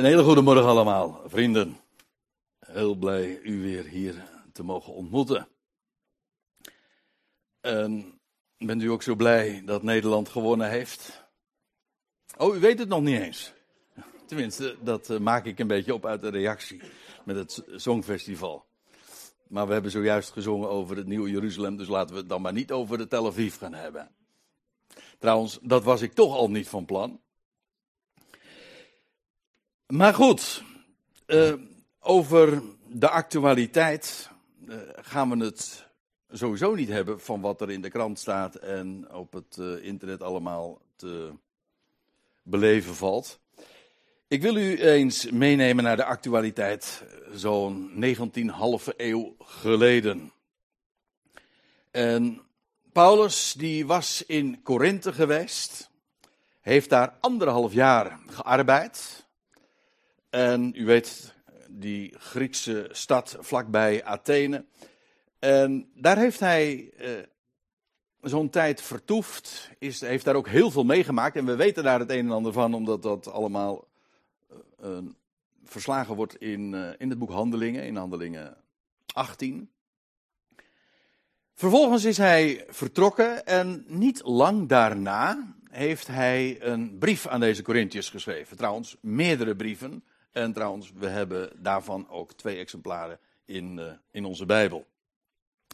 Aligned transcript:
Een 0.00 0.06
hele 0.06 0.22
goede 0.22 0.40
morgen 0.40 0.64
allemaal, 0.64 1.20
vrienden. 1.26 1.76
Heel 2.58 2.94
blij 2.94 3.40
u 3.42 3.62
weer 3.62 3.84
hier 3.84 4.24
te 4.52 4.62
mogen 4.62 4.92
ontmoeten. 4.92 5.48
En 7.60 8.20
bent 8.58 8.82
u 8.82 8.90
ook 8.90 9.02
zo 9.02 9.14
blij 9.14 9.62
dat 9.64 9.82
Nederland 9.82 10.28
gewonnen 10.28 10.70
heeft? 10.70 11.24
Oh, 12.36 12.56
u 12.56 12.58
weet 12.58 12.78
het 12.78 12.88
nog 12.88 13.00
niet 13.00 13.20
eens. 13.20 13.52
Tenminste, 14.26 14.76
dat 14.82 15.10
eh, 15.10 15.18
maak 15.18 15.44
ik 15.44 15.58
een 15.58 15.66
beetje 15.66 15.94
op 15.94 16.06
uit 16.06 16.20
de 16.20 16.30
reactie 16.30 16.80
met 17.24 17.36
het 17.36 17.64
Songfestival. 17.76 18.64
Maar 19.48 19.66
we 19.66 19.72
hebben 19.72 19.90
zojuist 19.90 20.30
gezongen 20.30 20.68
over 20.68 20.96
het 20.96 21.06
Nieuwe 21.06 21.30
Jeruzalem, 21.30 21.76
dus 21.76 21.88
laten 21.88 22.14
we 22.14 22.20
het 22.20 22.28
dan 22.28 22.42
maar 22.42 22.52
niet 22.52 22.72
over 22.72 22.98
de 22.98 23.06
Tel 23.06 23.26
Aviv 23.26 23.58
gaan 23.58 23.74
hebben. 23.74 24.10
Trouwens, 25.18 25.58
dat 25.62 25.84
was 25.84 26.02
ik 26.02 26.12
toch 26.12 26.36
al 26.36 26.50
niet 26.50 26.68
van 26.68 26.84
plan. 26.84 27.20
Maar 29.90 30.14
goed, 30.14 30.62
uh, 31.26 31.52
over 32.00 32.62
de 32.86 33.08
actualiteit 33.08 34.30
uh, 34.68 34.76
gaan 34.94 35.30
we 35.30 35.44
het 35.44 35.86
sowieso 36.30 36.74
niet 36.74 36.88
hebben 36.88 37.20
van 37.20 37.40
wat 37.40 37.60
er 37.60 37.70
in 37.70 37.80
de 37.80 37.90
krant 37.90 38.18
staat 38.18 38.54
en 38.54 39.12
op 39.12 39.32
het 39.32 39.56
uh, 39.60 39.84
internet 39.84 40.22
allemaal 40.22 40.80
te 40.96 41.32
beleven 42.42 42.94
valt. 42.94 43.40
Ik 44.28 44.42
wil 44.42 44.56
u 44.56 44.76
eens 44.76 45.30
meenemen 45.30 45.84
naar 45.84 45.96
de 45.96 46.04
actualiteit 46.04 47.04
zo'n 47.32 47.90
19 47.94 48.48
halve 48.48 48.94
eeuw 48.96 49.34
geleden. 49.38 50.32
En 51.90 52.40
Paulus 52.92 53.52
die 53.52 53.86
was 53.86 54.24
in 54.26 54.62
Korinthe 54.62 55.12
geweest, 55.12 55.90
heeft 56.60 56.90
daar 56.90 57.16
anderhalf 57.20 57.72
jaar 57.72 58.18
gearbeid. 58.26 59.28
En 60.30 60.72
u 60.76 60.84
weet, 60.84 61.34
die 61.68 62.14
Griekse 62.18 62.88
stad 62.90 63.36
vlakbij 63.40 64.04
Athene. 64.04 64.64
En 65.38 65.90
daar 65.94 66.18
heeft 66.18 66.40
hij 66.40 66.90
eh, 66.96 67.10
zo'n 68.20 68.50
tijd 68.50 68.82
vertoefd, 68.82 69.70
is, 69.78 70.00
heeft 70.00 70.24
daar 70.24 70.34
ook 70.34 70.48
heel 70.48 70.70
veel 70.70 70.84
meegemaakt. 70.84 71.36
En 71.36 71.44
we 71.44 71.56
weten 71.56 71.84
daar 71.84 71.98
het 71.98 72.10
een 72.10 72.26
en 72.26 72.30
ander 72.30 72.52
van, 72.52 72.74
omdat 72.74 73.02
dat 73.02 73.32
allemaal 73.32 73.88
uh, 74.84 74.98
verslagen 75.64 76.14
wordt 76.14 76.36
in, 76.36 76.72
uh, 76.72 76.88
in 76.98 77.08
het 77.10 77.18
boek 77.18 77.30
Handelingen, 77.30 77.84
in 77.84 77.96
Handelingen 77.96 78.56
18. 79.12 79.70
Vervolgens 81.54 82.04
is 82.04 82.16
hij 82.16 82.64
vertrokken 82.68 83.46
en 83.46 83.84
niet 83.86 84.20
lang 84.24 84.68
daarna 84.68 85.54
heeft 85.70 86.06
hij 86.06 86.56
een 86.60 86.98
brief 86.98 87.26
aan 87.26 87.40
deze 87.40 87.62
Corinthiërs 87.62 88.10
geschreven. 88.10 88.56
Trouwens, 88.56 88.96
meerdere 89.00 89.56
brieven. 89.56 90.04
En 90.32 90.52
trouwens, 90.52 90.92
we 90.92 91.06
hebben 91.06 91.62
daarvan 91.62 92.08
ook 92.08 92.32
twee 92.32 92.58
exemplaren 92.58 93.18
in, 93.44 93.78
uh, 93.78 93.92
in 94.10 94.24
onze 94.24 94.46
Bijbel. 94.46 94.86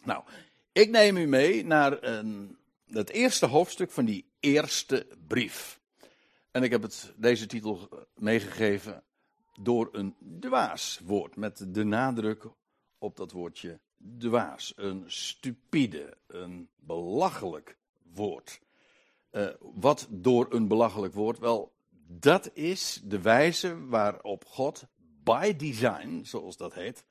Nou, 0.03 0.23
ik 0.71 0.89
neem 0.89 1.17
u 1.17 1.25
mee 1.25 1.65
naar 1.65 2.03
een, 2.03 2.57
het 2.87 3.09
eerste 3.09 3.45
hoofdstuk 3.45 3.91
van 3.91 4.05
die 4.05 4.25
eerste 4.39 5.07
brief. 5.27 5.79
En 6.51 6.63
ik 6.63 6.71
heb 6.71 6.81
het, 6.81 7.13
deze 7.15 7.45
titel 7.45 7.89
meegegeven 8.15 9.03
door 9.59 9.89
een 9.91 10.15
dwaas 10.39 10.99
woord, 11.03 11.35
met 11.35 11.65
de 11.73 11.83
nadruk 11.83 12.45
op 12.97 13.15
dat 13.15 13.31
woordje 13.31 13.79
dwaas. 14.17 14.73
Een 14.75 15.03
stupide, 15.07 16.17
een 16.27 16.69
belachelijk 16.75 17.77
woord. 18.13 18.59
Uh, 19.31 19.47
wat 19.59 20.07
door 20.09 20.53
een 20.53 20.67
belachelijk 20.67 21.13
woord? 21.13 21.39
Wel, 21.39 21.73
dat 22.07 22.49
is 22.53 23.01
de 23.03 23.21
wijze 23.21 23.85
waarop 23.85 24.45
God, 24.45 24.83
by 25.23 25.55
design, 25.55 26.23
zoals 26.23 26.57
dat 26.57 26.73
heet, 26.73 27.05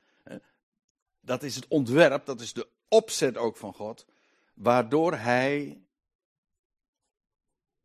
dat 1.19 1.43
is 1.43 1.55
het 1.55 1.67
ontwerp, 1.67 2.25
dat 2.25 2.41
is 2.41 2.53
de 2.53 2.67
opzet 2.87 3.37
ook 3.37 3.57
van 3.57 3.73
God, 3.73 4.05
waardoor 4.53 5.13
Hij 5.13 5.81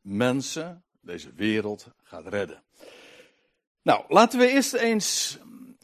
mensen, 0.01 0.84
deze 1.01 1.33
wereld, 1.33 1.87
gaat 2.03 2.27
redden. 2.27 2.62
Nou, 3.83 4.05
laten 4.09 4.39
we 4.39 4.49
eerst 4.49 4.72
eens 4.72 5.39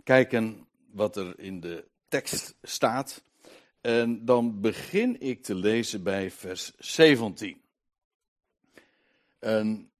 kijken 0.04 0.66
wat 0.90 1.16
er 1.16 1.38
in 1.38 1.60
de 1.60 1.88
tekst 2.08 2.56
staat. 2.62 3.22
En 3.80 4.24
dan 4.24 4.60
begin 4.60 5.20
ik 5.20 5.42
te 5.42 5.54
lezen 5.54 6.02
bij 6.02 6.30
vers 6.30 6.72
17. 6.78 7.62
En 9.38 9.90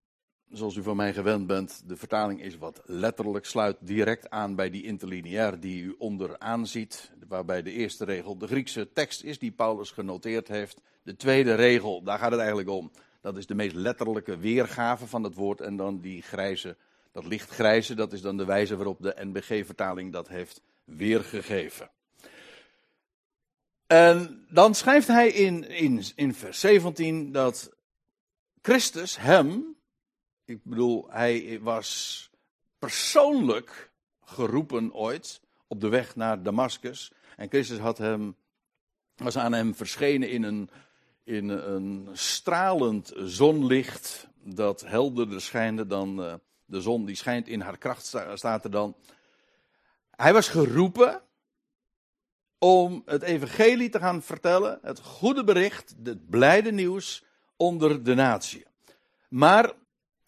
zoals 0.53 0.77
u 0.77 0.83
van 0.83 0.97
mij 0.97 1.13
gewend 1.13 1.47
bent, 1.47 1.83
de 1.87 1.97
vertaling 1.97 2.43
is 2.43 2.59
wat 2.59 2.83
letterlijk, 2.85 3.45
sluit 3.45 3.77
direct 3.81 4.31
aan 4.31 4.55
bij 4.55 4.71
die 4.71 4.83
interlineair 4.83 5.61
die 5.61 5.83
u 5.83 5.95
onderaan 5.99 6.67
ziet, 6.67 7.13
waarbij 7.29 7.63
de 7.63 7.73
eerste 7.73 8.05
regel 8.05 8.39
de 8.39 8.47
Griekse 8.47 8.93
tekst 8.93 9.23
is 9.23 9.39
die 9.39 9.51
Paulus 9.51 9.91
genoteerd 9.91 10.49
heeft. 10.49 10.81
De 11.03 11.17
tweede 11.17 11.55
regel, 11.55 12.03
daar 12.03 12.19
gaat 12.19 12.31
het 12.31 12.41
eigenlijk 12.41 12.71
om. 12.71 12.91
Dat 13.21 13.37
is 13.37 13.47
de 13.47 13.55
meest 13.55 13.75
letterlijke 13.75 14.39
weergave 14.39 15.07
van 15.07 15.23
het 15.23 15.35
woord 15.35 15.61
en 15.61 15.77
dan 15.77 16.01
die 16.01 16.23
grijze, 16.23 16.77
dat 17.13 17.27
lichtgrijze, 17.27 17.95
dat 17.95 18.13
is 18.13 18.21
dan 18.21 18.37
de 18.37 18.45
wijze 18.45 18.77
waarop 18.77 19.03
de 19.03 19.17
NBG-vertaling 19.21 20.13
dat 20.13 20.29
heeft 20.29 20.63
weergegeven. 20.85 21.91
En 23.87 24.47
dan 24.51 24.75
schrijft 24.75 25.07
hij 25.07 25.29
in, 25.29 25.69
in, 25.69 26.03
in 26.15 26.35
vers 26.35 26.61
17 26.61 27.33
dat 27.33 27.77
Christus 28.63 29.17
hem, 29.19 29.77
ik 30.49 30.65
bedoel, 30.65 31.07
hij 31.11 31.61
was 31.61 32.31
persoonlijk 32.79 33.91
geroepen 34.25 34.95
ooit 34.95 35.41
op 35.67 35.81
de 35.81 35.89
weg 35.89 36.17
naar 36.17 36.43
Damascus. 36.43 37.13
En 37.37 37.49
Christus 37.49 37.79
had 37.79 37.99
hem, 37.99 38.37
was 39.17 39.37
aan 39.37 39.53
hem 39.53 39.75
verschenen 39.75 40.31
in 40.31 40.43
een, 40.43 40.71
in 41.25 41.49
een 41.49 42.09
stralend 42.13 43.13
zonlicht 43.17 44.29
dat 44.43 44.81
helderder 44.81 45.41
schijnde 45.41 45.87
dan 45.87 46.21
uh, 46.21 46.35
de 46.65 46.81
zon 46.81 47.05
die 47.05 47.17
schijnt 47.17 47.49
in 47.49 47.61
haar 47.61 47.79
kracht, 47.79 48.17
staat 48.35 48.65
er 48.65 48.71
dan. 48.71 48.97
Hij 50.11 50.33
was 50.33 50.49
geroepen 50.49 51.23
om 52.59 53.03
het 53.05 53.23
evangelie 53.23 53.89
te 53.89 53.99
gaan 53.99 54.23
vertellen, 54.23 54.79
het 54.83 55.01
goede 55.01 55.45
bericht, 55.45 55.95
het 56.03 56.29
blijde 56.31 56.73
nieuws 56.73 57.25
onder 57.57 58.03
de 58.03 58.15
natie. 58.15 58.67
Maar 59.29 59.73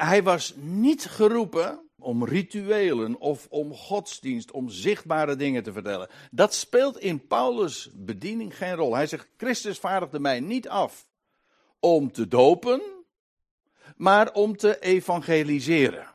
hij 0.07 0.23
was 0.23 0.55
niet 0.57 1.05
geroepen 1.05 1.91
om 1.99 2.25
rituelen 2.25 3.19
of 3.19 3.47
om 3.51 3.75
godsdienst, 3.75 4.51
om 4.51 4.69
zichtbare 4.69 5.37
dingen 5.37 5.63
te 5.63 5.73
vertellen. 5.73 6.09
Dat 6.31 6.55
speelt 6.55 6.99
in 6.99 7.27
Paulus' 7.27 7.91
bediening 7.95 8.57
geen 8.57 8.75
rol. 8.75 8.95
Hij 8.95 9.07
zegt: 9.07 9.29
Christus 9.37 9.79
vaardigde 9.79 10.21
mij 10.21 10.41
niet 10.41 10.69
af 10.69 11.07
om 11.81 12.13
te 12.13 12.29
dopen, 12.29 12.81
maar 13.97 14.33
om 14.33 14.57
te 14.57 14.81
evangeliseren. 14.81 16.07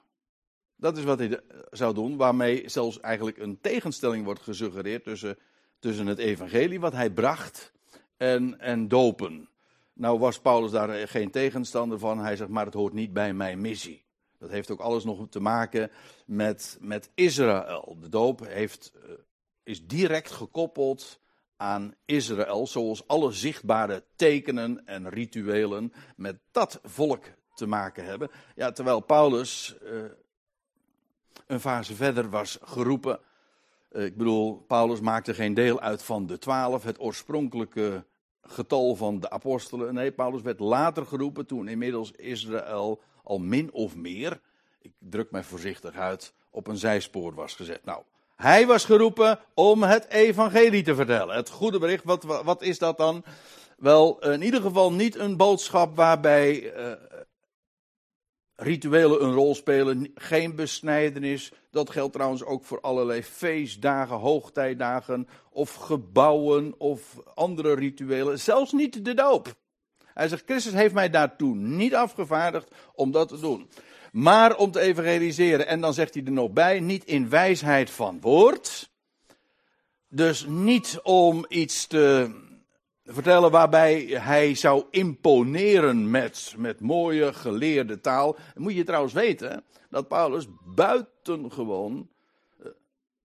Dat 0.76 0.98
is 0.98 1.04
wat 1.04 1.20
hij 1.20 1.40
zou 1.72 1.94
doen, 1.94 2.18
waarmee 2.18 2.70
zelfs 2.70 3.00
eigenlijk 3.00 3.38
een 3.38 3.62
tegenstelling 3.62 4.26
wordt 4.26 4.42
gesuggereerd 4.42 5.04
tussen, 5.04 5.38
tussen 5.80 6.08
het 6.08 6.18
evangelie 6.18 6.80
wat 6.80 6.94
hij 6.94 7.12
bracht 7.12 7.72
en, 8.18 8.60
en 8.60 8.88
dopen. 8.88 9.50
Nou 9.96 10.20
was 10.20 10.40
Paulus 10.40 10.72
daar 10.72 11.08
geen 11.08 11.32
tegenstander 11.32 12.00
van. 12.00 12.20
Hij 12.20 12.36
zegt, 12.36 12.50
maar 12.50 12.66
het 12.66 12.74
hoort 12.74 12.94
niet 12.94 13.14
bij 13.14 13.34
mijn 13.34 13.62
missie. 13.62 14.06
Dat 14.38 14.50
heeft 14.50 14.72
ook 14.72 14.80
alles 14.80 15.04
nog 15.04 15.30
te 15.30 15.40
maken 15.40 15.92
met, 16.26 16.78
met 16.82 17.10
Israël. 17.14 17.98
De 18.00 18.10
doop 18.10 18.48
heeft, 18.48 18.92
uh, 18.96 19.12
is 19.64 19.88
direct 19.88 20.32
gekoppeld 20.32 21.20
aan 21.58 21.96
Israël, 22.06 22.68
zoals 22.68 23.08
alle 23.08 23.32
zichtbare 23.32 24.04
tekenen 24.16 24.86
en 24.86 25.10
rituelen 25.10 25.94
met 26.16 26.40
dat 26.52 26.80
volk 26.84 27.24
te 27.54 27.66
maken 27.66 28.06
hebben. 28.06 28.32
Ja, 28.56 28.72
terwijl 28.72 29.00
Paulus 29.00 29.78
uh, 29.84 30.04
een 31.48 31.60
fase 31.60 31.96
verder 31.96 32.30
was 32.30 32.58
geroepen. 32.62 33.20
Ik 33.92 34.18
bedoel, 34.18 34.56
Paulus 34.68 35.00
maakte 35.00 35.34
geen 35.34 35.54
deel 35.54 35.80
uit 35.80 36.04
van 36.04 36.26
de 36.26 36.38
twaalf, 36.38 36.84
het 36.84 37.00
oorspronkelijke 37.00 38.06
getal 38.48 38.96
van 38.96 39.20
de 39.20 39.30
apostelen. 39.30 39.94
Nee, 39.94 40.12
Paulus 40.12 40.42
werd 40.42 40.60
later 40.60 41.06
geroepen 41.06 41.46
toen 41.46 41.68
inmiddels 41.68 42.12
Israël 42.12 43.02
al 43.24 43.38
min 43.38 43.74
of 43.74 43.96
meer, 43.96 44.40
ik 44.82 44.92
druk 45.00 45.32
mij 45.32 45.44
voorzichtig 45.44 45.96
uit, 45.96 46.34
op 46.50 46.68
een 46.68 46.78
zijspoor 46.78 47.34
was 47.34 47.54
gezet. 47.54 47.86
Nou, 47.86 48.02
hij 48.36 48.68
was 48.68 48.86
geroepen 48.86 49.40
om 49.54 49.84
het 49.84 50.08
evangelie 50.08 50.84
te 50.84 50.96
vertellen. 50.96 51.36
Het 51.36 51.50
goede 51.50 51.80
bericht, 51.80 52.04
wat, 52.04 52.24
wat 52.24 52.62
is 52.62 52.80
dat 52.80 52.98
dan? 52.98 53.24
Wel, 53.78 54.20
in 54.32 54.42
ieder 54.42 54.62
geval 54.62 54.92
niet 54.92 55.16
een 55.16 55.38
boodschap 55.38 55.96
waarbij 55.96 56.76
uh, 56.78 56.92
rituelen 58.56 59.24
een 59.24 59.34
rol 59.34 59.56
spelen, 59.56 60.12
geen 60.16 60.56
besnijdenis. 60.56 61.52
Dat 61.72 61.90
geldt 61.90 62.14
trouwens 62.14 62.44
ook 62.44 62.66
voor 62.66 62.82
allerlei 62.82 63.24
feestdagen, 63.24 64.16
hoogtijdagen 64.16 65.28
of 65.50 65.74
gebouwen 65.74 66.74
of 66.78 67.02
andere 67.34 67.74
rituelen. 67.74 68.40
Zelfs 68.40 68.72
niet 68.72 69.06
de 69.06 69.14
doop. 69.14 69.56
Hij 70.14 70.28
zegt, 70.28 70.44
Christus 70.46 70.74
heeft 70.74 70.94
mij 70.94 71.10
daartoe 71.10 71.56
niet 71.56 71.96
afgevaardigd 71.96 72.76
om 72.94 73.12
dat 73.12 73.28
te 73.28 73.40
doen. 73.40 73.70
maar 74.12 74.56
om 74.56 74.72
te 74.72 74.80
evangeliseren. 74.80 75.68
En 75.68 75.82
dan 75.82 75.94
zegt 75.94 76.14
hij 76.14 76.24
er 76.24 76.32
nog 76.32 76.52
bij, 76.52 76.80
niet 76.80 77.06
in 77.06 77.30
wijsheid 77.30 77.90
van 77.90 78.22
woord. 78.22 78.90
Dus 80.10 80.46
niet 80.48 81.00
om 81.04 81.46
iets 81.48 81.88
te 81.88 82.32
vertellen 83.06 83.52
waarbij 83.52 84.02
hij 84.06 84.56
zou 84.56 84.86
imponeren 84.90 86.10
met, 86.10 86.54
met 86.58 86.80
mooie 86.80 87.34
geleerde 87.34 88.02
taal. 88.02 88.36
moet 88.56 88.76
je 88.76 88.84
trouwens 88.84 89.14
weten 89.14 89.64
dat 89.90 90.08
Paulus 90.08 90.48
buitengewoon 90.64 92.10
uh, 92.60 92.68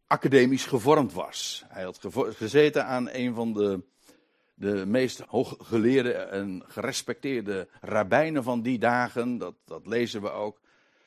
academisch 0.07 0.67
gevormd 0.67 1.13
was. 1.13 1.65
Hij 1.69 1.83
had 1.83 2.01
gezeten 2.15 2.87
aan 2.87 3.09
een 3.13 3.35
van 3.35 3.53
de, 3.53 3.83
de 4.55 4.87
meest 4.87 5.21
hooggeleerde 5.21 6.13
en 6.13 6.63
gerespecteerde 6.67 7.69
rabbijnen 7.81 8.43
van 8.43 8.63
die 8.63 8.79
dagen. 8.79 9.39
Dat, 9.39 9.55
dat 9.65 9.87
lezen 9.87 10.23
we 10.23 10.31
ook. 10.31 10.61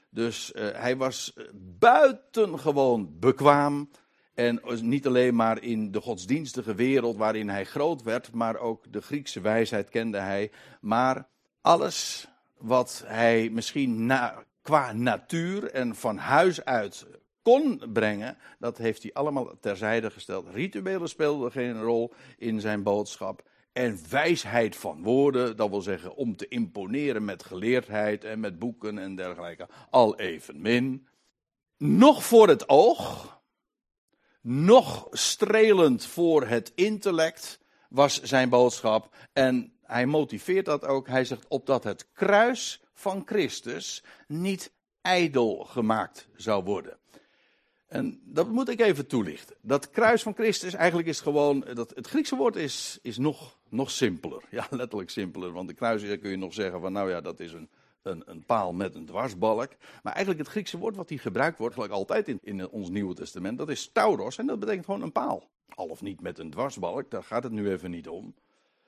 Dus 0.09 0.51
uh, 0.55 0.67
hij 0.71 0.97
was 0.97 1.33
buitengewoon 1.79 3.19
bekwaam. 3.19 3.89
En 4.33 4.61
niet 4.81 5.07
alleen 5.07 5.35
maar 5.35 5.63
in 5.63 5.91
de 5.91 6.01
godsdienstige 6.01 6.75
wereld 6.75 7.17
waarin 7.17 7.49
hij 7.49 7.65
groot 7.65 8.01
werd, 8.01 8.31
maar 8.31 8.57
ook 8.57 8.91
de 8.91 9.01
Griekse 9.01 9.41
wijsheid 9.41 9.89
kende 9.89 10.19
hij. 10.19 10.51
Maar 10.81 11.27
alles 11.61 12.27
wat 12.57 13.03
hij 13.05 13.49
misschien 13.49 14.11
qua 14.61 14.93
natuur 14.93 15.71
en 15.71 15.95
van 15.95 16.17
huis 16.17 16.65
uit 16.65 17.05
kon 17.41 17.81
brengen, 17.93 18.37
dat 18.59 18.77
heeft 18.77 19.03
hij 19.03 19.13
allemaal 19.13 19.59
terzijde 19.59 20.11
gesteld. 20.11 20.47
Rituelen 20.53 21.09
speelden 21.09 21.51
geen 21.51 21.81
rol 21.81 22.13
in 22.37 22.59
zijn 22.59 22.83
boodschap. 22.83 23.43
En 23.73 23.99
wijsheid 24.09 24.75
van 24.75 25.03
woorden, 25.03 25.57
dat 25.57 25.69
wil 25.69 25.81
zeggen 25.81 26.15
om 26.15 26.35
te 26.35 26.47
imponeren 26.47 27.25
met 27.25 27.43
geleerdheid 27.43 28.23
en 28.23 28.39
met 28.39 28.59
boeken 28.59 28.97
en 28.97 29.15
dergelijke, 29.15 29.67
al 29.89 30.19
evenmin. 30.19 31.07
Nog 31.77 32.23
voor 32.23 32.47
het 32.47 32.69
oog, 32.69 33.41
nog 34.43 35.07
strelend 35.11 36.05
voor 36.05 36.47
het 36.47 36.71
intellect 36.75 37.59
was 37.89 38.21
zijn 38.21 38.49
boodschap. 38.49 39.15
En 39.33 39.73
hij 39.81 40.05
motiveert 40.05 40.65
dat 40.65 40.85
ook. 40.85 41.07
Hij 41.07 41.25
zegt 41.25 41.47
opdat 41.47 41.83
het 41.83 42.07
kruis 42.13 42.81
van 42.93 43.21
Christus 43.25 44.03
niet 44.27 44.71
ijdel 45.01 45.63
gemaakt 45.63 46.27
zou 46.35 46.63
worden. 46.63 46.97
En 47.87 48.21
dat 48.23 48.49
moet 48.49 48.69
ik 48.69 48.79
even 48.79 49.07
toelichten. 49.07 49.55
Dat 49.61 49.89
kruis 49.89 50.21
van 50.21 50.33
Christus, 50.33 50.73
eigenlijk 50.73 51.07
is 51.07 51.19
gewoon, 51.19 51.65
dat, 51.73 51.91
het 51.95 52.07
Griekse 52.07 52.35
woord 52.35 52.55
is, 52.55 52.99
is 53.01 53.17
nog, 53.17 53.57
nog 53.69 53.91
simpeler. 53.91 54.43
Ja, 54.51 54.67
letterlijk 54.69 55.09
simpeler. 55.09 55.51
Want 55.51 55.67
de 55.67 55.73
kruis 55.73 56.01
kun 56.01 56.29
je 56.29 56.37
nog 56.37 56.53
zeggen 56.53 56.81
van, 56.81 56.91
nou 56.91 57.09
ja, 57.09 57.21
dat 57.21 57.39
is 57.39 57.53
een, 57.53 57.69
een, 58.03 58.23
een, 58.25 58.45
paal 58.45 58.73
met 58.73 58.95
een 58.95 59.05
dwarsbalk. 59.05 59.69
Maar 60.03 60.13
eigenlijk 60.13 60.43
het 60.43 60.51
Griekse 60.51 60.77
woord 60.77 60.95
wat 60.95 61.09
hier 61.09 61.19
gebruikt 61.19 61.57
wordt, 61.57 61.73
gelijk 61.73 61.91
altijd 61.91 62.27
in, 62.27 62.39
in 62.41 62.69
ons 62.69 62.89
Nieuwe 62.89 63.13
Testament, 63.13 63.57
dat 63.57 63.69
is 63.69 63.89
tauros 63.91 64.37
en 64.37 64.45
dat 64.45 64.59
betekent 64.59 64.85
gewoon 64.85 65.01
een 65.01 65.11
paal. 65.11 65.49
Al 65.75 65.87
of 65.87 66.01
niet 66.01 66.21
met 66.21 66.39
een 66.39 66.49
dwarsbalk, 66.49 67.11
daar 67.11 67.23
gaat 67.23 67.43
het 67.43 67.51
nu 67.51 67.71
even 67.71 67.91
niet 67.91 68.07
om. 68.07 68.35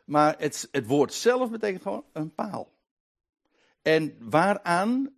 Maar 0.05 0.35
het, 0.37 0.67
het 0.71 0.87
woord 0.87 1.13
zelf 1.13 1.51
betekent 1.51 1.81
gewoon 1.81 2.05
een 2.13 2.33
paal. 2.33 2.73
En 3.81 4.15
waaraan 4.19 5.13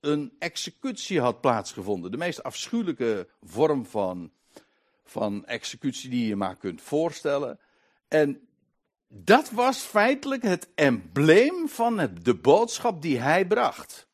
een 0.00 0.32
executie 0.38 1.20
had 1.20 1.40
plaatsgevonden. 1.40 2.10
De 2.10 2.16
meest 2.16 2.42
afschuwelijke 2.42 3.28
vorm 3.42 3.86
van, 3.86 4.32
van 5.04 5.44
executie 5.44 6.10
die 6.10 6.26
je 6.26 6.36
maar 6.36 6.56
kunt 6.56 6.82
voorstellen. 6.82 7.58
En 8.08 8.45
dat 9.08 9.50
was 9.50 9.78
feitelijk 9.78 10.42
het 10.42 10.68
embleem 10.74 11.68
van 11.68 12.10
de 12.22 12.34
boodschap 12.34 13.02
die 13.02 13.18
hij 13.18 13.46
bracht. 13.46 14.08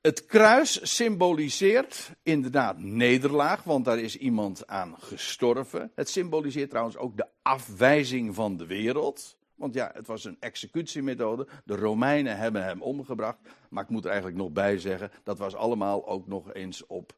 Het 0.00 0.26
kruis 0.26 0.94
symboliseert 0.94 2.10
inderdaad 2.22 2.78
nederlaag, 2.78 3.62
want 3.62 3.84
daar 3.84 3.98
is 3.98 4.16
iemand 4.16 4.66
aan 4.66 4.94
gestorven. 4.98 5.92
Het 5.94 6.08
symboliseert 6.08 6.70
trouwens 6.70 6.96
ook 6.96 7.16
de 7.16 7.26
afwijzing 7.42 8.34
van 8.34 8.56
de 8.56 8.66
wereld. 8.66 9.36
Want 9.54 9.74
ja, 9.74 9.90
het 9.94 10.06
was 10.06 10.24
een 10.24 10.36
executiemethode. 10.40 11.46
De 11.64 11.76
Romeinen 11.76 12.36
hebben 12.36 12.64
hem 12.64 12.82
omgebracht. 12.82 13.38
Maar 13.70 13.82
ik 13.82 13.90
moet 13.90 14.04
er 14.04 14.10
eigenlijk 14.10 14.40
nog 14.40 14.50
bij 14.50 14.78
zeggen, 14.78 15.10
dat 15.22 15.38
was 15.38 15.54
allemaal 15.54 16.06
ook 16.06 16.26
nog 16.26 16.52
eens 16.52 16.86
op 16.86 17.12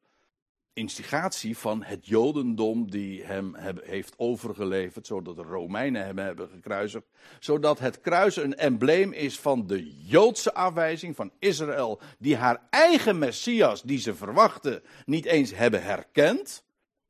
instigatie 0.76 1.58
van 1.58 1.82
het 1.82 2.06
Jodendom 2.06 2.90
die 2.90 3.24
hem 3.24 3.54
heeft 3.82 4.14
overgeleverd, 4.16 5.06
zodat 5.06 5.36
de 5.36 5.42
Romeinen 5.42 6.04
hem 6.04 6.18
hebben 6.18 6.48
gekruisigd, 6.48 7.04
zodat 7.40 7.78
het 7.78 8.00
kruis 8.00 8.36
een 8.36 8.56
embleem 8.56 9.12
is 9.12 9.38
van 9.38 9.66
de 9.66 9.96
Joodse 9.96 10.54
afwijzing 10.54 11.16
van 11.16 11.32
Israël, 11.38 12.00
die 12.18 12.36
haar 12.36 12.62
eigen 12.70 13.18
Messias, 13.18 13.82
die 13.82 13.98
ze 13.98 14.14
verwachten, 14.14 14.82
niet 15.04 15.24
eens 15.24 15.54
hebben 15.54 15.82
herkend. 15.82 16.64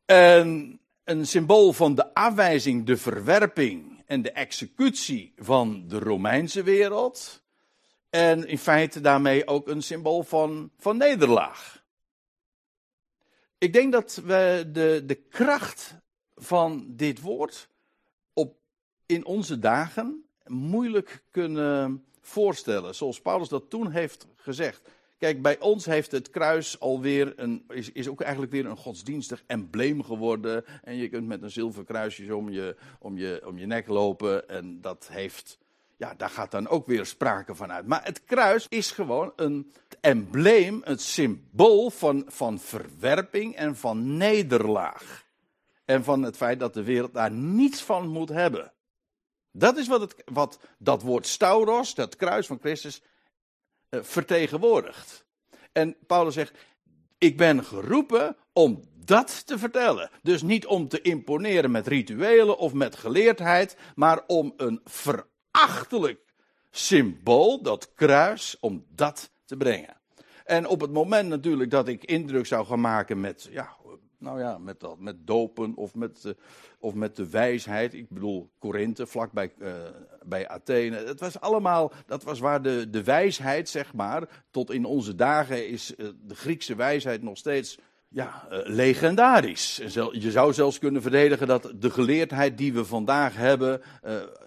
En 0.05 0.81
een 1.05 1.27
symbool 1.27 1.73
van 1.73 1.95
de 1.95 2.15
afwijzing, 2.15 2.87
de 2.87 2.97
verwerping 2.97 4.03
en 4.07 4.23
de 4.23 4.33
executie 4.33 5.33
van 5.37 5.85
de 5.89 5.99
Romeinse 5.99 6.63
wereld. 6.63 7.43
En 8.11 8.49
in 8.49 8.59
feite 8.59 9.01
daarmee 9.01 9.47
ook 9.47 9.69
een 9.69 9.83
symbool 9.83 10.23
van, 10.23 10.71
van 10.79 10.97
nederlaag. 10.97 11.76
Ik 13.59 13.73
denk 13.73 13.93
dat 13.93 14.21
we 14.25 14.69
de, 14.73 15.03
de 15.07 15.15
kracht 15.15 15.97
van 16.35 16.85
dit 16.89 17.21
woord 17.21 17.69
op, 18.33 18.57
in 19.07 19.25
onze 19.25 19.59
dagen 19.59 20.25
moeilijk 20.47 21.23
kunnen 21.31 22.05
voorstellen. 22.21 22.95
Zoals 22.95 23.21
Paulus 23.21 23.49
dat 23.49 23.71
toen 23.71 23.91
heeft 23.91 24.27
gezegd. 24.37 24.89
Kijk, 25.19 25.43
bij 25.43 25.61
ons 25.61 25.85
heeft 25.85 26.11
het 26.11 26.31
kruis 26.31 26.81
alweer 26.81 27.33
een, 27.37 27.65
is, 27.69 27.93
is 27.93 28.09
ook 28.09 28.21
eigenlijk 28.21 28.53
weer 28.53 28.67
een 28.67 28.77
godsdienstig 28.77 29.43
embleem 29.47 30.03
geworden. 30.03 30.65
En 30.83 30.97
je 30.97 31.09
kunt 31.09 31.27
met 31.27 31.43
een 31.43 31.51
zilveren 31.51 31.87
kruisje 31.87 32.37
om 32.37 32.51
je, 32.51 32.77
om, 32.99 33.19
je, 33.19 33.43
om 33.47 33.59
je 33.59 33.67
nek 33.67 33.87
lopen. 33.87 34.49
En 34.49 34.81
dat 34.81 35.09
heeft, 35.11 35.59
ja, 35.97 36.15
daar 36.15 36.31
gaat 36.31 36.51
dan 36.51 36.69
ook 36.69 36.87
weer 36.87 37.07
sprake 37.07 37.55
van 37.55 37.73
uit. 37.73 37.87
Maar 37.87 38.05
het 38.05 38.25
kruis 38.25 38.67
is 38.69 38.91
gewoon 38.91 39.33
een 39.37 39.73
embleem, 40.01 40.81
het 40.85 41.01
symbool 41.01 41.91
van, 41.91 42.25
van 42.27 42.59
verwerping 42.59 43.55
en 43.55 43.77
van 43.77 44.17
nederlaag. 44.17 45.25
En 45.85 46.05
van 46.05 46.23
het 46.23 46.37
feit 46.37 46.61
dat 46.61 46.75
de 46.75 46.83
wereld 46.83 47.15
daar 47.15 47.31
niets 47.31 47.83
van 47.83 48.09
moet 48.09 48.29
hebben. 48.29 48.73
Dat 49.53 49.77
is 49.77 49.87
wat, 49.87 50.01
het, 50.01 50.15
wat 50.25 50.59
dat 50.79 51.03
woord 51.03 51.27
stauros, 51.27 51.95
dat 51.95 52.17
kruis 52.17 52.47
van 52.47 52.59
Christus, 52.59 53.03
uh, 53.91 54.03
vertegenwoordigt. 54.03 55.25
En 55.73 55.97
Paulus 56.07 56.35
zegt: 56.35 56.59
Ik 57.19 57.37
ben 57.37 57.65
geroepen 57.65 58.37
om 58.53 58.83
dat 58.95 59.47
te 59.47 59.59
vertellen. 59.59 60.11
Dus 60.23 60.43
niet 60.43 60.67
om 60.67 60.89
te 60.89 61.01
imponeren 61.01 61.71
met 61.71 61.87
rituelen 61.87 62.59
of 62.59 62.73
met 62.73 62.97
geleerdheid, 62.97 63.77
maar 63.95 64.23
om 64.27 64.55
een 64.57 64.81
verachtelijk 65.57 66.21
symbool, 66.71 67.63
dat 67.63 67.95
kruis, 67.95 68.57
om 68.61 68.85
dat 68.95 69.31
te 69.45 69.57
brengen. 69.57 69.97
En 70.45 70.67
op 70.67 70.81
het 70.81 70.93
moment 70.93 71.29
natuurlijk 71.29 71.71
dat 71.71 71.89
ik 71.89 72.05
indruk 72.05 72.47
zou 72.47 72.67
gaan 72.67 72.81
maken 72.81 73.21
met, 73.21 73.49
ja, 73.51 73.77
nou 74.19 74.41
ja, 74.41 74.59
met, 74.59 74.81
dat, 74.81 74.99
met 74.99 75.27
dopen 75.27 75.75
of 75.77 75.95
met, 75.95 76.23
uh, 76.27 76.33
of 76.79 76.95
met 76.95 77.17
de 77.17 77.31
wijsheid. 77.31 77.95
Ik 77.95 78.09
bedoel, 78.09 78.51
Korinthe, 78.59 79.07
vlak 79.07 79.33
bij, 79.33 79.53
uh, 79.59 79.75
bij 80.23 80.49
Athene. 80.49 80.97
Het 80.97 81.21
was 81.21 81.41
allemaal, 81.41 81.93
dat 82.07 82.23
was 82.23 82.39
waar 82.39 82.63
de, 82.63 82.91
de 82.91 83.05
wijsheid, 83.05 83.69
zeg 83.69 83.95
maar, 83.95 84.45
tot 84.51 84.71
in 84.71 84.85
onze 84.85 85.15
dagen 85.15 85.69
is 85.69 85.95
uh, 85.97 86.09
de 86.23 86.35
Griekse 86.35 86.75
wijsheid 86.75 87.23
nog 87.23 87.37
steeds 87.37 87.79
ja, 88.17 88.47
legendarisch. 88.65 89.77
Je 90.13 90.31
zou 90.31 90.53
zelfs 90.53 90.79
kunnen 90.79 91.03
verdedigen 91.03 91.47
dat 91.47 91.73
de 91.75 91.91
geleerdheid 91.91 92.59
die 92.59 92.73
we 92.73 92.85
vandaag 92.85 93.37
hebben, 93.37 93.83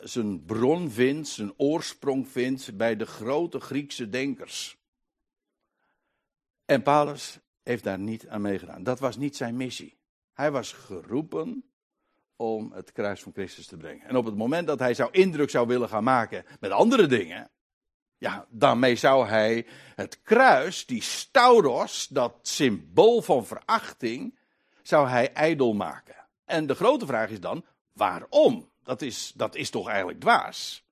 zijn 0.02 0.46
bron 0.46 0.92
vindt, 0.92 1.28
zijn 1.28 1.54
oorsprong 1.58 2.28
vindt 2.28 2.78
bij 2.78 2.96
de 2.96 3.06
grote 3.06 3.60
Griekse 3.60 4.10
denkers. 4.10 4.78
En 6.66 6.82
Paulus 6.82 7.40
heeft 7.64 7.84
daar 7.84 8.00
niet 8.00 8.28
aan 8.28 8.42
meegedaan. 8.42 8.84
Dat 8.84 9.00
was 9.00 9.18
niet 9.18 9.36
zijn 9.36 9.58
missie. 9.58 9.98
Hij 10.34 10.52
was 10.52 10.72
geroepen 10.72 11.64
om 12.36 12.72
het 12.74 12.92
kruis 12.92 13.22
van 13.22 13.32
Christus 13.32 13.68
te 13.68 13.78
brengen. 13.78 14.08
En 14.08 14.16
op 14.16 14.26
het 14.26 14.36
moment 14.36 14.68
dat 14.68 14.80
hij 14.80 14.94
zou 14.94 15.10
indruk 15.12 15.50
zou 15.50 15.68
willen 15.68 15.90
gaan 15.90 16.04
maken 16.04 16.46
met 16.60 16.72
andere 16.72 17.06
dingen, 17.06 17.50
ja, 18.20 18.46
daarmee 18.50 18.96
zou 18.96 19.28
hij 19.28 19.66
het 19.96 20.22
kruis, 20.22 20.86
die 20.86 21.04
stauros, 21.04 22.08
dat 22.08 22.34
symbool 22.42 23.22
van 23.22 23.46
verachting, 23.46 24.38
zou 24.82 25.08
hij 25.08 25.34
ijdel 25.34 25.74
maken. 25.74 26.16
En 26.46 26.68
de 26.68 26.76
grote 26.76 27.06
vraag 27.06 27.30
is 27.30 27.40
dan, 27.40 27.66
waarom? 27.94 28.70
Dat 28.84 29.02
is, 29.02 29.32
dat 29.36 29.56
is 29.56 29.70
toch 29.70 29.88
eigenlijk 29.88 30.20
dwaas? 30.20 30.88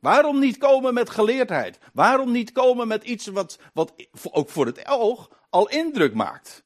Waarom 0.00 0.38
niet 0.38 0.58
komen 0.58 0.94
met 0.94 1.10
geleerdheid? 1.10 1.78
Waarom 1.92 2.32
niet 2.32 2.52
komen 2.52 2.88
met 2.88 3.04
iets 3.04 3.26
wat, 3.26 3.58
wat 3.72 3.92
ook 4.30 4.48
voor 4.48 4.66
het 4.66 4.88
oog 4.88 5.30
al 5.50 5.68
indruk 5.68 6.14
maakt? 6.14 6.64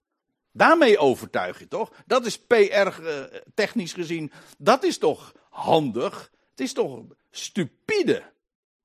Daarmee 0.52 0.98
overtuig 0.98 1.58
je 1.58 1.68
toch? 1.68 1.92
Dat 2.06 2.26
is 2.26 2.38
PR-technisch 2.38 3.92
eh, 3.92 3.98
gezien, 3.98 4.32
dat 4.58 4.82
is 4.82 4.98
toch 4.98 5.34
handig? 5.50 6.30
Het 6.50 6.60
is 6.60 6.72
toch 6.72 7.02
stupide? 7.30 8.22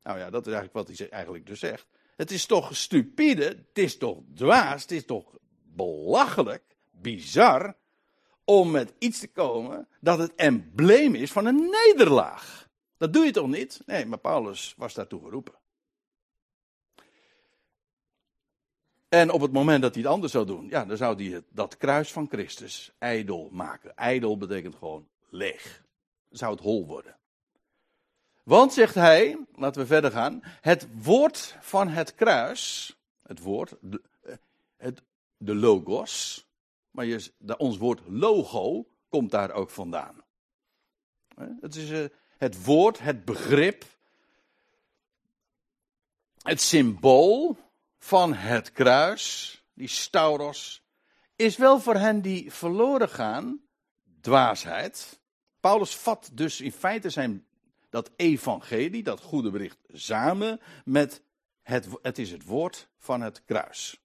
Nou 0.04 0.20
ja, 0.20 0.30
dat 0.30 0.48
is 0.48 0.54
eigenlijk 0.54 0.88
wat 0.88 0.98
hij 0.98 1.10
eigenlijk 1.10 1.46
dus 1.46 1.60
zegt. 1.60 1.88
Het 2.16 2.32
is 2.32 2.46
toch 2.46 2.76
stupide, 2.76 3.44
het 3.44 3.78
is 3.78 3.98
toch 3.98 4.18
dwaas, 4.34 4.82
het 4.82 4.92
is 4.92 5.06
toch 5.06 5.38
belachelijk, 5.64 6.64
bizar, 6.92 7.76
om 8.46 8.72
met 8.72 8.94
iets 9.00 9.20
te 9.20 9.28
komen 9.28 9.88
dat 10.00 10.20
het 10.20 10.36
embleem 10.36 11.16
is 11.16 11.32
van 11.32 11.46
een 11.46 11.70
nederlaag. 11.70 12.70
Dat 12.98 13.14
doe 13.14 13.26
je 13.26 13.32
toch 13.32 13.48
niet? 13.48 13.82
Nee, 13.86 14.06
maar 14.06 14.20
Paulus 14.20 14.74
was 14.78 14.94
daartoe 14.94 15.22
geroepen. 15.24 15.54
En 19.10 19.32
op 19.32 19.42
het 19.42 19.52
moment 19.52 19.82
dat 19.82 19.94
hij 19.94 20.04
het 20.04 20.12
anders 20.12 20.32
zou 20.32 20.46
doen, 20.46 20.68
ja, 20.70 20.86
dan 20.86 20.98
zou 20.98 21.30
hij 21.30 21.44
dat 21.50 21.78
kruis 21.78 22.12
van 22.12 22.28
Christus 22.30 22.92
ijdel 22.98 23.50
maken. 23.52 23.96
Ijdel 23.96 24.38
betekent 24.38 24.76
gewoon 24.76 25.08
leeg. 25.30 25.84
Zou 26.30 26.52
het 26.52 26.64
hol 26.64 26.86
worden. 26.86 27.18
Want, 28.44 28.74
zegt 28.74 28.96
hij, 28.96 29.46
laten 29.56 29.82
we 29.82 29.88
verder 29.88 30.12
gaan, 30.12 30.40
het 30.62 30.88
woord 31.04 31.58
van 31.62 31.88
het 31.88 32.16
kruis, 32.16 32.94
het 33.22 33.40
woord, 33.40 33.76
de, 33.82 34.02
het, 34.78 35.02
de 35.38 35.56
logos, 35.56 36.46
maar 36.92 37.06
je, 37.06 37.32
ons 37.58 37.78
woord 37.78 38.02
logo 38.08 38.88
komt 39.10 39.32
daar 39.32 39.52
ook 39.52 39.70
vandaan. 39.70 40.24
Het 41.62 41.76
is 41.76 41.90
eh, 41.90 42.06
het 42.38 42.64
woord, 42.64 43.00
het 43.00 43.26
begrip, 43.26 43.86
het 46.42 46.62
symbool 46.62 47.58
van 48.00 48.34
het 48.34 48.72
kruis, 48.72 49.58
die 49.74 49.88
stauros, 49.88 50.84
is 51.36 51.58
wel 51.58 51.80
voor 51.80 51.96
hen 51.96 52.22
die 52.22 52.52
verloren 52.52 53.10
gaan 53.10 53.62
dwaasheid. 54.22 55.20
Paulus 55.60 55.96
vat 55.96 56.30
dus 56.34 56.62
in 56.62 56.72
feite 56.72 57.10
zijn 57.10 57.46
dat 57.94 58.12
evangelie, 58.16 59.04
dat 59.04 59.22
goede 59.22 59.52
bericht, 59.52 59.78
samen 59.88 60.60
met 60.86 61.22
het, 61.62 61.88
het 62.02 62.18
is 62.18 62.32
het 62.32 62.46
woord 62.46 62.88
van 62.98 63.22
het 63.22 63.44
kruis. 63.46 64.02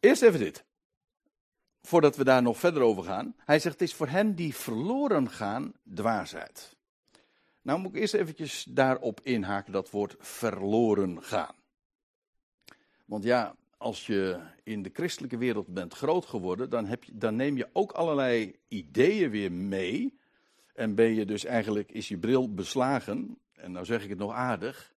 Eerst 0.00 0.22
even 0.22 0.38
dit. 0.38 0.64
Voordat 1.82 2.16
we 2.16 2.24
daar 2.24 2.42
nog 2.42 2.58
verder 2.58 2.82
over 2.82 3.04
gaan. 3.04 3.34
Hij 3.36 3.58
zegt, 3.58 3.80
het 3.80 3.88
is 3.88 3.94
voor 3.94 4.08
hen 4.08 4.34
die 4.34 4.54
verloren 4.54 5.30
gaan 5.30 5.72
dwaasheid. 5.94 6.76
Nou 7.62 7.78
moet 7.78 7.94
ik 7.94 8.00
eerst 8.00 8.14
eventjes 8.14 8.64
daarop 8.68 9.20
inhaken, 9.22 9.72
dat 9.72 9.90
woord 9.90 10.14
verloren 10.18 11.22
gaan. 11.22 11.54
Want 13.04 13.24
ja, 13.24 13.54
als 13.76 14.06
je 14.06 14.40
in 14.62 14.82
de 14.82 14.90
christelijke 14.92 15.36
wereld 15.36 15.66
bent 15.66 15.94
groot 15.94 16.26
geworden, 16.26 16.70
dan, 16.70 16.86
heb 16.86 17.04
je, 17.04 17.18
dan 17.18 17.36
neem 17.36 17.56
je 17.56 17.68
ook 17.72 17.92
allerlei 17.92 18.56
ideeën 18.68 19.30
weer 19.30 19.52
mee 19.52 20.20
en 20.72 20.94
ben 20.94 21.14
je 21.14 21.24
dus 21.24 21.44
eigenlijk, 21.44 21.90
is 21.90 22.08
je 22.08 22.18
bril 22.18 22.54
beslagen, 22.54 23.38
en 23.52 23.72
nou 23.72 23.84
zeg 23.84 24.02
ik 24.02 24.08
het 24.08 24.18
nog 24.18 24.32
aardig, 24.32 24.94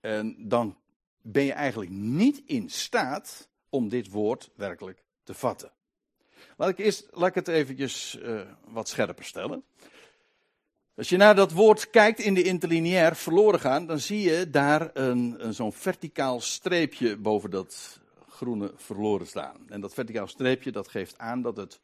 en 0.00 0.48
dan 0.48 0.76
ben 1.22 1.44
je 1.44 1.52
eigenlijk 1.52 1.90
niet 1.90 2.42
in 2.46 2.70
staat 2.70 3.48
om 3.68 3.88
dit 3.88 4.08
woord 4.08 4.50
werkelijk 4.56 5.04
te 5.22 5.34
vatten. 5.34 5.72
Laat 6.56 6.68
ik, 6.68 6.78
eerst, 6.78 7.08
laat 7.10 7.28
ik 7.28 7.34
het 7.34 7.48
eventjes 7.48 8.18
uh, 8.22 8.40
wat 8.64 8.88
scherper 8.88 9.24
stellen. 9.24 9.64
Als 10.96 11.08
je 11.08 11.16
naar 11.16 11.34
dat 11.34 11.52
woord 11.52 11.90
kijkt 11.90 12.18
in 12.18 12.34
de 12.34 12.42
interlineair 12.42 13.16
verloren 13.16 13.60
gaan, 13.60 13.86
dan 13.86 13.98
zie 13.98 14.20
je 14.20 14.50
daar 14.50 14.90
een, 14.92 15.46
een 15.46 15.54
zo'n 15.54 15.72
verticaal 15.72 16.40
streepje 16.40 17.16
boven 17.16 17.50
dat 17.50 18.00
groene 18.28 18.72
verloren 18.76 19.26
staan. 19.26 19.68
En 19.68 19.80
dat 19.80 19.94
verticaal 19.94 20.26
streepje 20.26 20.72
dat 20.72 20.88
geeft 20.88 21.18
aan 21.18 21.42
dat 21.42 21.56
het 21.56 21.80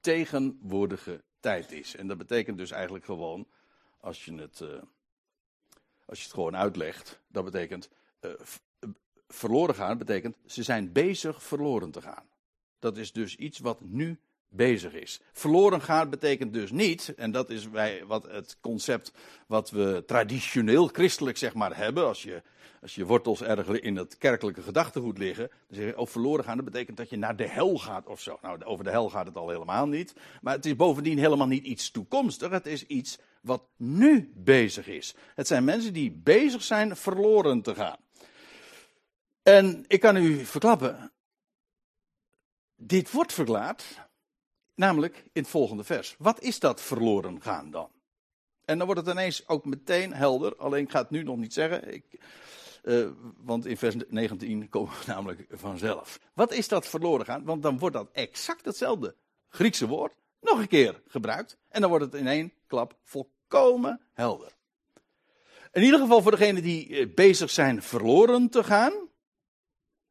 tegenwoordige 0.00 1.22
tijd 1.40 1.72
is. 1.72 1.96
En 1.96 2.06
dat 2.06 2.18
betekent 2.18 2.58
dus 2.58 2.70
eigenlijk 2.70 3.04
gewoon, 3.04 3.48
als 4.00 4.24
je 4.24 4.34
het, 4.34 4.60
uh, 4.60 4.68
als 6.04 6.18
je 6.18 6.24
het 6.24 6.34
gewoon 6.34 6.56
uitlegt, 6.56 7.20
dat 7.28 7.44
betekent 7.44 7.88
uh, 8.20 8.30
verloren 9.28 9.74
gaan, 9.74 9.98
betekent 9.98 10.36
ze 10.46 10.62
zijn 10.62 10.92
bezig 10.92 11.42
verloren 11.42 11.90
te 11.90 12.02
gaan. 12.02 12.28
Dat 12.78 12.96
is 12.96 13.12
dus 13.12 13.36
iets 13.36 13.58
wat 13.58 13.80
nu 13.80 14.20
bezig 14.50 14.92
is. 14.92 15.20
Verloren 15.32 15.82
gaan 15.82 16.10
betekent 16.10 16.52
dus 16.52 16.70
niet, 16.70 17.14
en 17.16 17.30
dat 17.30 17.50
is 17.50 17.68
wij, 17.68 18.04
wat 18.06 18.24
het 18.30 18.56
concept 18.60 19.12
wat 19.46 19.70
we 19.70 20.02
traditioneel 20.06 20.86
christelijk 20.86 21.36
zeg 21.38 21.54
maar 21.54 21.76
hebben, 21.76 22.06
als 22.06 22.22
je, 22.22 22.42
als 22.82 22.94
je 22.94 23.06
wortels 23.06 23.42
ergens 23.42 23.78
in 23.78 23.96
het 23.96 24.18
kerkelijke 24.18 24.62
gedachtegoed 24.62 25.18
liggen, 25.18 25.48
dan 25.48 25.78
zeg 25.78 25.86
je, 25.86 25.98
oh 25.98 26.06
verloren 26.06 26.44
gaan, 26.44 26.56
dat 26.56 26.64
betekent 26.64 26.96
dat 26.96 27.10
je 27.10 27.16
naar 27.16 27.36
de 27.36 27.48
hel 27.48 27.78
gaat 27.78 28.06
of 28.06 28.20
zo. 28.20 28.38
Nou, 28.42 28.64
over 28.64 28.84
de 28.84 28.90
hel 28.90 29.10
gaat 29.10 29.26
het 29.26 29.36
al 29.36 29.48
helemaal 29.48 29.86
niet, 29.86 30.14
maar 30.40 30.54
het 30.54 30.66
is 30.66 30.76
bovendien 30.76 31.18
helemaal 31.18 31.46
niet 31.46 31.64
iets 31.64 31.90
toekomstig, 31.90 32.50
het 32.50 32.66
is 32.66 32.86
iets 32.86 33.18
wat 33.40 33.62
nu 33.76 34.32
bezig 34.34 34.86
is. 34.86 35.14
Het 35.34 35.46
zijn 35.46 35.64
mensen 35.64 35.92
die 35.92 36.10
bezig 36.10 36.62
zijn 36.62 36.96
verloren 36.96 37.62
te 37.62 37.74
gaan. 37.74 37.98
En 39.42 39.84
ik 39.86 40.00
kan 40.00 40.16
u 40.16 40.44
verklappen, 40.44 41.12
dit 42.76 43.10
wordt 43.10 43.32
verklaard 43.32 44.08
Namelijk 44.80 45.16
in 45.16 45.42
het 45.42 45.50
volgende 45.50 45.84
vers. 45.84 46.14
Wat 46.18 46.42
is 46.42 46.58
dat 46.58 46.80
verloren 46.80 47.42
gaan 47.42 47.70
dan? 47.70 47.90
En 48.64 48.78
dan 48.78 48.86
wordt 48.86 49.06
het 49.06 49.14
ineens 49.14 49.48
ook 49.48 49.64
meteen 49.64 50.12
helder. 50.12 50.56
Alleen 50.56 50.84
ik 50.84 50.90
ga 50.90 51.00
het 51.00 51.10
nu 51.10 51.22
nog 51.22 51.36
niet 51.36 51.52
zeggen. 51.52 51.94
Ik, 51.94 52.04
uh, 52.82 53.08
want 53.36 53.66
in 53.66 53.76
vers 53.76 53.94
19 54.08 54.68
komen 54.68 54.92
we 54.92 55.04
namelijk 55.12 55.46
vanzelf. 55.50 56.20
Wat 56.34 56.52
is 56.52 56.68
dat 56.68 56.86
verloren 56.86 57.26
gaan? 57.26 57.44
Want 57.44 57.62
dan 57.62 57.78
wordt 57.78 57.96
dat 57.96 58.10
exact 58.12 58.64
hetzelfde 58.64 59.14
Griekse 59.48 59.86
woord 59.86 60.16
nog 60.40 60.58
een 60.58 60.68
keer 60.68 61.02
gebruikt. 61.06 61.56
En 61.68 61.80
dan 61.80 61.90
wordt 61.90 62.04
het 62.04 62.14
in 62.14 62.26
één 62.26 62.52
klap 62.66 62.96
volkomen 63.02 64.00
helder. 64.12 64.52
In 65.72 65.82
ieder 65.82 66.00
geval 66.00 66.22
voor 66.22 66.30
degenen 66.30 66.62
die 66.62 66.96
eh, 66.96 67.14
bezig 67.14 67.50
zijn 67.50 67.82
verloren 67.82 68.48
te 68.48 68.64
gaan. 68.64 68.92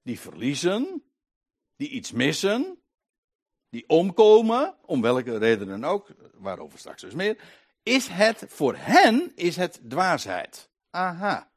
Die 0.02 0.20
verliezen. 0.20 1.04
Die 1.76 1.90
iets 1.90 2.12
missen 2.12 2.79
die 3.70 3.84
omkomen, 3.88 4.76
om 4.86 5.02
welke 5.02 5.38
reden 5.38 5.68
dan 5.68 5.84
ook, 5.84 6.08
waarover 6.34 6.80
straks 6.80 7.02
dus 7.02 7.14
meer, 7.14 7.38
is 7.84 8.08
het 8.08 8.44
voor 8.48 8.76
hen 8.78 9.32
is 9.36 9.56
het 9.56 9.80
dwaasheid. 9.88 10.70
Aha. 10.90 11.52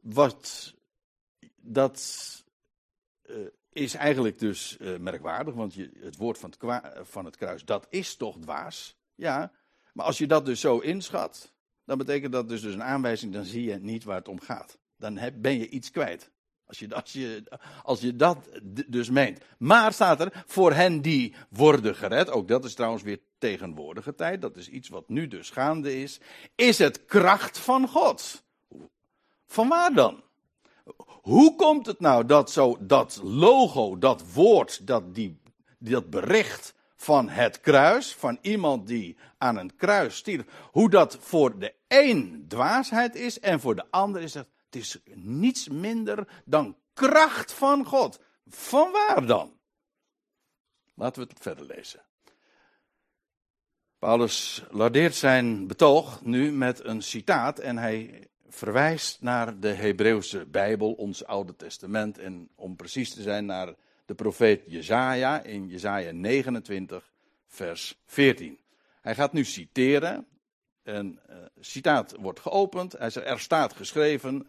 Wat 0.00 0.74
dat 1.56 2.28
uh, 3.26 3.36
is 3.72 3.94
eigenlijk 3.94 4.38
dus 4.38 4.76
uh, 4.80 4.98
merkwaardig, 4.98 5.54
want 5.54 5.74
je, 5.74 5.90
het 6.00 6.16
woord 6.16 6.38
van 6.38 6.50
het, 6.50 6.88
van 7.08 7.24
het 7.24 7.36
kruis, 7.36 7.64
dat 7.64 7.86
is 7.90 8.16
toch 8.16 8.38
dwaas? 8.38 8.96
Ja, 9.14 9.52
maar 9.92 10.06
als 10.06 10.18
je 10.18 10.26
dat 10.26 10.46
dus 10.46 10.60
zo 10.60 10.78
inschat, 10.78 11.52
dan 11.84 11.98
betekent 11.98 12.32
dat 12.32 12.48
dus, 12.48 12.60
dus 12.60 12.74
een 12.74 12.82
aanwijzing, 12.82 13.32
dan 13.32 13.44
zie 13.44 13.64
je 13.64 13.78
niet 13.78 14.04
waar 14.04 14.16
het 14.16 14.28
om 14.28 14.40
gaat. 14.40 14.78
Dan 14.96 15.20
ben 15.34 15.58
je 15.58 15.68
iets 15.68 15.90
kwijt. 15.90 16.30
Als 16.70 16.78
je, 16.78 16.94
als, 16.94 17.12
je, 17.12 17.42
als 17.82 18.00
je 18.00 18.16
dat 18.16 18.38
dus 18.86 19.10
meent. 19.10 19.40
Maar 19.58 19.92
staat 19.92 20.20
er, 20.20 20.44
voor 20.46 20.72
hen 20.72 21.00
die 21.00 21.34
worden 21.48 21.96
gered, 21.96 22.30
ook 22.30 22.48
dat 22.48 22.64
is 22.64 22.74
trouwens 22.74 23.02
weer 23.02 23.20
tegenwoordige 23.38 24.14
tijd, 24.14 24.40
dat 24.40 24.56
is 24.56 24.68
iets 24.68 24.88
wat 24.88 25.08
nu 25.08 25.28
dus 25.28 25.50
gaande 25.50 26.00
is, 26.02 26.20
is 26.54 26.78
het 26.78 27.04
kracht 27.04 27.58
van 27.58 27.88
God. 27.88 28.42
Van 29.46 29.68
waar 29.68 29.92
dan? 29.92 30.22
Hoe 31.06 31.56
komt 31.56 31.86
het 31.86 32.00
nou 32.00 32.26
dat 32.26 32.50
zo 32.50 32.76
dat 32.80 33.20
logo, 33.22 33.98
dat 33.98 34.32
woord, 34.32 34.86
dat, 34.86 35.14
die, 35.14 35.40
dat 35.78 36.10
bericht 36.10 36.74
van 36.96 37.28
het 37.28 37.60
kruis, 37.60 38.14
van 38.14 38.38
iemand 38.40 38.86
die 38.86 39.16
aan 39.38 39.56
een 39.56 39.76
kruis 39.76 40.16
stierf, 40.16 40.44
hoe 40.70 40.90
dat 40.90 41.18
voor 41.20 41.58
de 41.58 41.74
een 41.88 42.44
dwaasheid 42.48 43.14
is 43.14 43.40
en 43.40 43.60
voor 43.60 43.74
de 43.74 43.84
ander 43.90 44.22
is 44.22 44.34
het 44.34 44.48
het 44.70 44.82
is 44.82 44.98
niets 45.14 45.68
minder 45.68 46.42
dan 46.44 46.76
kracht 46.94 47.52
van 47.52 47.84
God. 47.84 48.20
Van 48.46 48.92
waar 48.92 49.26
dan? 49.26 49.58
Laten 50.94 51.22
we 51.22 51.28
het 51.28 51.42
verder 51.42 51.66
lezen. 51.66 52.02
Paulus 53.98 54.64
lardeert 54.70 55.14
zijn 55.14 55.66
betoog 55.66 56.22
nu 56.22 56.52
met 56.52 56.84
een 56.84 57.02
citaat 57.02 57.58
en 57.58 57.78
hij 57.78 58.28
verwijst 58.48 59.22
naar 59.22 59.60
de 59.60 59.68
Hebreeuwse 59.68 60.46
Bijbel, 60.46 60.92
ons 60.92 61.24
Oude 61.24 61.56
Testament 61.56 62.18
en 62.18 62.48
om 62.54 62.76
precies 62.76 63.14
te 63.14 63.22
zijn 63.22 63.46
naar 63.46 63.74
de 64.04 64.14
profeet 64.14 64.62
Jezaja 64.66 65.42
in 65.42 65.68
Jezaja 65.68 66.12
29 66.12 67.12
vers 67.46 68.00
14. 68.06 68.58
Hij 69.00 69.14
gaat 69.14 69.32
nu 69.32 69.44
citeren. 69.44 70.26
Een 70.82 71.20
uh, 71.30 71.36
citaat 71.60 72.16
wordt 72.20 72.40
geopend. 72.40 72.92
Hij 72.92 73.10
zegt, 73.10 73.26
er 73.26 73.40
staat 73.40 73.72
geschreven, 73.72 74.46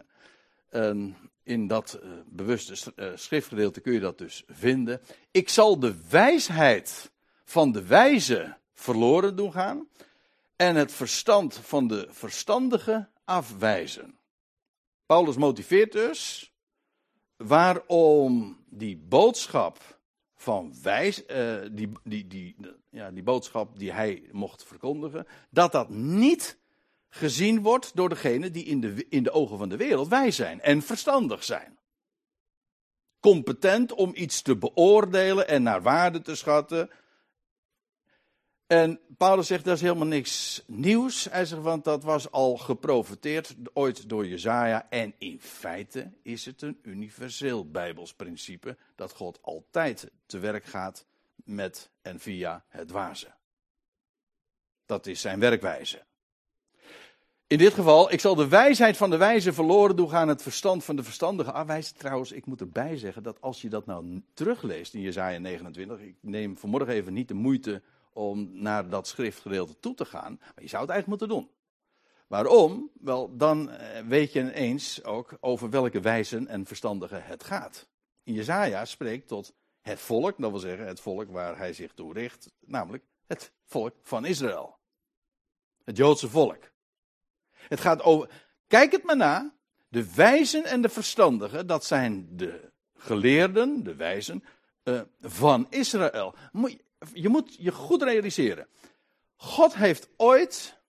Ehm, 0.71 1.09
in 1.43 1.67
dat 1.67 1.99
uh, 2.03 2.09
bewuste 2.25 2.93
uh, 2.95 3.11
schriftgedeelte 3.15 3.81
kun 3.81 3.93
je 3.93 3.99
dat 3.99 4.17
dus 4.17 4.43
vinden. 4.47 5.01
Ik 5.31 5.49
zal 5.49 5.79
de 5.79 5.95
wijsheid 6.09 7.11
van 7.43 7.71
de 7.71 7.85
wijze 7.85 8.57
verloren 8.73 9.35
doen 9.35 9.51
gaan 9.51 9.87
en 10.55 10.75
het 10.75 10.91
verstand 10.91 11.55
van 11.55 11.87
de 11.87 12.07
verstandige 12.09 13.09
afwijzen. 13.25 14.17
Paulus 15.05 15.35
motiveert 15.35 15.91
dus 15.91 16.51
waarom 17.37 18.57
die 18.69 18.97
boodschap 18.97 19.99
van 20.35 20.73
wijs, 20.81 21.23
uh, 21.27 21.55
die, 21.71 21.91
die, 22.03 22.27
die, 22.27 22.55
ja, 22.89 23.11
die 23.11 23.23
boodschap 23.23 23.79
die 23.79 23.91
hij 23.91 24.23
mocht 24.31 24.63
verkondigen, 24.63 25.27
dat 25.49 25.71
dat 25.71 25.89
niet 25.89 26.60
gezien 27.13 27.61
wordt 27.61 27.95
door 27.95 28.09
degenen 28.09 28.51
die 28.51 28.63
in 28.63 28.81
de, 28.81 29.05
in 29.09 29.23
de 29.23 29.31
ogen 29.31 29.57
van 29.57 29.69
de 29.69 29.77
wereld 29.77 30.07
wijs 30.07 30.35
zijn 30.35 30.61
en 30.61 30.81
verstandig 30.81 31.43
zijn. 31.43 31.79
Competent 33.19 33.93
om 33.93 34.11
iets 34.15 34.41
te 34.41 34.57
beoordelen 34.57 35.47
en 35.47 35.63
naar 35.63 35.81
waarde 35.81 36.21
te 36.21 36.35
schatten. 36.35 36.89
En 38.67 38.99
Paulus 39.17 39.47
zegt 39.47 39.65
dat 39.65 39.75
is 39.75 39.81
helemaal 39.81 40.07
niks 40.07 40.63
nieuws. 40.67 41.23
Hij 41.23 41.45
zegt, 41.45 41.61
want 41.61 41.83
dat 41.83 42.03
was 42.03 42.31
al 42.31 42.57
geprofeteerd 42.57 43.55
ooit 43.73 44.09
door 44.09 44.27
Jezaja. 44.27 44.89
En 44.89 45.13
in 45.17 45.41
feite 45.41 46.11
is 46.23 46.45
het 46.45 46.61
een 46.61 46.79
universeel 46.81 47.71
Bijbels 47.71 48.13
principe 48.13 48.77
dat 48.95 49.11
God 49.11 49.41
altijd 49.41 50.11
te 50.25 50.39
werk 50.39 50.65
gaat 50.65 51.05
met 51.35 51.89
en 52.01 52.19
via 52.19 52.65
het 52.67 52.91
wazen. 52.91 53.35
Dat 54.85 55.07
is 55.07 55.21
zijn 55.21 55.39
werkwijze. 55.39 56.05
In 57.51 57.57
dit 57.57 57.73
geval, 57.73 58.11
ik 58.11 58.19
zal 58.19 58.35
de 58.35 58.47
wijsheid 58.47 58.97
van 58.97 59.09
de 59.09 59.17
wijze 59.17 59.53
verloren 59.53 59.95
doen 59.95 60.09
gaan, 60.09 60.27
het 60.27 60.41
verstand 60.41 60.83
van 60.83 60.95
de 60.95 61.03
verstandige 61.03 61.51
afwijzen. 61.51 61.97
Trouwens, 61.97 62.31
ik 62.31 62.45
moet 62.45 62.61
erbij 62.61 62.97
zeggen 62.97 63.23
dat 63.23 63.41
als 63.41 63.61
je 63.61 63.69
dat 63.69 63.85
nou 63.85 64.23
terugleest 64.33 64.93
in 64.93 65.01
Jezaja 65.01 65.39
29, 65.39 65.99
ik 65.99 66.15
neem 66.21 66.57
vanmorgen 66.57 66.93
even 66.93 67.13
niet 67.13 67.27
de 67.27 67.33
moeite 67.33 67.81
om 68.13 68.49
naar 68.53 68.89
dat 68.89 69.07
schriftgedeelte 69.07 69.79
toe 69.79 69.93
te 69.93 70.05
gaan, 70.05 70.37
maar 70.39 70.63
je 70.63 70.67
zou 70.67 70.81
het 70.81 70.91
eigenlijk 70.91 71.07
moeten 71.07 71.37
doen. 71.37 71.49
Waarom? 72.27 72.89
Wel, 73.01 73.37
dan 73.37 73.69
eh, 73.69 74.01
weet 74.07 74.33
je 74.33 74.39
ineens 74.39 75.03
ook 75.03 75.37
over 75.39 75.69
welke 75.69 75.99
wijzen 75.99 76.47
en 76.47 76.65
verstandigen 76.65 77.23
het 77.23 77.43
gaat. 77.43 77.87
In 78.23 78.33
Jezaja 78.33 78.85
spreekt 78.85 79.27
tot 79.27 79.53
het 79.81 79.99
volk, 79.99 80.35
dat 80.37 80.51
wil 80.51 80.59
zeggen 80.59 80.87
het 80.87 80.99
volk 80.99 81.31
waar 81.31 81.57
hij 81.57 81.73
zich 81.73 81.93
toe 81.93 82.13
richt, 82.13 82.51
namelijk 82.59 83.03
het 83.27 83.51
volk 83.65 83.95
van 84.01 84.25
Israël. 84.25 84.77
Het 85.83 85.97
Joodse 85.97 86.29
volk. 86.29 86.71
Het 87.67 87.79
gaat 87.79 88.01
over, 88.01 88.29
kijk 88.67 88.91
het 88.91 89.03
maar 89.03 89.17
na, 89.17 89.53
de 89.87 90.13
wijzen 90.13 90.63
en 90.63 90.81
de 90.81 90.89
verstandigen, 90.89 91.67
dat 91.67 91.85
zijn 91.85 92.27
de 92.37 92.71
geleerden, 92.97 93.83
de 93.83 93.95
wijzen, 93.95 94.43
uh, 94.83 95.01
van 95.21 95.67
Israël. 95.69 96.35
Je 97.13 97.29
moet 97.29 97.55
je 97.55 97.71
goed 97.71 98.01
realiseren. 98.01 98.67
God 99.35 99.75
heeft 99.75 100.09
ooit 100.17 100.79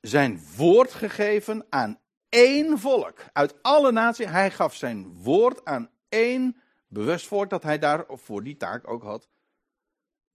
zijn 0.00 0.40
woord 0.56 0.92
gegeven 0.92 1.66
aan 1.68 2.00
één 2.28 2.78
volk. 2.78 3.18
Uit 3.32 3.62
alle 3.62 3.92
naties. 3.92 4.26
Hij 4.26 4.50
gaf 4.50 4.74
zijn 4.74 5.22
woord 5.22 5.64
aan 5.64 5.90
één 6.08 6.56
bewust 6.88 7.26
volk 7.26 7.50
dat 7.50 7.62
hij 7.62 7.78
daar 7.78 8.04
voor 8.08 8.42
die 8.42 8.56
taak 8.56 8.90
ook 8.90 9.02
had 9.02 9.28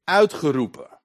uitgeroepen. 0.03 0.99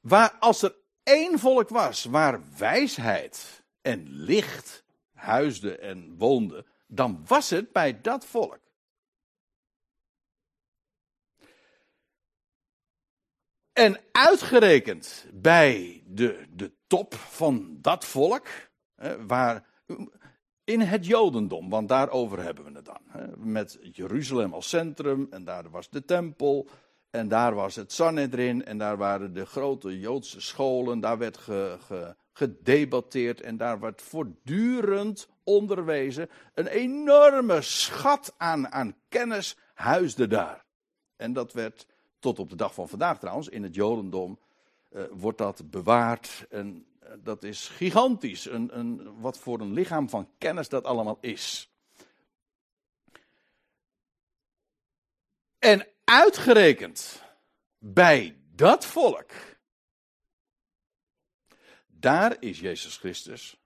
Waar 0.00 0.36
als 0.38 0.62
er 0.62 0.74
één 1.02 1.38
volk 1.38 1.68
was 1.68 2.04
waar 2.04 2.40
wijsheid 2.58 3.62
en 3.80 4.08
licht 4.08 4.84
huisde 5.12 5.76
en 5.76 6.14
woonde, 6.18 6.66
dan 6.86 7.22
was 7.26 7.50
het 7.50 7.72
bij 7.72 8.00
dat 8.00 8.24
volk. 8.24 8.60
En 13.72 14.00
uitgerekend 14.12 15.26
bij 15.32 16.02
de, 16.06 16.46
de 16.50 16.72
top 16.86 17.14
van 17.14 17.78
dat 17.80 18.04
volk, 18.04 18.46
waar, 19.26 19.66
in 20.64 20.80
het 20.80 21.06
Jodendom, 21.06 21.68
want 21.68 21.88
daarover 21.88 22.42
hebben 22.42 22.64
we 22.64 22.72
het 22.72 22.84
dan. 22.84 23.00
Met 23.36 23.78
Jeruzalem 23.92 24.54
als 24.54 24.68
centrum 24.68 25.26
en 25.30 25.44
daar 25.44 25.70
was 25.70 25.90
de 25.90 26.04
tempel 26.04 26.68
en 27.12 27.28
daar 27.28 27.54
was 27.54 27.76
het 27.76 27.92
Sanhedrin 27.92 28.64
en 28.64 28.78
daar 28.78 28.96
waren 28.96 29.32
de 29.32 29.46
grote 29.46 29.98
Joodse 29.98 30.40
scholen. 30.40 31.00
Daar 31.00 31.18
werd 31.18 31.36
ge, 31.36 32.14
gedebatteerd 32.32 33.40
en 33.40 33.56
daar 33.56 33.80
werd 33.80 34.02
voortdurend 34.02 35.28
onderwezen. 35.44 36.28
Een 36.54 36.66
enorme 36.66 37.62
schat 37.62 38.34
aan, 38.36 38.68
aan 38.68 38.96
kennis 39.08 39.56
huisde 39.74 40.26
daar. 40.26 40.64
En 41.16 41.32
dat 41.32 41.52
werd 41.52 41.86
tot 42.18 42.38
op 42.38 42.50
de 42.50 42.56
dag 42.56 42.74
van 42.74 42.88
vandaag 42.88 43.18
trouwens, 43.18 43.48
in 43.48 43.62
het 43.62 43.74
Jodendom, 43.74 44.38
uh, 44.92 45.02
wordt 45.10 45.38
dat 45.38 45.70
bewaard. 45.70 46.46
En 46.50 46.86
uh, 47.02 47.08
dat 47.22 47.42
is 47.42 47.68
gigantisch. 47.68 48.46
Een, 48.46 48.78
een, 48.78 49.20
wat 49.20 49.38
voor 49.38 49.60
een 49.60 49.72
lichaam 49.72 50.08
van 50.08 50.28
kennis 50.38 50.68
dat 50.68 50.84
allemaal 50.84 51.18
is. 51.20 51.72
En 55.58 55.86
uitgerekend 56.04 57.22
bij 57.78 58.36
dat 58.54 58.84
volk, 58.86 59.30
daar 61.86 62.36
is 62.40 62.60
Jezus 62.60 62.96
Christus 62.96 63.56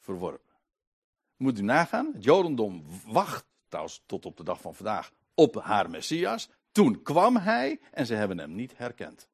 verworpen. 0.00 0.54
Moet 1.36 1.58
u 1.58 1.62
nagaan, 1.62 2.10
het 2.14 2.24
Jodendom 2.24 2.84
wacht 3.06 3.44
trouwens 3.68 4.02
tot 4.06 4.26
op 4.26 4.36
de 4.36 4.44
dag 4.44 4.60
van 4.60 4.74
vandaag 4.74 5.12
op 5.34 5.54
haar 5.54 5.90
Messias. 5.90 6.48
Toen 6.72 7.02
kwam 7.02 7.36
hij 7.36 7.80
en 7.90 8.06
ze 8.06 8.14
hebben 8.14 8.38
hem 8.38 8.54
niet 8.54 8.76
herkend. 8.76 9.28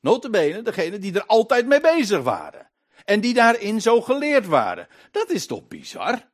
Notabene 0.00 0.62
degene 0.62 0.98
die 0.98 1.14
er 1.14 1.26
altijd 1.26 1.66
mee 1.66 1.80
bezig 1.80 2.22
waren. 2.22 2.70
En 3.04 3.20
die 3.20 3.34
daarin 3.34 3.80
zo 3.80 4.00
geleerd 4.00 4.46
waren. 4.46 4.88
Dat 5.10 5.30
is 5.30 5.46
toch 5.46 5.68
bizar? 5.68 6.32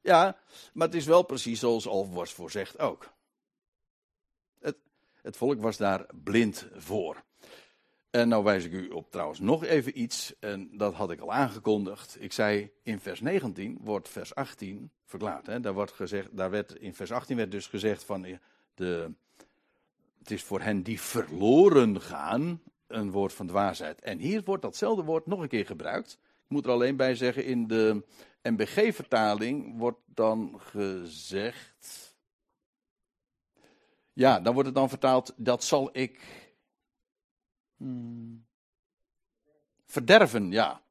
Ja, 0.00 0.36
maar 0.72 0.86
het 0.86 0.96
is 0.96 1.06
wel 1.06 1.22
precies 1.22 1.60
zoals 1.60 1.86
al 1.86 2.08
wordt 2.08 2.32
voorzegd 2.32 2.78
ook. 2.78 3.12
Het, 4.60 4.76
het 5.22 5.36
volk 5.36 5.60
was 5.60 5.76
daar 5.76 6.06
blind 6.22 6.68
voor. 6.74 7.22
En 8.10 8.28
nou 8.28 8.44
wijs 8.44 8.64
ik 8.64 8.72
u 8.72 8.88
op 8.88 9.10
trouwens 9.10 9.40
nog 9.40 9.64
even 9.64 10.00
iets, 10.00 10.38
en 10.38 10.76
dat 10.76 10.94
had 10.94 11.10
ik 11.10 11.20
al 11.20 11.32
aangekondigd. 11.32 12.16
Ik 12.20 12.32
zei 12.32 12.70
in 12.82 13.00
vers 13.00 13.20
19 13.20 13.78
wordt 13.80 14.08
vers 14.08 14.34
18 14.34 14.90
verklaard. 15.04 15.46
Hè? 15.46 15.60
Daar, 15.60 15.72
wordt 15.72 15.92
gezegd, 15.92 16.36
daar 16.36 16.50
werd, 16.50 16.74
in 16.74 16.94
vers 16.94 17.12
18 17.12 17.36
werd 17.36 17.50
dus 17.50 17.66
gezegd 17.66 18.04
van 18.04 18.24
eh, 18.24 18.36
de, 18.74 19.12
het 20.18 20.30
is 20.30 20.42
voor 20.42 20.60
hen 20.60 20.82
die 20.82 21.00
verloren 21.00 22.00
gaan 22.00 22.62
een 22.86 23.10
woord 23.10 23.32
van 23.32 23.46
dwaasheid. 23.46 24.00
En 24.00 24.18
hier 24.18 24.42
wordt 24.44 24.62
datzelfde 24.62 25.02
woord 25.02 25.26
nog 25.26 25.40
een 25.40 25.48
keer 25.48 25.66
gebruikt. 25.66 26.18
Ik 26.48 26.54
moet 26.54 26.64
er 26.64 26.72
alleen 26.72 26.96
bij 26.96 27.14
zeggen, 27.14 27.44
in 27.44 27.66
de 27.66 28.04
MBG-vertaling 28.42 29.78
wordt 29.78 30.00
dan 30.06 30.60
gezegd. 30.60 32.16
Ja, 34.12 34.40
dan 34.40 34.52
wordt 34.52 34.68
het 34.68 34.76
dan 34.76 34.88
vertaald, 34.88 35.34
dat 35.36 35.64
zal 35.64 35.88
ik. 35.92 36.20
Hmm, 37.76 38.46
verderven, 39.86 40.50
ja. 40.50 40.82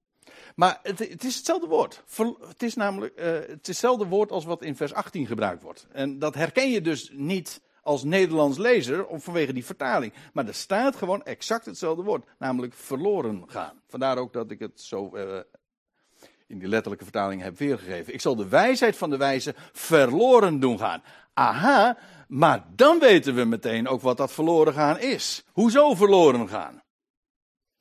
Maar 0.56 0.80
het, 0.84 1.00
het, 1.00 1.24
is 1.24 1.36
hetzelfde 1.36 1.68
woord. 1.68 2.04
Het 2.48 2.64
is 2.64 2.76
namelijk 2.76 3.20
uh, 3.20 3.26
het 3.26 3.50
is 3.50 3.68
hetzelfde 3.68 4.06
woord 4.06 4.32
als 4.32 4.46
wat 4.46 4.62
in 4.62 4.76
vers 4.76 4.94
18 4.94 5.28
gebruikt 5.28 5.64
wordt. 5.64 5.88
En 5.92 6.20
dat 6.20 6.36
herken 6.36 6.70
je 6.70 6.82
dus 6.82 7.10
niet 7.14 7.62
als 7.88 8.04
Nederlands 8.04 8.58
lezer 8.58 9.06
of 9.06 9.24
vanwege 9.24 9.54
die 9.54 9.66
vertaling. 9.66 10.14
Maar 10.34 10.48
er 10.48 10.54
staat 10.54 10.96
gewoon 10.96 11.24
exact 11.24 11.66
hetzelfde 11.66 12.04
woord, 12.04 12.26
namelijk 12.40 12.74
verloren 12.74 13.44
gaan. 13.48 13.82
Vandaar 13.88 14.18
ook 14.18 14.34
dat 14.34 14.52
ik 14.52 14.60
het 14.60 14.82
zo 14.82 15.12
uh, 15.14 15.40
in 16.48 16.60
die 16.60 16.68
letterlijke 16.68 17.04
vertaling 17.04 17.42
heb 17.42 17.58
weergegeven. 17.58 18.14
Ik 18.14 18.22
zal 18.22 18.36
de 18.36 18.48
wijsheid 18.48 18.98
van 18.98 19.10
de 19.10 19.18
wijze 19.18 19.56
verloren 19.72 20.60
doen 20.60 20.80
gaan. 20.80 21.04
Aha, 21.34 21.98
maar 22.28 22.66
dan 22.76 23.00
weten 23.00 23.36
we 23.36 23.44
meteen 23.44 23.88
ook 23.88 24.02
wat 24.02 24.18
dat 24.18 24.32
verloren 24.32 24.74
gaan 24.74 25.00
is. 25.00 25.44
Hoezo 25.52 25.96
verloren 25.96 26.50
gaan? 26.50 26.84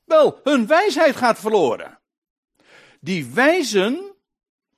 Wel, 0.03 0.39
hun 0.43 0.67
wijsheid 0.67 1.15
gaat 1.15 1.39
verloren. 1.39 1.99
Die 2.99 3.25
wijzen, 3.25 4.15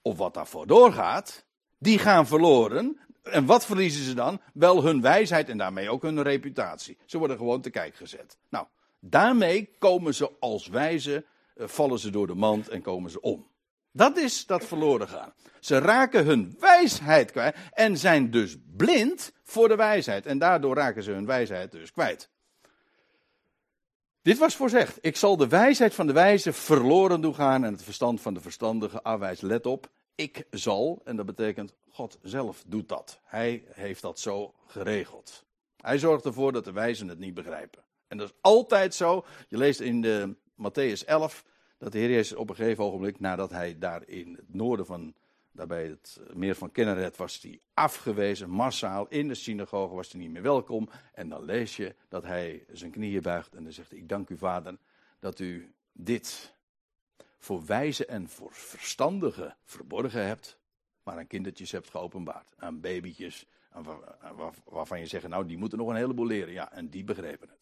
of 0.02 0.18
wat 0.18 0.34
daarvoor 0.34 0.68
doorgaat, 0.68 1.46
die 1.78 2.00
gaan 2.00 2.28
verloren. 2.28 3.00
En 3.24 3.46
wat 3.46 3.66
verliezen 3.66 4.04
ze 4.04 4.14
dan? 4.14 4.42
Wel 4.54 4.84
hun 4.84 5.02
wijsheid 5.02 5.50
en 5.50 5.58
daarmee 5.58 5.90
ook 5.90 6.02
hun 6.02 6.22
reputatie. 6.22 6.98
Ze 7.06 7.18
worden 7.18 7.38
gewoon 7.38 7.62
te 7.62 7.70
kijk 7.70 7.96
gezet. 7.96 8.38
Nou, 8.50 8.66
daarmee 9.00 9.70
komen 9.80 10.16
ze 10.16 10.32
als 10.40 10.68
wijzen, 10.68 11.26
eh, 11.56 11.68
vallen 11.68 12.00
ze 12.00 12.10
door 12.10 12.28
de 12.28 12.36
mand 12.36 12.70
en 12.70 12.82
komen 12.82 13.12
ze 13.12 13.22
om. 13.22 13.48
Dat 13.92 14.18
is 14.18 14.46
dat 14.46 14.66
verloren 14.66 15.08
gaan. 15.08 15.34
Ze 15.60 15.78
raken 15.78 16.26
hun 16.26 16.56
wijsheid 16.60 17.32
kwijt 17.32 17.56
en 17.72 17.98
zijn 17.98 18.32
dus 18.32 18.56
blind 18.76 19.32
voor 19.44 19.68
de 19.68 19.76
wijsheid. 19.76 20.26
En 20.26 20.38
daardoor 20.38 20.76
raken 20.76 21.04
ze 21.04 21.12
hun 21.12 21.26
wijsheid 21.26 21.72
dus 21.72 21.92
kwijt. 21.92 22.30
Dit 24.22 24.38
was 24.38 24.56
voorzegd. 24.56 24.98
Ik 25.02 25.16
zal 25.16 25.38
de 25.38 25.48
wijsheid 25.48 25.96
van 25.96 26.08
de 26.08 26.14
wijze 26.14 26.54
verloren 26.54 27.22
doen 27.22 27.36
gaan 27.36 27.64
en 27.64 27.74
het 27.74 27.84
verstand 27.84 28.22
van 28.22 28.34
de 28.34 28.42
verstandige 28.42 29.04
afwijs. 29.04 29.42
Let 29.42 29.66
op, 29.66 29.90
ik 30.20 30.46
zal, 30.52 31.02
en 31.04 31.16
dat 31.16 31.26
betekent 31.26 31.74
God 31.90 32.20
zelf 32.22 32.64
doet 32.68 32.90
dat. 32.90 33.20
Hij 33.24 33.64
heeft 33.72 34.02
dat 34.02 34.20
zo 34.20 34.54
geregeld. 34.68 35.46
Hij 35.78 35.98
zorgt 35.98 36.26
ervoor 36.26 36.52
dat 36.52 36.66
de 36.66 36.72
wijzen 36.72 37.08
het 37.08 37.20
niet 37.20 37.34
begrijpen. 37.34 37.84
En 38.08 38.18
dat 38.18 38.30
is 38.30 38.36
altijd 38.42 38.96
zo. 38.96 39.26
Je 39.48 39.58
leest 39.58 39.80
in 39.80 40.02
de 40.02 40.36
Matthäus 40.52 41.06
11 41.06 41.46
dat 41.78 41.92
de 41.92 41.98
Heer 41.98 42.10
Jezus 42.10 42.38
op 42.38 42.50
een 42.50 42.56
gegeven 42.56 42.84
ogenblik, 42.84 43.20
nadat 43.20 43.52
hij 43.52 43.78
daar 43.78 44.08
in 44.08 44.36
het 44.36 44.54
noorden 44.54 44.86
van, 44.86 45.14
daarbij 45.52 45.88
het 45.88 46.20
meer 46.34 46.56
van 46.56 46.72
Kenneret, 46.72 47.18
was 47.18 47.42
hij 47.42 47.60
afgewezen, 47.74 48.50
massaal. 48.50 49.08
In 49.08 49.28
de 49.28 49.36
synagoge 49.36 49.96
was 49.96 50.12
hij 50.12 50.22
niet 50.22 50.32
meer 50.32 50.42
welkom. 50.42 50.90
En 51.14 51.30
dan 51.30 51.44
lees 51.44 51.76
je 51.76 51.96
dat 52.10 52.24
hij 52.24 52.66
zijn 52.72 52.92
knieën 52.92 53.22
buigt 53.22 53.56
en 53.56 53.64
dan 53.64 53.74
zegt: 53.74 53.94
Ik 53.94 54.10
dank 54.10 54.30
u, 54.30 54.38
vader, 54.38 54.78
dat 55.20 55.40
u 55.40 55.74
dit 55.92 56.58
voor 57.39 57.65
wijze 57.65 58.06
en 58.06 58.30
voor 58.30 58.54
verstandigen 58.54 59.58
verborgen 59.63 60.25
hebt, 60.25 60.58
maar 61.04 61.17
aan 61.17 61.28
kindertjes 61.28 61.71
hebt 61.71 61.89
geopenbaard, 61.89 62.54
aan 62.58 62.82
babytjes, 62.82 63.45
waarvan 64.63 64.99
je 64.99 65.06
zegt, 65.06 65.28
nou 65.28 65.45
die 65.47 65.58
moeten 65.58 65.78
nog 65.78 65.88
een 65.88 65.95
heleboel 65.95 66.25
leren. 66.25 66.54
Ja, 66.54 66.71
en 66.71 66.89
die 66.89 67.04
begrepen 67.04 67.49
het. 67.49 67.58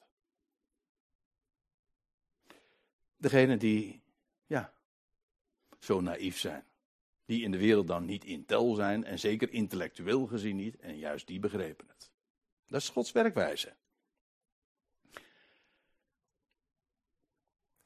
Degene 3.17 3.57
die, 3.57 4.01
ja, 4.45 4.73
zo 5.79 6.01
naïef 6.01 6.37
zijn. 6.37 6.65
Die 7.25 7.43
in 7.43 7.51
de 7.51 7.57
wereld 7.57 7.87
dan 7.87 8.05
niet 8.05 8.23
intel 8.23 8.73
zijn 8.73 9.03
en 9.03 9.19
zeker 9.19 9.51
intellectueel 9.51 10.25
gezien 10.25 10.55
niet. 10.55 10.77
En 10.79 10.97
juist 10.97 11.27
die 11.27 11.39
begrepen 11.39 11.87
het. 11.87 12.11
Dat 12.67 12.81
is 12.81 12.89
Gods 12.89 13.11
werkwijze. 13.11 13.75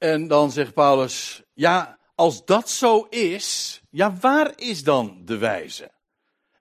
En 0.01 0.27
dan 0.27 0.51
zegt 0.51 0.73
Paulus, 0.73 1.43
ja, 1.53 1.97
als 2.15 2.45
dat 2.45 2.69
zo 2.69 3.01
is, 3.09 3.81
ja, 3.89 4.15
waar 4.15 4.53
is 4.55 4.83
dan 4.83 5.21
de 5.25 5.37
wijze? 5.37 5.91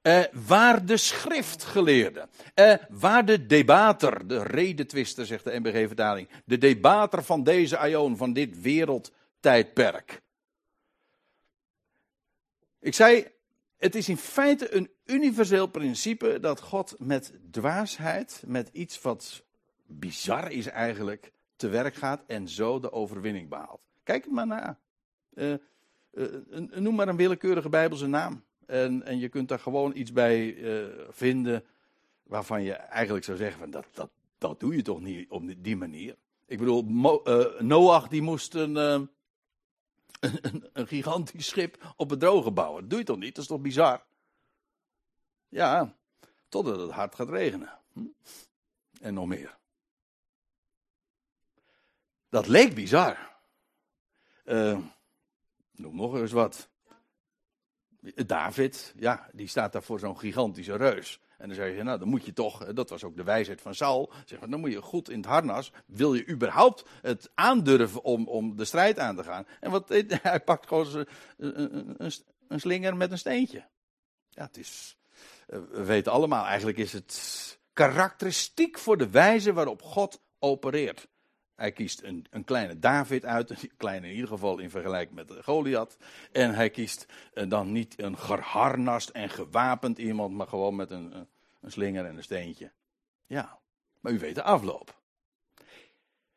Eh, 0.02 0.24
waar 0.32 0.86
de 0.86 0.96
schriftgeleerde, 0.96 2.28
eh, 2.54 2.74
waar 2.88 3.24
de 3.24 3.46
debater, 3.46 4.26
de 4.26 4.42
redetwister, 4.42 5.26
zegt 5.26 5.44
de 5.44 5.58
NBG-vertaling, 5.58 6.28
de 6.44 6.58
debater 6.58 7.22
van 7.22 7.42
deze 7.42 7.76
aion, 7.76 8.16
van 8.16 8.32
dit 8.32 8.60
wereldtijdperk. 8.60 10.20
Ik 12.80 12.94
zei, 12.94 13.26
het 13.76 13.94
is 13.94 14.08
in 14.08 14.16
feite 14.16 14.74
een 14.74 14.90
universeel 15.04 15.66
principe 15.66 16.40
dat 16.40 16.60
God 16.60 16.94
met 16.98 17.32
dwaasheid, 17.50 18.42
met 18.46 18.68
iets 18.72 19.00
wat 19.00 19.44
bizar 19.86 20.50
is 20.50 20.66
eigenlijk, 20.66 21.32
te 21.60 21.68
werk 21.68 21.94
gaat 21.94 22.22
en 22.26 22.48
zo 22.48 22.78
de 22.78 22.92
overwinning 22.92 23.48
behaalt. 23.48 23.80
Kijk 24.02 24.24
het 24.24 24.32
maar 24.32 24.46
na. 24.46 24.78
Uh, 25.34 25.54
noem 26.70 26.94
maar 26.94 27.08
een 27.08 27.16
willekeurige 27.16 27.68
Bijbelse 27.68 28.06
naam. 28.06 28.44
En, 28.66 29.02
en 29.02 29.18
je 29.18 29.28
kunt 29.28 29.48
daar 29.48 29.58
gewoon 29.58 29.96
iets 29.96 30.12
bij 30.12 30.54
uh, 30.54 30.86
vinden 31.08 31.64
waarvan 32.22 32.62
je 32.62 32.72
eigenlijk 32.72 33.24
zou 33.24 33.36
zeggen: 33.36 33.58
van 33.58 33.70
dat, 33.70 33.86
dat, 33.92 34.10
dat 34.38 34.60
doe 34.60 34.76
je 34.76 34.82
toch 34.82 35.00
niet 35.00 35.30
op 35.30 35.42
die 35.58 35.76
manier. 35.76 36.16
Ik 36.46 36.58
bedoel, 36.58 36.82
Mo, 36.82 37.22
Noach 37.58 38.08
die 38.08 38.22
moest 38.22 38.54
een 38.54 39.08
een, 40.20 40.68
een, 40.72 40.86
gigantisch 40.86 41.46
schip 41.46 41.94
op 41.96 42.10
het 42.10 42.20
droge 42.20 42.50
bouwen. 42.50 42.80
Dat 42.80 42.90
doe 42.90 42.98
je 42.98 43.04
toch 43.04 43.18
niet? 43.18 43.34
Dat 43.34 43.44
is 43.44 43.50
toch 43.50 43.60
bizar? 43.60 44.04
Ja, 45.48 45.96
totdat 46.48 46.80
het 46.80 46.90
hard 46.90 47.14
gaat 47.14 47.28
regenen. 47.28 47.78
Hm? 47.92 48.06
En 49.00 49.14
nog 49.14 49.26
meer. 49.26 49.58
Dat 52.30 52.46
leek 52.46 52.74
bizar. 52.74 53.38
Uh, 54.44 54.78
noem 55.72 55.96
nog 55.96 56.14
eens 56.14 56.32
wat. 56.32 56.68
David, 58.26 58.94
ja, 58.96 59.28
die 59.32 59.46
staat 59.46 59.72
daar 59.72 59.82
voor 59.82 59.98
zo'n 59.98 60.18
gigantische 60.18 60.76
reus. 60.76 61.20
En 61.38 61.46
dan 61.46 61.56
zeg 61.56 61.76
je, 61.76 61.82
nou, 61.82 61.98
dan 61.98 62.08
moet 62.08 62.24
je 62.24 62.32
toch, 62.32 62.64
dat 62.64 62.90
was 62.90 63.04
ook 63.04 63.16
de 63.16 63.22
wijsheid 63.22 63.60
van 63.60 63.74
Saul, 63.74 64.12
zeg 64.24 64.40
maar, 64.40 64.50
dan 64.50 64.60
moet 64.60 64.72
je 64.72 64.82
goed 64.82 65.10
in 65.10 65.16
het 65.16 65.26
harnas, 65.26 65.72
wil 65.86 66.14
je 66.14 66.28
überhaupt 66.28 66.84
het 67.02 67.30
aandurven 67.34 68.02
om, 68.02 68.28
om 68.28 68.56
de 68.56 68.64
strijd 68.64 68.98
aan 68.98 69.16
te 69.16 69.24
gaan. 69.24 69.46
En 69.60 69.70
wat, 69.70 69.88
hij 70.22 70.40
pakt 70.40 70.66
gewoon 70.66 71.06
een, 71.36 71.62
een, 71.98 72.12
een 72.48 72.60
slinger 72.60 72.96
met 72.96 73.10
een 73.10 73.18
steentje. 73.18 73.68
Ja, 74.28 74.42
het 74.44 74.56
is, 74.56 74.96
eh, 75.46 75.58
we 75.70 75.84
weten 75.84 76.12
allemaal, 76.12 76.44
eigenlijk 76.44 76.78
is 76.78 76.92
het 76.92 77.58
karakteristiek 77.72 78.78
voor 78.78 78.96
de 78.96 79.10
wijze 79.10 79.52
waarop 79.52 79.82
God 79.82 80.22
opereert. 80.38 81.08
Hij 81.60 81.72
kiest 81.72 82.02
een, 82.02 82.26
een 82.30 82.44
kleine 82.44 82.78
David 82.78 83.24
uit, 83.24 83.50
een 83.50 83.70
kleine 83.76 84.06
in 84.06 84.14
ieder 84.14 84.28
geval 84.28 84.58
in 84.58 84.70
vergelijking 84.70 85.14
met 85.16 85.44
Goliath. 85.44 85.96
En 86.32 86.54
hij 86.54 86.70
kiest 86.70 87.06
uh, 87.34 87.48
dan 87.48 87.72
niet 87.72 88.02
een 88.02 88.18
geharnast 88.18 89.08
en 89.08 89.30
gewapend 89.30 89.98
iemand, 89.98 90.34
maar 90.34 90.46
gewoon 90.46 90.76
met 90.76 90.90
een, 90.90 91.26
een, 91.60 91.70
slinger 91.70 92.04
en 92.04 92.16
een 92.16 92.22
steentje. 92.22 92.72
Ja, 93.26 93.58
maar 94.00 94.12
u 94.12 94.18
weet 94.18 94.34
de 94.34 94.42
afloop. 94.42 95.00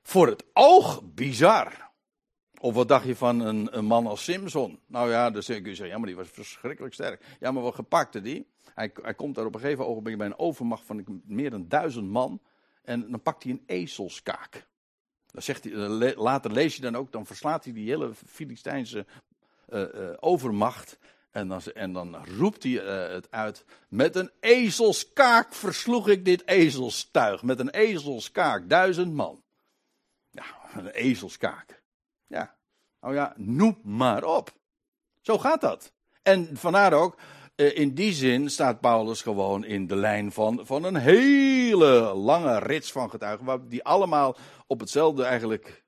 Voor 0.01 0.27
het 0.27 0.45
oog 0.53 1.01
bizar. 1.03 1.91
Of 2.59 2.73
wat 2.73 2.87
dacht 2.87 3.05
je 3.05 3.15
van 3.15 3.39
een, 3.39 3.77
een 3.77 3.85
man 3.85 4.07
als 4.07 4.23
Simpson? 4.23 4.79
Nou 4.87 5.09
ja, 5.09 5.29
dan 5.29 5.41
kun 5.43 5.55
je 5.55 5.63
zeggen, 5.63 5.87
ja, 5.87 5.97
maar 5.97 6.07
die 6.07 6.15
was 6.15 6.29
verschrikkelijk 6.29 6.93
sterk. 6.93 7.37
Ja, 7.39 7.51
maar 7.51 7.63
wat 7.63 7.75
gepakte 7.75 8.21
die? 8.21 8.47
Hij, 8.73 8.91
hij 9.01 9.13
komt 9.13 9.35
daar 9.35 9.45
op 9.45 9.55
een 9.55 9.61
gegeven 9.61 9.87
ogenblik 9.87 10.17
bij 10.17 10.27
een 10.27 10.39
overmacht 10.39 10.85
van 10.85 11.21
meer 11.25 11.49
dan 11.49 11.67
duizend 11.67 12.09
man. 12.09 12.41
En 12.83 13.11
dan 13.11 13.21
pakt 13.21 13.43
hij 13.43 13.51
een 13.51 13.63
ezelskaak. 13.65 14.71
Dan 15.33 15.41
zegt 15.41 15.63
hij, 15.63 15.73
eh, 15.73 16.17
later 16.17 16.51
lees 16.51 16.75
je 16.75 16.81
dan 16.81 16.95
ook, 16.95 17.11
dan 17.11 17.25
verslaat 17.25 17.63
hij 17.63 17.73
die 17.73 17.89
hele 17.89 18.11
Filistijnse 18.27 19.05
uh, 19.69 19.81
uh, 19.93 20.09
overmacht. 20.19 20.97
En 21.31 21.47
dan, 21.47 21.61
en 21.73 21.93
dan 21.93 22.25
roept 22.25 22.63
hij 22.63 22.71
het 22.71 23.31
uit. 23.31 23.65
Met 23.87 24.15
een 24.15 24.31
ezelskaak 24.39 25.53
versloeg 25.53 26.07
ik 26.07 26.25
dit 26.25 26.47
ezelstuig. 26.47 27.43
Met 27.43 27.59
een 27.59 27.69
ezelskaak, 27.69 28.69
duizend 28.69 29.13
man. 29.13 29.43
Ja, 30.31 30.45
een 30.75 30.87
ezelskaak. 30.87 31.81
Ja, 32.27 32.55
nou 33.01 33.13
ja, 33.13 33.33
noem 33.37 33.79
maar 33.83 34.23
op. 34.23 34.53
Zo 35.21 35.37
gaat 35.37 35.61
dat. 35.61 35.93
En 36.21 36.57
vandaar 36.57 36.93
ook, 36.93 37.15
eh, 37.15 37.23
in 37.55 37.93
die 37.93 38.13
zin 38.13 38.49
staat 38.49 38.79
Paulus 38.79 39.21
gewoon 39.21 39.65
in 39.65 39.87
de 39.87 39.95
lijn 39.95 40.31
van, 40.31 40.61
van 40.63 40.83
een 40.83 40.95
hele 40.95 42.13
lange 42.13 42.59
rits 42.59 42.91
van 42.91 43.09
getuigen, 43.09 43.69
die 43.69 43.83
allemaal 43.83 44.35
op 44.67 44.79
hetzelfde 44.79 45.23
eigenlijk 45.23 45.83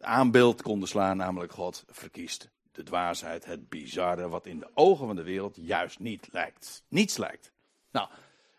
aanbeeld 0.00 0.62
konden 0.62 0.88
slaan, 0.88 1.16
namelijk 1.16 1.52
God 1.52 1.84
verkiest 1.86 2.50
de 2.78 2.82
dwaasheid, 2.84 3.44
het 3.44 3.68
bizarre, 3.68 4.28
wat 4.28 4.46
in 4.46 4.58
de 4.58 4.68
ogen 4.74 5.06
van 5.06 5.16
de 5.16 5.22
wereld 5.22 5.56
juist 5.60 5.98
niet 5.98 6.28
lijkt. 6.32 6.82
Niets 6.88 7.16
lijkt. 7.16 7.52
Nou, 7.90 8.08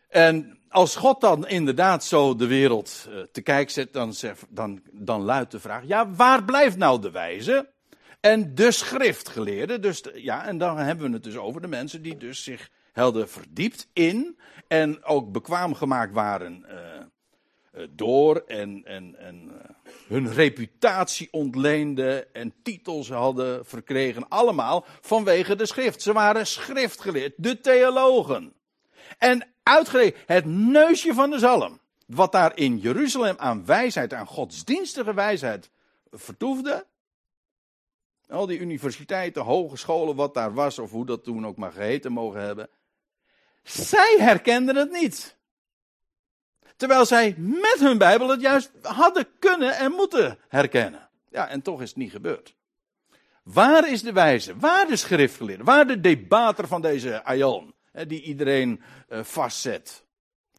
en 0.08 0.60
als 0.70 0.96
God 0.96 1.22
dan 1.22 1.48
inderdaad 1.48 2.04
zo 2.04 2.36
de 2.36 2.48
wereld 2.48 3.08
uh, 3.10 3.22
te 3.32 3.42
kijk 3.42 3.70
zet, 3.70 3.94
dan, 3.94 4.14
dan, 4.50 4.82
dan 4.92 5.22
luidt 5.22 5.52
de 5.52 5.60
vraag: 5.60 5.84
ja, 5.86 6.10
waar 6.12 6.44
blijft 6.44 6.78
nou 6.78 7.02
de 7.02 7.12
wijze? 7.12 7.70
En 8.20 8.56
de 8.56 8.72
schriftgeleerden, 8.72 9.82
dus 9.82 10.04
ja, 10.14 10.46
en 10.46 10.58
dan 10.58 10.78
hebben 10.78 11.08
we 11.08 11.14
het 11.14 11.24
dus 11.24 11.38
over 11.38 11.62
de 11.62 11.68
mensen 11.68 12.02
die 12.02 12.18
dus 12.18 12.44
zich 12.44 12.70
hadden 12.94 13.30
verdiept 13.30 13.88
in 13.94 14.40
en 14.68 15.04
ook 15.04 15.32
bekwaam 15.32 15.74
gemaakt 15.74 16.14
waren 16.14 16.66
uh, 16.70 17.84
door 17.90 18.44
en, 18.48 18.82
en, 18.86 19.16
en 19.20 19.44
uh, 19.44 19.54
hun 20.08 20.34
reputatie 20.34 21.28
ontleenden 21.32 22.34
en 22.34 22.54
titels 22.64 23.10
hadden 23.10 23.66
verkregen, 23.66 24.28
allemaal 24.28 24.86
vanwege 25.02 25.56
de 25.56 25.66
schrift. 25.66 26.02
Ze 26.02 26.14
waren 26.14 26.48
schriftgeleerd, 26.48 27.34
de 27.38 27.62
theologen. 27.62 28.54
En 29.18 29.48
uitgerekend 29.64 30.24
het 30.26 30.46
neusje 30.46 31.14
van 31.14 31.30
de 31.30 31.40
zalm, 31.40 31.80
wat 32.06 32.32
daar 32.32 32.58
in 32.58 32.78
Jeruzalem 32.78 33.36
aan 33.38 33.66
wijsheid, 33.66 34.14
aan 34.14 34.28
godsdienstige 34.28 35.14
wijsheid 35.14 35.70
vertoefde, 36.12 36.86
al 38.30 38.46
die 38.46 38.60
universiteiten, 38.60 39.42
hogescholen, 39.42 40.15
wat 40.15 40.34
daar 40.34 40.54
was, 40.54 40.80
of 40.80 40.92
hoe 40.92 41.06
dat 41.06 41.24
toen 41.24 41.46
ook 41.46 41.58
maar 41.58 41.72
geheten 41.72 42.12
mogen 42.12 42.42
hebben. 42.42 42.70
Zij 43.63 44.15
herkenden 44.20 44.76
het 44.76 44.92
niet. 44.92 45.38
Terwijl 46.76 47.06
zij 47.06 47.36
met 47.38 47.78
hun 47.80 47.98
Bijbel 47.98 48.30
het 48.30 48.42
juist 48.42 48.72
hadden 48.82 49.28
kunnen 49.39 49.78
en 49.78 49.92
moeten 49.92 50.39
herkennen. 50.48 51.10
Ja, 51.30 51.48
en 51.48 51.62
toch 51.62 51.82
is 51.82 51.89
het 51.89 51.98
niet 51.98 52.12
gebeurd. 52.12 52.56
Waar 53.44 53.92
is 53.92 54.02
de 54.02 54.13
wijze? 54.13 54.58
Waar 54.58 54.88
de 54.88 54.96
schriftgeleerde? 54.96 55.63
Waar 55.63 55.88
de 55.88 56.00
debater 56.00 56.68
van 56.68 56.82
deze 56.82 57.24
Aion? 57.24 57.74
Die 58.08 58.22
iedereen 58.22 58.82
uh, 59.10 59.24
vastzet. 59.24 60.06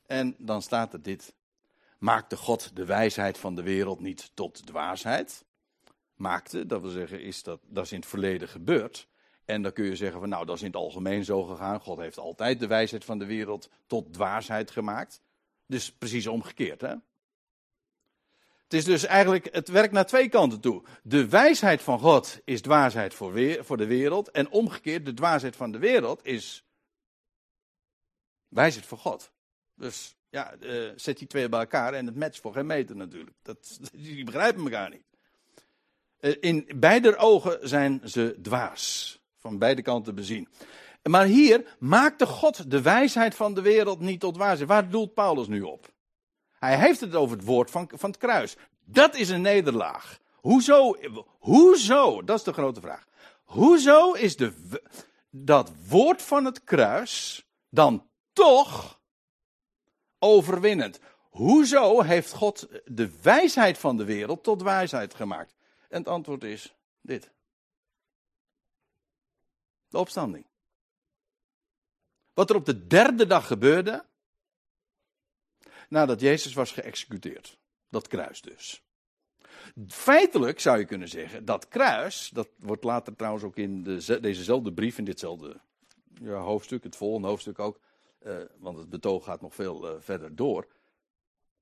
En 0.06 0.35
dan 0.38 0.62
staat 0.62 0.92
er 0.92 1.02
dit. 1.02 1.35
Maakte 1.98 2.37
God 2.37 2.76
de 2.76 2.85
wijsheid 2.85 3.38
van 3.38 3.54
de 3.54 3.62
wereld 3.62 4.00
niet 4.00 4.30
tot 4.35 4.66
dwaasheid? 4.66 5.44
Maakte. 6.20 6.66
Dat 6.66 6.80
wil 6.80 6.90
zeggen, 6.90 7.22
is 7.22 7.42
dat, 7.42 7.61
dat 7.66 7.85
is 7.85 7.92
in 7.92 7.98
het 7.98 8.09
verleden 8.09 8.48
gebeurd. 8.48 9.09
En 9.44 9.62
dan 9.62 9.72
kun 9.72 9.85
je 9.85 9.96
zeggen 9.96 10.20
van 10.20 10.28
nou, 10.28 10.46
dat 10.46 10.56
is 10.56 10.62
in 10.62 10.66
het 10.66 10.76
algemeen 10.76 11.24
zo 11.24 11.42
gegaan. 11.42 11.80
God 11.80 11.98
heeft 11.98 12.18
altijd 12.18 12.61
de 12.61 12.66
wijsheid 12.66 13.04
van 13.04 13.18
de 13.18 13.26
wereld 13.26 13.70
tot 13.87 14.12
dwaasheid 14.12 14.70
gemaakt. 14.70 15.22
Dus 15.66 15.92
precies 15.92 16.26
omgekeerd, 16.26 16.80
hè? 16.80 16.94
Het 18.70 18.78
is 18.78 18.85
dus 18.85 19.04
eigenlijk, 19.04 19.48
het 19.52 19.68
werkt 19.68 19.92
naar 19.92 20.06
twee 20.06 20.28
kanten 20.28 20.61
toe. 20.61 20.83
De 21.02 21.28
wijsheid 21.28 21.83
van 21.83 21.98
God 21.98 22.40
is 22.44 22.61
dwaasheid 22.61 23.14
voor, 23.14 23.33
weer, 23.33 23.64
voor 23.64 23.76
de 23.76 23.87
wereld. 23.87 24.30
En 24.30 24.50
omgekeerd, 24.50 25.04
de 25.04 25.14
dwaasheid 25.14 25.56
van 25.56 25.72
de 25.72 25.78
wereld 25.78 26.26
is 26.26 26.64
wijsheid 28.48 28.87
voor 28.87 28.98
God. 28.98 29.33
Dus 29.74 30.16
ja, 30.28 30.54
uh, 30.61 30.92
zet 30.96 31.18
die 31.18 31.26
twee 31.26 31.48
bij 31.48 31.61
elkaar 31.61 31.94
en 31.94 32.06
het 32.06 32.16
matcht 32.16 32.40
voor 32.40 32.52
geen 32.52 32.66
meter 32.66 32.96
natuurlijk. 32.96 33.37
Dat, 33.42 33.80
die 33.92 34.24
begrijpen 34.24 34.62
elkaar 34.62 34.90
niet. 34.90 35.10
Eh, 36.20 36.37
in 36.40 36.68
beide 36.76 37.16
ogen 37.16 37.68
zijn 37.68 38.00
ze 38.04 38.38
dwaas. 38.42 39.18
Van 39.38 39.59
beide 39.59 39.83
kanten 39.83 40.14
bezien. 40.14 40.48
Maar 41.02 41.24
hier 41.24 41.76
maakte 41.78 42.26
God 42.26 42.70
de 42.70 42.83
wijsheid 42.83 43.35
van 43.35 43.54
de 43.54 43.62
wereld 43.62 44.00
niet 44.00 44.20
tot 44.20 44.35
dwaasheid. 44.35 44.68
Waar 44.68 44.90
doelt 44.90 45.14
Paulus 45.14 45.46
nu 45.46 45.62
op? 45.62 45.92
Hij 46.59 46.78
heeft 46.78 47.00
het 47.00 47.14
over 47.14 47.37
het 47.37 47.46
woord 47.46 47.70
van, 47.70 47.90
van 47.94 48.11
het 48.11 48.18
kruis. 48.18 48.56
Dat 48.85 49.14
is 49.14 49.28
een 49.28 49.40
nederlaag. 49.40 50.18
Hoezo, 50.35 50.96
hoezo, 51.38 52.22
dat 52.22 52.38
is 52.38 52.44
de 52.44 52.52
grote 52.52 52.80
vraag. 52.80 53.06
Hoezo 53.44 54.12
is 54.12 54.37
de, 54.37 54.52
dat 55.30 55.72
woord 55.88 56.22
van 56.22 56.44
het 56.44 56.64
kruis 56.64 57.46
dan 57.68 58.06
toch 58.33 59.00
overwinnend? 60.18 61.00
Hoezo 61.30 62.02
heeft 62.02 62.33
God 62.33 62.68
de 62.85 63.11
wijsheid 63.22 63.78
van 63.78 63.96
de 63.96 64.04
wereld 64.04 64.42
tot 64.42 64.62
wijsheid 64.62 65.14
gemaakt? 65.14 65.54
En 65.90 65.98
het 65.98 66.09
antwoord 66.09 66.44
is 66.44 66.74
dit. 67.00 67.31
De 69.88 69.98
opstanding. 69.98 70.46
Wat 72.35 72.50
er 72.50 72.57
op 72.57 72.64
de 72.64 72.87
derde 72.87 73.26
dag 73.26 73.46
gebeurde, 73.46 74.05
nadat 75.88 76.20
Jezus 76.20 76.55
was 76.55 76.72
geëxecuteerd. 76.72 77.59
Dat 77.88 78.09
kruis 78.09 78.40
dus. 78.40 78.83
Feitelijk 79.87 80.61
zou 80.61 80.79
je 80.79 80.85
kunnen 80.85 81.09
zeggen, 81.09 81.44
dat 81.44 81.68
kruis, 81.68 82.31
dat 82.33 82.48
wordt 82.57 82.85
later 82.85 83.16
trouwens 83.16 83.44
ook 83.44 83.57
in 83.57 83.83
de, 83.83 84.18
dezezelfde 84.20 84.72
brief, 84.72 84.98
in 84.98 85.05
ditzelfde 85.05 85.61
ja, 86.20 86.35
hoofdstuk, 86.35 86.83
het 86.83 86.96
volgende 86.96 87.29
hoofdstuk 87.29 87.59
ook, 87.59 87.81
uh, 88.22 88.37
want 88.59 88.79
het 88.79 88.88
betoog 88.88 89.24
gaat 89.24 89.40
nog 89.40 89.55
veel 89.55 89.94
uh, 89.94 90.00
verder 90.00 90.37
door. 90.37 90.66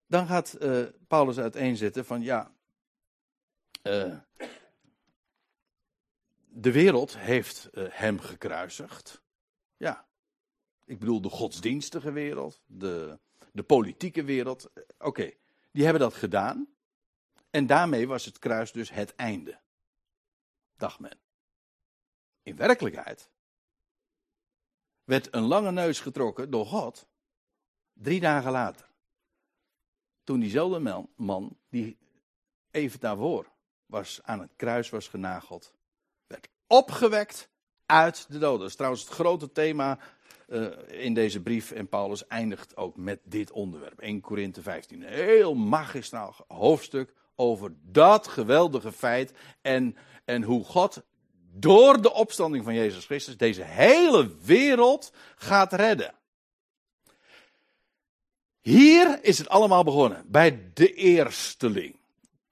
Dan 0.06 0.26
gaat 0.26 0.56
uh, 0.60 0.84
Paulus 1.06 1.38
uiteenzetten 1.38 2.04
van 2.04 2.22
ja, 2.22 2.52
de 3.82 4.22
wereld 6.72 7.18
heeft 7.18 7.68
hem 7.74 8.20
gekruisigd. 8.20 9.22
Ja, 9.76 10.06
ik 10.84 10.98
bedoel 10.98 11.20
de 11.20 11.30
godsdienstige 11.30 12.12
wereld, 12.12 12.60
de, 12.66 13.18
de 13.52 13.62
politieke 13.62 14.24
wereld. 14.24 14.70
Oké, 14.98 15.32
die 15.72 15.84
hebben 15.84 16.02
dat 16.02 16.14
gedaan. 16.14 16.68
En 17.50 17.66
daarmee 17.66 18.08
was 18.08 18.24
het 18.24 18.38
kruis 18.38 18.72
dus 18.72 18.90
het 18.90 19.14
einde. 19.14 19.60
Dacht 20.76 20.98
men. 20.98 21.18
In 22.42 22.56
werkelijkheid 22.56 23.30
werd 25.04 25.34
een 25.34 25.42
lange 25.42 25.72
neus 25.72 26.00
getrokken 26.00 26.50
door 26.50 26.66
God 26.66 27.08
drie 27.92 28.20
dagen 28.20 28.50
later. 28.50 28.90
Toen 30.24 30.40
diezelfde 30.40 31.08
man 31.16 31.58
die 31.68 31.98
even 32.70 33.00
daarvoor 33.00 33.56
was, 33.88 34.20
aan 34.22 34.40
het 34.40 34.50
kruis 34.56 34.90
was 34.90 35.08
genageld, 35.08 35.74
werd 36.26 36.48
opgewekt 36.66 37.48
uit 37.86 38.26
de 38.28 38.38
doden. 38.38 38.60
Dat 38.60 38.68
is 38.68 38.74
trouwens 38.74 39.02
het 39.02 39.12
grote 39.12 39.52
thema 39.52 39.98
uh, 40.48 40.66
in 40.88 41.14
deze 41.14 41.40
brief. 41.40 41.70
En 41.70 41.88
Paulus 41.88 42.26
eindigt 42.26 42.76
ook 42.76 42.96
met 42.96 43.20
dit 43.24 43.50
onderwerp. 43.50 44.00
1 44.00 44.20
Korinthe 44.20 44.62
15. 44.62 45.02
Een 45.02 45.12
heel 45.12 45.54
magistraal 45.54 46.34
hoofdstuk 46.48 47.14
over 47.34 47.72
dat 47.82 48.28
geweldige 48.28 48.92
feit. 48.92 49.32
En, 49.62 49.96
en 50.24 50.42
hoe 50.42 50.64
God 50.64 51.02
door 51.52 52.02
de 52.02 52.12
opstanding 52.12 52.64
van 52.64 52.74
Jezus 52.74 53.04
Christus 53.04 53.36
deze 53.36 53.62
hele 53.62 54.30
wereld 54.42 55.12
gaat 55.36 55.72
redden. 55.72 56.14
Hier 58.60 59.18
is 59.22 59.38
het 59.38 59.48
allemaal 59.48 59.84
begonnen, 59.84 60.24
bij 60.26 60.70
de 60.74 60.94
eersteling. 60.94 61.97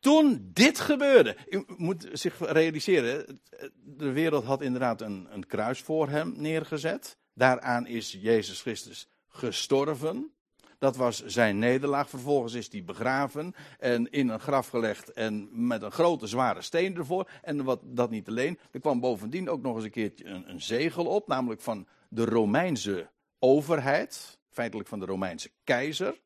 Toen 0.06 0.50
dit 0.52 0.80
gebeurde, 0.80 1.36
u 1.48 1.64
moet 1.76 2.08
zich 2.12 2.38
realiseren, 2.38 3.40
de 3.74 4.12
wereld 4.12 4.44
had 4.44 4.62
inderdaad 4.62 5.00
een, 5.00 5.26
een 5.30 5.46
kruis 5.46 5.80
voor 5.80 6.08
hem 6.08 6.34
neergezet. 6.36 7.18
Daaraan 7.34 7.86
is 7.86 8.16
Jezus 8.20 8.60
Christus 8.60 9.08
gestorven. 9.28 10.32
Dat 10.78 10.96
was 10.96 11.24
zijn 11.24 11.58
nederlaag. 11.58 12.08
Vervolgens 12.08 12.54
is 12.54 12.72
hij 12.72 12.84
begraven 12.84 13.54
en 13.78 14.10
in 14.10 14.28
een 14.28 14.40
graf 14.40 14.68
gelegd 14.68 15.12
en 15.12 15.48
met 15.66 15.82
een 15.82 15.92
grote 15.92 16.26
zware 16.26 16.62
steen 16.62 16.96
ervoor. 16.96 17.30
En 17.42 17.64
wat, 17.64 17.80
dat 17.84 18.10
niet 18.10 18.28
alleen. 18.28 18.58
Er 18.70 18.80
kwam 18.80 19.00
bovendien 19.00 19.48
ook 19.48 19.62
nog 19.62 19.74
eens 19.74 19.84
een 19.84 19.90
keertje 19.90 20.24
een, 20.24 20.50
een 20.50 20.62
zegel 20.62 21.06
op, 21.06 21.28
namelijk 21.28 21.60
van 21.60 21.86
de 22.08 22.24
Romeinse 22.24 23.10
overheid. 23.38 24.38
Feitelijk 24.50 24.88
van 24.88 24.98
de 24.98 25.06
Romeinse 25.06 25.50
keizer. 25.64 26.20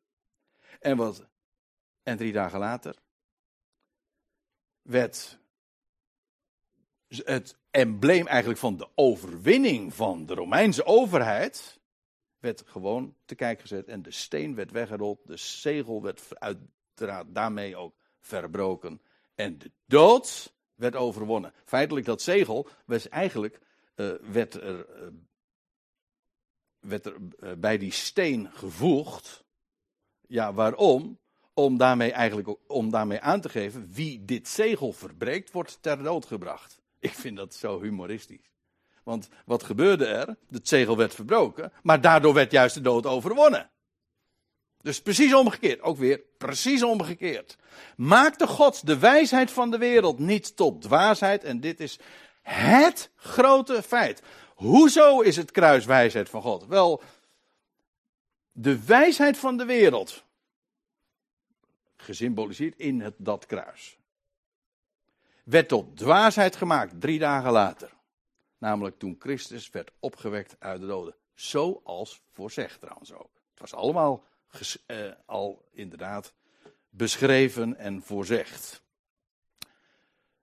En, 0.81 0.97
wat, 0.97 1.27
en 2.03 2.17
drie 2.17 2.33
dagen 2.33 2.59
later 2.59 2.95
werd 4.91 5.39
het 7.09 7.57
embleem 7.71 8.27
eigenlijk 8.27 8.61
van 8.61 8.77
de 8.77 8.89
overwinning 8.95 9.95
van 9.95 10.27
de 10.27 10.35
Romeinse 10.35 10.85
overheid 10.85 11.81
werd 12.39 12.63
gewoon 12.67 13.17
te 13.25 13.35
kijk 13.35 13.61
gezet 13.61 13.89
en 13.89 14.03
de 14.03 14.11
steen 14.11 14.55
werd 14.55 14.71
weggerold, 14.71 15.21
de 15.25 15.37
zegel 15.37 16.03
werd 16.03 16.23
uiteraard 16.39 17.35
daarmee 17.35 17.77
ook 17.77 17.95
verbroken 18.21 19.01
en 19.35 19.59
de 19.59 19.71
dood 19.87 20.55
werd 20.75 20.97
overwonnen. 20.97 21.53
Feitelijk 21.65 22.07
dat 22.07 22.23
zegel 22.23 22.69
was 22.87 23.09
eigenlijk 23.09 23.61
uh, 23.97 24.13
werd 24.33 24.55
er, 24.55 25.03
uh, 25.03 25.09
werd 26.79 27.07
er 27.07 27.17
uh, 27.41 27.53
bij 27.53 27.79
die 27.79 27.93
steen 27.93 28.51
gevoegd. 28.53 29.45
Ja, 30.27 30.53
waarom? 30.53 31.19
Om 31.55 31.77
daarmee 31.77 32.13
eigenlijk 32.13 32.57
om 32.67 32.91
daarmee 32.91 33.21
aan 33.21 33.41
te 33.41 33.49
geven 33.49 33.89
wie 33.93 34.25
dit 34.25 34.49
zegel 34.49 34.93
verbreekt, 34.93 35.51
wordt 35.51 35.79
ter 35.81 36.03
dood 36.03 36.27
gebracht. 36.27 36.81
Ik 36.99 37.15
vind 37.15 37.37
dat 37.37 37.55
zo 37.55 37.81
humoristisch. 37.81 38.51
Want 39.03 39.29
wat 39.45 39.63
gebeurde 39.63 40.07
er? 40.07 40.37
Het 40.51 40.69
zegel 40.69 40.97
werd 40.97 41.15
verbroken, 41.15 41.73
maar 41.83 42.01
daardoor 42.01 42.35
werd 42.35 42.53
juist 42.53 42.75
de 42.75 42.81
dood 42.81 43.07
overwonnen. 43.07 43.71
Dus 44.83 45.03
precies 45.03 45.35
omgekeerd. 45.35 45.83
Ook 45.83 45.99
weer 45.99 46.21
precies 46.39 46.83
omgekeerd. 46.83 47.57
Maakte 47.97 48.47
God 48.47 48.87
de 48.87 48.99
wijsheid 48.99 49.51
van 49.51 49.71
de 49.71 49.79
wereld 49.79 50.19
niet 50.19 50.57
tot 50.57 50.83
dwaasheid? 50.83 51.45
En 51.45 51.61
dit 51.61 51.81
is 51.81 51.99
het 52.43 53.11
grote 53.17 53.83
feit. 53.83 54.23
Hoezo 54.55 55.21
is 55.21 55.37
het 55.37 55.51
kruis 55.51 55.85
wijsheid 55.85 56.29
van 56.29 56.43
God? 56.43 56.67
Wel, 56.67 57.03
de 58.53 58.85
wijsheid 58.85 59.39
van 59.39 59.57
de 59.57 59.65
wereld, 59.65 60.25
gesymboliseerd 62.01 62.79
in 62.79 63.01
het, 63.01 63.15
dat 63.17 63.47
kruis, 63.47 63.99
werd 65.45 65.69
tot 65.69 65.97
dwaasheid 65.97 66.57
gemaakt 66.57 67.01
drie 67.01 67.19
dagen 67.19 67.53
later. 67.53 67.93
Namelijk 68.59 68.99
toen 68.99 69.17
Christus 69.19 69.71
werd 69.71 69.91
opgewekt 69.99 70.57
uit 70.59 70.81
de 70.81 70.87
doden. 70.87 71.15
Zoals 71.35 72.23
voorzegd 72.31 72.81
trouwens 72.81 73.13
ook. 73.13 73.31
Het 73.51 73.61
was 73.61 73.75
allemaal 73.75 74.25
eh, 74.87 75.13
al 75.27 75.69
inderdaad 75.73 76.35
beschreven 76.89 77.77
en 77.77 78.03
voorzegd. 78.03 78.83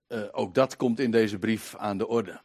Uh, 0.07 0.23
ook 0.31 0.53
dat 0.53 0.75
komt 0.75 0.99
in 0.99 1.11
deze 1.11 1.39
brief 1.39 1.75
aan 1.75 1.97
de 1.97 2.07
orde. 2.07 2.41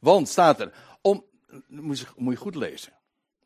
Want 0.00 0.28
staat 0.28 0.60
er, 0.60 0.98
om, 1.00 1.24
moet 1.66 1.98
je, 1.98 2.06
moet 2.16 2.32
je 2.32 2.38
goed 2.38 2.54
lezen. 2.54 2.92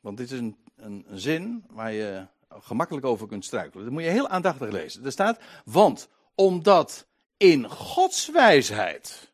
Want 0.00 0.16
dit 0.16 0.30
is 0.30 0.38
een, 0.38 0.56
een 0.76 1.06
zin 1.10 1.64
waar 1.68 1.92
je 1.92 2.26
gemakkelijk 2.60 3.06
over 3.06 3.26
kunt 3.26 3.44
struikelen. 3.44 3.84
Dat 3.84 3.92
moet 3.92 4.02
je 4.02 4.08
heel 4.08 4.28
aandachtig 4.28 4.70
lezen. 4.70 5.04
Er 5.04 5.12
staat, 5.12 5.40
want 5.64 6.08
omdat 6.34 7.06
in 7.36 7.70
Gods 7.70 8.30
wijsheid 8.30 9.32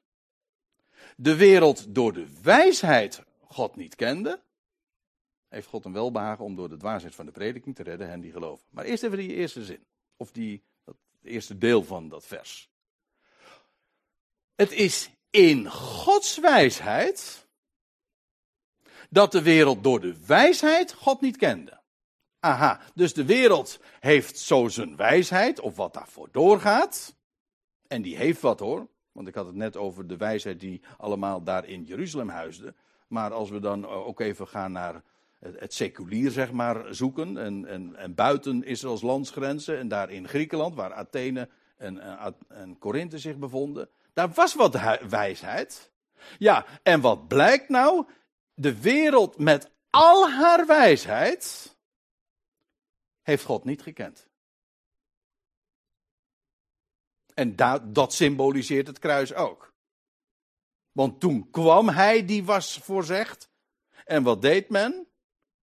de 1.17 1.37
wereld 1.37 1.95
door 1.95 2.13
de 2.13 2.27
wijsheid 2.43 3.23
God 3.41 3.77
niet 3.77 3.95
kende, 3.95 4.41
heeft 5.49 5.69
God 5.69 5.85
een 5.85 5.93
welbehagen 5.93 6.45
om 6.45 6.57
door 6.57 6.69
de 6.69 6.77
dwaasheid 6.77 7.15
van 7.15 7.27
de 7.27 7.33
prediking 7.33 7.75
te 7.75 7.83
redden 7.83 8.09
hen 8.09 8.21
die 8.21 8.33
geloven. 8.33 8.67
Maar 8.71 8.85
eerst 8.85 9.03
even 9.03 9.19
die 9.19 9.35
eerste 9.35 9.65
zin, 9.65 9.85
of 10.17 10.31
die, 10.31 10.63
eerste 11.23 11.59
deel 11.59 11.85
van 11.85 12.09
dat 12.09 12.27
vers. 12.27 12.71
Het 14.55 14.73
is 14.73 15.11
in 15.31 15.71
Gods 15.71 16.39
wijsheid 16.39 17.47
dat 19.11 19.33
de 19.33 19.43
wereld 19.43 19.83
door 19.83 20.01
de 20.01 20.27
wijsheid 20.27 20.93
God 20.93 21.21
niet 21.21 21.37
kende. 21.37 21.78
Aha, 22.41 22.81
dus 22.95 23.15
de 23.15 23.25
wereld 23.25 23.81
heeft 24.01 24.39
zo 24.39 24.69
zijn 24.69 24.97
wijsheid, 24.97 25.61
of 25.61 25.77
wat 25.77 25.95
daarvoor 25.95 26.29
doorgaat. 26.33 27.15
En 27.87 28.03
die 28.03 28.17
heeft 28.17 28.41
wat 28.41 28.61
hoor. 28.61 28.89
Want 29.13 29.29
ik 29.29 29.35
had 29.35 29.47
het 29.47 29.55
net 29.55 29.77
over 29.77 30.07
de 30.07 30.17
wijsheid 30.17 30.61
die 30.61 30.83
allemaal 30.97 31.43
daar 31.43 31.65
in 31.65 31.83
Jeruzalem 31.83 32.29
huisde. 32.29 32.75
Maar 33.09 33.33
als 33.33 33.51
we 33.51 33.61
dan 33.61 33.85
eh, 33.85 34.07
ook 34.07 34.21
even 34.21 34.49
gaan 34.49 34.73
naar 34.73 35.03
het, 35.39 35.75
seculier, 35.75 36.31
zeg 36.31 36.53
maar, 36.53 36.95
zoeken. 36.95 37.37
En, 37.37 37.67
en, 37.67 37.97
en 37.97 38.15
buiten 38.15 38.65
Israëls 38.65 39.03
landsgrenzen. 39.03 39.79
En 39.79 39.89
daar 39.89 40.11
in 40.11 40.29
Griekenland, 40.29 40.75
waar 40.75 40.93
Athene 40.93 41.49
en, 41.77 41.99
en, 42.49 42.79
en 42.79 43.11
zich 43.21 43.37
bevonden. 43.37 43.89
Daar 44.13 44.31
was 44.31 44.55
wat 44.55 44.81
wijsheid. 45.09 45.93
Ja, 46.39 46.65
en 46.83 47.01
wat 47.01 47.29
blijkt 47.29 47.69
nou? 47.69 48.07
De 48.55 48.81
wereld 48.81 49.39
met 49.39 49.71
al 49.91 50.31
haar 50.31 50.67
wijsheid 50.67 51.77
heeft 53.29 53.45
God 53.45 53.65
niet 53.65 53.83
gekend. 53.83 54.27
En 57.35 57.57
dat, 57.57 57.95
dat 57.95 58.13
symboliseert 58.13 58.87
het 58.87 58.99
kruis 58.99 59.35
ook. 59.35 59.73
Want 60.93 61.21
toen 61.21 61.51
kwam 61.51 61.89
hij 61.89 62.25
die 62.25 62.45
was 62.45 62.79
voorzegd. 62.83 63.51
En 64.05 64.23
wat 64.23 64.43
deed 64.43 64.69
men? 64.69 65.07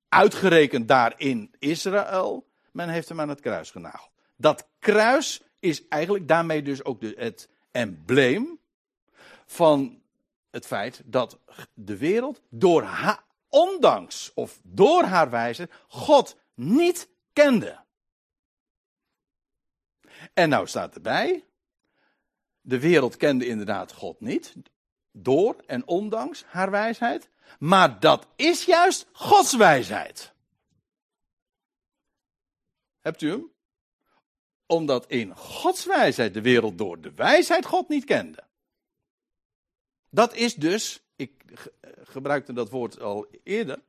Uitgerekend 0.10 0.88
daar 0.88 1.14
in 1.18 1.56
Israël. 1.60 2.48
Men 2.72 2.90
heeft 2.90 3.10
hem 3.10 3.20
aan 3.20 3.30
het 3.30 3.42
kruis 3.42 3.72
genageld. 3.72 4.12
Dat 4.36 4.68
kruis 4.80 5.42
is 5.60 5.88
eigenlijk 5.88 6.28
daarmee 6.28 6.62
dus 6.62 6.84
ook 6.84 7.02
de, 7.02 7.14
het 7.18 7.50
embleem 7.72 8.60
van 9.46 10.02
het 10.50 10.66
feit 10.66 11.02
dat 11.06 11.40
de 11.74 11.98
wereld 11.98 12.42
door 12.50 12.84
haar, 12.84 13.24
ondanks 13.50 14.32
of 14.34 14.60
door 14.64 15.04
haar 15.04 15.30
wijze, 15.30 15.70
God 15.88 16.38
niet 16.54 17.14
kende. 17.36 17.84
En 20.34 20.50
nou 20.50 20.68
staat 20.68 20.96
erbij, 20.96 21.46
de 22.62 22.80
wereld 22.80 23.18
kende 23.18 23.48
inderdaad 23.48 23.92
God 23.92 24.20
niet, 24.20 24.54
door 25.12 25.56
en 25.66 25.88
ondanks 25.88 26.44
haar 26.44 26.72
wijsheid, 26.72 27.30
maar 27.60 28.00
dat 28.00 28.28
is 28.36 28.66
juist 28.66 29.08
Gods 29.12 29.56
wijsheid. 29.56 30.34
Hebt 33.00 33.22
u 33.22 33.30
hem? 33.30 33.52
Omdat 34.66 35.08
in 35.08 35.36
Gods 35.36 35.86
wijsheid 35.86 36.34
de 36.34 36.42
wereld 36.42 36.78
door 36.78 37.02
de 37.02 37.14
wijsheid 37.14 37.66
God 37.66 37.90
niet 37.90 38.06
kende. 38.06 38.44
Dat 40.10 40.34
is 40.34 40.56
dus, 40.56 41.04
ik 41.16 41.44
gebruikte 42.04 42.54
dat 42.54 42.70
woord 42.70 43.00
al 43.00 43.28
eerder, 43.44 43.84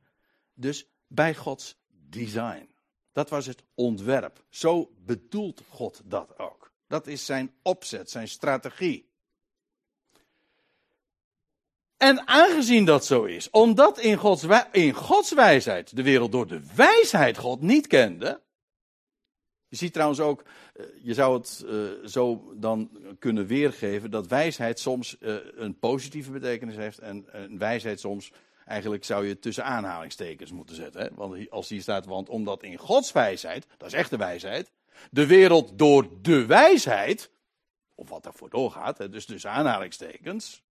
dus 0.53 0.85
bij 1.07 1.35
Gods 1.35 1.77
design. 1.87 2.69
Dat 3.17 3.29
was 3.29 3.45
het 3.45 3.63
ontwerp. 3.75 4.43
Zo 4.49 4.91
bedoelt 5.05 5.61
God 5.69 6.01
dat 6.05 6.39
ook. 6.39 6.71
Dat 6.87 7.07
is 7.07 7.25
zijn 7.25 7.53
opzet, 7.61 8.09
zijn 8.09 8.27
strategie. 8.27 9.09
En 11.97 12.27
aangezien 12.27 12.85
dat 12.85 13.05
zo 13.05 13.23
is, 13.23 13.49
omdat 13.49 13.99
in 13.99 14.17
Gods, 14.17 14.45
in 14.71 14.93
Gods 14.93 15.33
wijsheid 15.33 15.95
de 15.95 16.03
wereld 16.03 16.31
door 16.31 16.47
de 16.47 16.61
wijsheid 16.75 17.37
God 17.37 17.61
niet 17.61 17.87
kende. 17.87 18.41
Je 19.67 19.75
ziet 19.75 19.93
trouwens 19.93 20.19
ook, 20.19 20.43
eh, 20.73 20.85
je 21.01 21.13
zou 21.13 21.37
het 21.37 21.63
uh, 21.65 22.05
zo 22.05 22.53
dan 22.55 22.89
kunnen 23.19 23.47
weergeven 23.47 24.11
dat 24.11 24.27
wijsheid 24.27 24.79
soms 24.79 25.17
uh, 25.19 25.35
een 25.55 25.79
positieve 25.79 26.31
betekenis 26.31 26.75
heeft 26.75 26.99
en 26.99 27.27
wijsheid 27.57 27.99
soms 27.99 28.31
Eigenlijk 28.67 29.03
zou 29.03 29.27
je 29.27 29.39
tussen 29.39 29.63
aanhalingstekens 29.63 30.51
moeten 30.51 30.75
zetten. 30.75 31.01
Hè? 31.01 31.07
Want 31.13 31.49
als 31.49 31.69
hier 31.69 31.81
staat, 31.81 32.05
want 32.05 32.29
omdat 32.29 32.63
in 32.63 32.77
Gods 32.77 33.11
wijsheid, 33.11 33.67
dat 33.77 33.87
is 33.87 33.93
echte 33.93 34.17
wijsheid, 34.17 34.71
de 35.11 35.27
wereld 35.27 35.77
door 35.77 36.21
de 36.21 36.45
wijsheid, 36.45 37.31
of 37.95 38.09
wat 38.09 38.23
daarvoor 38.23 38.49
doorgaat, 38.49 38.97
hè, 38.97 39.09
dus 39.09 39.25
tussen 39.25 39.51
aanhalingstekens, 39.51 40.63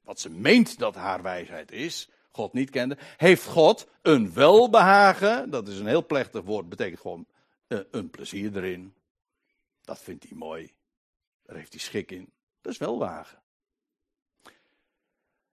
wat 0.00 0.20
ze 0.20 0.30
meent 0.30 0.78
dat 0.78 0.94
haar 0.94 1.22
wijsheid 1.22 1.72
is, 1.72 2.08
God 2.30 2.52
niet 2.52 2.70
kende, 2.70 2.96
heeft 3.16 3.44
God 3.44 3.88
een 4.02 4.32
welbehagen, 4.32 5.50
dat 5.50 5.68
is 5.68 5.78
een 5.78 5.86
heel 5.86 6.06
plechtig 6.06 6.42
woord, 6.42 6.68
betekent 6.68 7.00
gewoon 7.00 7.26
uh, 7.68 7.80
een 7.90 8.10
plezier 8.10 8.56
erin. 8.56 8.94
Dat 9.82 9.98
vindt 9.98 10.24
hij 10.28 10.38
mooi. 10.38 10.72
Daar 11.42 11.56
heeft 11.56 11.72
hij 11.72 11.80
schik 11.80 12.10
in. 12.10 12.32
Dat 12.60 12.72
is 12.72 12.78
welbehagen. 12.78 13.38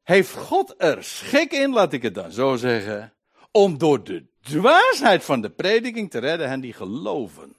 Heeft 0.04 0.34
God 0.34 0.74
er 0.78 1.04
schik 1.04 1.52
in, 1.52 1.74
laat 1.74 1.94
ik 1.94 2.02
het 2.02 2.16
dan 2.16 2.32
zo 2.32 2.56
zeggen, 2.56 3.14
om 3.52 3.78
door 3.78 4.04
de 4.04 4.26
dwaasheid 4.42 5.24
van 5.24 5.42
de 5.42 5.50
prediking 5.50 6.12
te 6.12 6.20
redden 6.20 6.50
hen 6.50 6.62
die 6.62 6.74
geloven. 6.74 7.56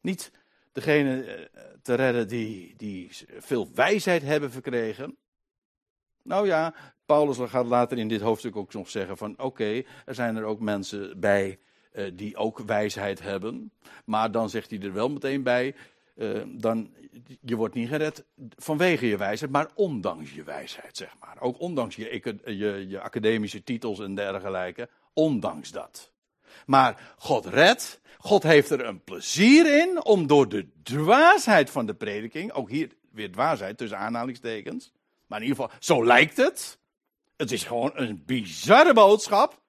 Niet 0.00 0.30
degene 0.72 1.24
eh, 1.24 1.62
te 1.82 1.94
redden 1.94 2.28
die, 2.28 2.74
die 2.76 3.10
veel 3.38 3.70
wijsheid 3.74 4.22
hebben 4.22 4.50
verkregen. 4.50 5.16
Nou 6.22 6.46
ja, 6.46 6.74
Paulus 7.06 7.38
gaat 7.40 7.66
later 7.66 7.98
in 7.98 8.08
dit 8.08 8.20
hoofdstuk 8.20 8.56
ook 8.56 8.72
nog 8.72 8.90
zeggen 8.90 9.16
van 9.16 9.38
oké, 9.38 9.82
er 10.04 10.14
zijn 10.14 10.36
er 10.36 10.44
ook 10.44 10.60
mensen 10.60 11.20
bij 11.20 11.58
uh, 11.92 12.10
die 12.14 12.36
ook 12.36 12.58
wijsheid 12.58 13.20
hebben. 13.20 13.72
Maar 14.04 14.30
dan 14.30 14.50
zegt 14.50 14.70
hij 14.70 14.80
er 14.80 14.92
wel 14.92 15.08
meteen 15.08 15.42
bij, 15.42 15.74
uh, 16.18 16.42
dan, 16.46 16.94
je 17.40 17.56
wordt 17.56 17.74
niet 17.74 17.88
gered 17.88 18.24
vanwege 18.56 19.06
je 19.06 19.16
wijsheid, 19.16 19.50
maar 19.50 19.70
ondanks 19.74 20.34
je 20.34 20.42
wijsheid, 20.42 20.96
zeg 20.96 21.14
maar. 21.20 21.40
Ook 21.40 21.60
ondanks 21.60 21.96
je, 21.96 22.38
je, 22.44 22.88
je 22.88 23.00
academische 23.00 23.62
titels 23.62 24.00
en 24.00 24.14
dergelijke, 24.14 24.88
ondanks 25.12 25.70
dat. 25.70 26.12
Maar 26.66 27.14
God 27.18 27.46
redt, 27.46 28.00
God 28.18 28.42
heeft 28.42 28.70
er 28.70 28.84
een 28.84 29.04
plezier 29.04 29.80
in 29.80 30.04
om 30.04 30.26
door 30.26 30.48
de 30.48 30.68
dwaasheid 30.82 31.70
van 31.70 31.86
de 31.86 31.94
prediking, 31.94 32.52
ook 32.52 32.70
hier 32.70 32.90
weer 33.12 33.32
dwaasheid 33.32 33.78
tussen 33.78 33.98
aanhalingstekens, 33.98 34.92
maar 35.26 35.40
in 35.42 35.46
ieder 35.46 35.62
geval, 35.62 35.78
zo 35.80 36.04
lijkt 36.04 36.36
het. 36.36 36.78
Het 37.36 37.52
is 37.52 37.64
gewoon 37.64 37.90
een 37.94 38.22
bizarre 38.26 38.92
boodschap 38.92 39.60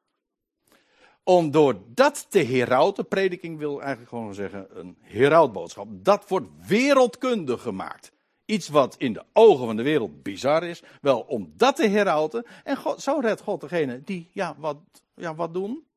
om 1.23 1.51
door 1.51 1.81
dat 1.87 2.25
te 2.29 2.39
herauten, 2.39 3.07
prediking 3.07 3.57
wil 3.57 3.79
eigenlijk 3.79 4.09
gewoon 4.09 4.33
zeggen 4.33 4.79
een 4.79 4.97
herautboodschap, 5.01 5.87
dat 5.91 6.27
wordt 6.27 6.47
wereldkundig 6.67 7.61
gemaakt. 7.61 8.11
Iets 8.45 8.67
wat 8.67 8.95
in 8.97 9.13
de 9.13 9.25
ogen 9.33 9.65
van 9.65 9.75
de 9.75 9.83
wereld 9.83 10.23
bizar 10.23 10.63
is, 10.63 10.83
wel 11.01 11.21
om 11.21 11.53
dat 11.55 11.75
te 11.75 11.87
herauten. 11.87 12.45
En 12.63 12.77
God, 12.77 13.01
zo 13.01 13.19
redt 13.19 13.41
God 13.41 13.61
degene 13.61 14.03
die, 14.03 14.29
ja 14.33 14.55
wat, 14.57 14.77
ja, 15.15 15.35
wat 15.35 15.53
doen? 15.53 15.87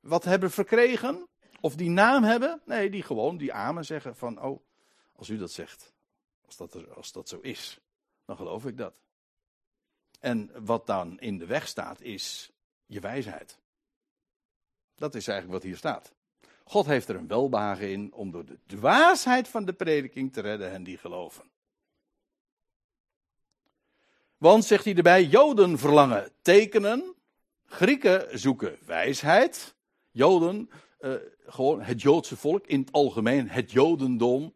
Wat 0.00 0.24
hebben 0.24 0.50
verkregen? 0.50 1.26
Of 1.60 1.74
die 1.74 1.90
naam 1.90 2.22
hebben? 2.22 2.60
Nee, 2.64 2.90
die 2.90 3.02
gewoon, 3.02 3.36
die 3.36 3.52
amen 3.52 3.84
zeggen 3.84 4.16
van, 4.16 4.42
oh, 4.42 4.60
als 5.16 5.28
u 5.28 5.38
dat 5.38 5.50
zegt, 5.50 5.92
als 6.46 6.56
dat, 6.56 6.94
als 6.94 7.12
dat 7.12 7.28
zo 7.28 7.38
is, 7.40 7.80
dan 8.24 8.36
geloof 8.36 8.66
ik 8.66 8.76
dat. 8.76 9.00
En 10.20 10.50
wat 10.64 10.86
dan 10.86 11.20
in 11.20 11.38
de 11.38 11.46
weg 11.46 11.68
staat, 11.68 12.00
is 12.00 12.50
je 12.86 13.00
wijsheid. 13.00 13.58
Dat 14.96 15.14
is 15.14 15.28
eigenlijk 15.28 15.58
wat 15.58 15.68
hier 15.68 15.76
staat. 15.76 16.12
God 16.64 16.86
heeft 16.86 17.08
er 17.08 17.16
een 17.16 17.26
welbehagen 17.26 17.90
in 17.90 18.12
om 18.12 18.30
door 18.30 18.44
de 18.44 18.58
dwaasheid 18.66 19.48
van 19.48 19.64
de 19.64 19.72
prediking 19.72 20.32
te 20.32 20.40
redden 20.40 20.70
hen 20.70 20.82
die 20.82 20.98
geloven. 20.98 21.44
Want, 24.36 24.64
zegt 24.64 24.84
hij 24.84 24.94
erbij, 24.94 25.24
Joden 25.24 25.78
verlangen 25.78 26.32
tekenen, 26.42 27.14
Grieken 27.66 28.38
zoeken 28.38 28.78
wijsheid, 28.84 29.74
Joden, 30.10 30.70
uh, 31.00 31.14
gewoon 31.46 31.82
het 31.82 32.02
Joodse 32.02 32.36
volk 32.36 32.66
in 32.66 32.80
het 32.80 32.92
algemeen, 32.92 33.48
het 33.48 33.72
Jodendom, 33.72 34.54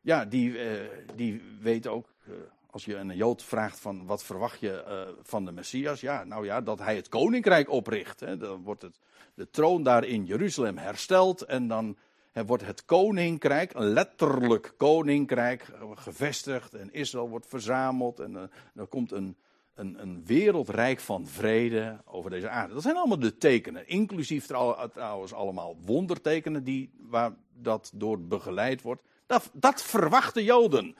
ja, 0.00 0.24
die, 0.24 0.50
uh, 0.50 0.80
die 1.14 1.42
weet 1.60 1.86
ook, 1.86 2.14
uh, 2.28 2.34
als 2.70 2.84
je 2.84 2.96
een 2.96 3.16
Jood 3.16 3.42
vraagt 3.42 3.80
van 3.80 4.06
wat 4.06 4.24
verwacht 4.24 4.60
je 4.60 4.84
uh, 4.88 5.14
van 5.22 5.44
de 5.44 5.52
Messias, 5.52 6.00
ja, 6.00 6.24
nou 6.24 6.44
ja, 6.44 6.60
dat 6.60 6.78
hij 6.78 6.96
het 6.96 7.08
koninkrijk 7.08 7.70
opricht. 7.70 8.20
Hè. 8.20 8.36
Dan 8.36 8.62
wordt 8.62 8.82
het, 8.82 8.98
de 9.34 9.50
troon 9.50 9.82
daar 9.82 10.04
in 10.04 10.24
Jeruzalem 10.24 10.76
hersteld 10.76 11.42
en 11.42 11.68
dan 11.68 11.96
hè, 12.32 12.46
wordt 12.46 12.66
het 12.66 12.84
koninkrijk, 12.84 13.74
een 13.74 13.88
letterlijk 13.88 14.74
koninkrijk, 14.76 15.70
gevestigd 15.94 16.74
en 16.74 16.92
Israël 16.92 17.28
wordt 17.28 17.46
verzameld 17.46 18.20
en 18.20 18.32
uh, 18.32 18.42
er 18.74 18.86
komt 18.86 19.12
een, 19.12 19.36
een, 19.74 20.02
een, 20.02 20.22
wereldrijk 20.26 21.00
van 21.00 21.26
vrede 21.26 21.98
over 22.04 22.30
deze 22.30 22.48
aarde. 22.48 22.74
Dat 22.74 22.82
zijn 22.82 22.96
allemaal 22.96 23.18
de 23.18 23.38
tekenen, 23.38 23.88
inclusief 23.88 24.46
trouwens 24.46 25.32
allemaal 25.32 25.76
wondertekenen 25.84 26.64
die, 26.64 26.90
waar 26.98 27.32
dat 27.54 27.90
door 27.94 28.20
begeleid 28.20 28.82
wordt. 28.82 29.02
Dat, 29.26 29.50
dat 29.52 29.82
verwachten 29.82 30.44
Joden. 30.44 30.96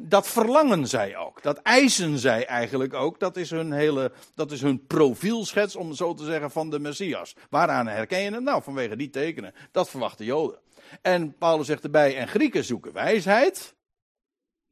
Dat 0.00 0.28
verlangen 0.28 0.86
zij 0.86 1.16
ook. 1.16 1.42
Dat 1.42 1.58
eisen 1.58 2.18
zij 2.18 2.46
eigenlijk 2.46 2.94
ook. 2.94 3.18
Dat 3.20 3.36
is 3.36 3.50
hun 3.50 3.72
hele, 3.72 4.12
dat 4.34 4.52
is 4.52 4.60
hun 4.60 4.86
profielschets, 4.86 5.76
om 5.76 5.94
zo 5.94 6.14
te 6.14 6.24
zeggen, 6.24 6.50
van 6.50 6.70
de 6.70 6.78
Messias. 6.78 7.36
Waaraan 7.50 7.86
herken 7.86 8.20
je? 8.20 8.30
Nou, 8.30 8.62
vanwege 8.62 8.96
die 8.96 9.10
tekenen. 9.10 9.54
Dat 9.70 9.90
verwachten 9.90 10.24
Joden. 10.24 10.58
En 11.02 11.36
Paulus 11.38 11.66
zegt 11.66 11.84
erbij, 11.84 12.16
en 12.16 12.28
Grieken 12.28 12.64
zoeken 12.64 12.92
wijsheid. 12.92 13.74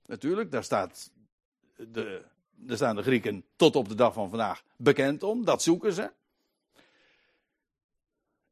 Natuurlijk, 0.07 0.51
daar 0.51 0.65
staat 0.65 1.11
de, 1.77 2.23
daar 2.55 2.77
staan 2.77 2.97
de 2.97 3.03
Grieken 3.03 3.45
tot 3.57 3.77
op 3.77 3.89
de 3.89 3.95
dag 3.95 4.13
van 4.13 4.29
vandaag 4.29 4.63
bekend 4.77 5.23
om. 5.23 5.45
Dat 5.45 5.63
zoeken 5.63 5.93
ze. 5.93 6.11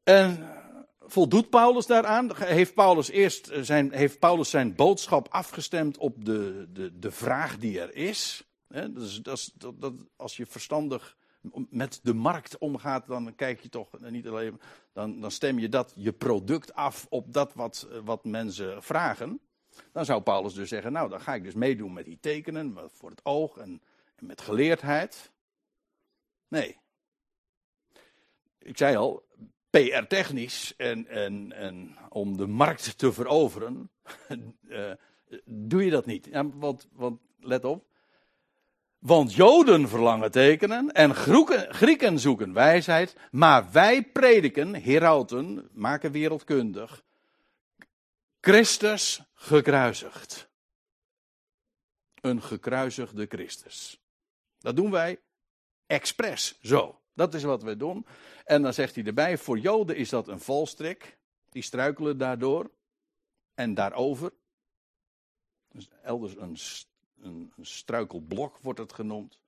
En 0.03 0.47
voldoet 1.11 1.49
Paulus 1.49 1.85
daaraan? 1.85 2.31
Heeft 2.35 2.73
Paulus 2.73 3.09
eerst 3.09 3.47
eh, 3.47 3.61
zijn, 3.61 3.91
heeft 3.91 4.19
Paulus 4.19 4.49
zijn 4.49 4.75
boodschap 4.75 5.27
afgestemd 5.29 5.97
op 5.97 6.25
de, 6.25 6.67
de, 6.73 6.99
de 6.99 7.11
vraag 7.11 7.57
die 7.57 7.81
er 7.81 7.95
is? 7.95 8.43
Dat, 9.21 9.51
dat, 9.55 9.81
dat, 9.81 9.93
als 10.15 10.37
je 10.37 10.45
verstandig 10.45 11.17
met 11.69 11.99
de 12.03 12.13
markt 12.13 12.57
omgaat, 12.57 13.07
dan 13.07 13.35
kijk 13.35 13.59
je 13.59 13.69
toch 13.69 13.99
niet 13.99 14.27
alleen, 14.27 14.61
dan, 14.93 15.21
dan 15.21 15.31
stem 15.31 15.59
je 15.59 15.69
dat 15.69 15.93
je 15.95 16.11
product 16.11 16.73
af 16.73 17.07
op 17.09 17.33
dat 17.33 17.53
wat, 17.53 17.87
wat 18.03 18.25
mensen 18.25 18.83
vragen. 18.83 19.39
Dan 19.91 20.05
zou 20.05 20.21
Paulus 20.21 20.53
dus 20.53 20.69
zeggen, 20.69 20.91
nou 20.91 21.09
dan 21.09 21.21
ga 21.21 21.35
ik 21.35 21.43
dus 21.43 21.53
meedoen 21.53 21.93
met 21.93 22.05
die 22.05 22.19
tekenen, 22.19 22.77
voor 22.93 23.09
het 23.09 23.25
oog 23.25 23.57
en 23.57 23.81
met 24.19 24.41
geleerdheid. 24.41 25.31
Nee. 26.47 26.77
Ik 28.57 28.77
zei 28.77 28.95
al, 28.95 29.23
PR-technisch 29.71 30.73
en, 30.77 31.07
en, 31.07 31.51
en 31.51 31.97
om 32.09 32.37
de 32.37 32.47
markt 32.47 32.97
te 32.97 33.13
veroveren, 33.13 33.89
uh, 34.67 34.91
doe 35.69 35.85
je 35.85 35.91
dat 35.91 36.05
niet. 36.05 36.25
Ja, 36.31 36.49
want, 36.49 36.87
want 36.93 37.19
let 37.39 37.65
op. 37.65 37.85
Want 38.99 39.33
Joden 39.33 39.89
verlangen 39.89 40.31
tekenen 40.31 40.91
en 40.91 41.15
Grieken, 41.15 41.73
Grieken 41.73 42.19
zoeken 42.19 42.53
wijsheid, 42.53 43.15
maar 43.31 43.71
wij 43.71 44.03
prediken, 44.03 44.75
herauten, 44.75 45.69
maken 45.73 46.11
wereldkundig, 46.11 47.03
Christus 48.41 49.21
gekruisigd. 49.33 50.49
Een 52.21 52.41
gekruisigde 52.41 53.25
Christus. 53.25 54.01
Dat 54.59 54.75
doen 54.75 54.91
wij 54.91 55.19
expres 55.87 56.57
zo. 56.61 57.00
Dat 57.13 57.33
is 57.33 57.43
wat 57.43 57.63
we 57.63 57.77
doen. 57.77 58.05
En 58.45 58.61
dan 58.61 58.73
zegt 58.73 58.95
hij 58.95 59.03
erbij: 59.03 59.37
voor 59.37 59.59
Joden 59.59 59.95
is 59.95 60.09
dat 60.09 60.27
een 60.27 60.39
valstrik. 60.39 61.19
Die 61.49 61.61
struikelen 61.61 62.17
daardoor 62.17 62.71
en 63.53 63.73
daarover. 63.73 64.31
Dus 65.71 65.89
elders 66.03 66.35
een, 66.35 66.57
een, 67.21 67.53
een 67.57 67.65
struikelblok 67.65 68.57
wordt 68.61 68.79
het 68.79 68.93
genoemd. 68.93 69.39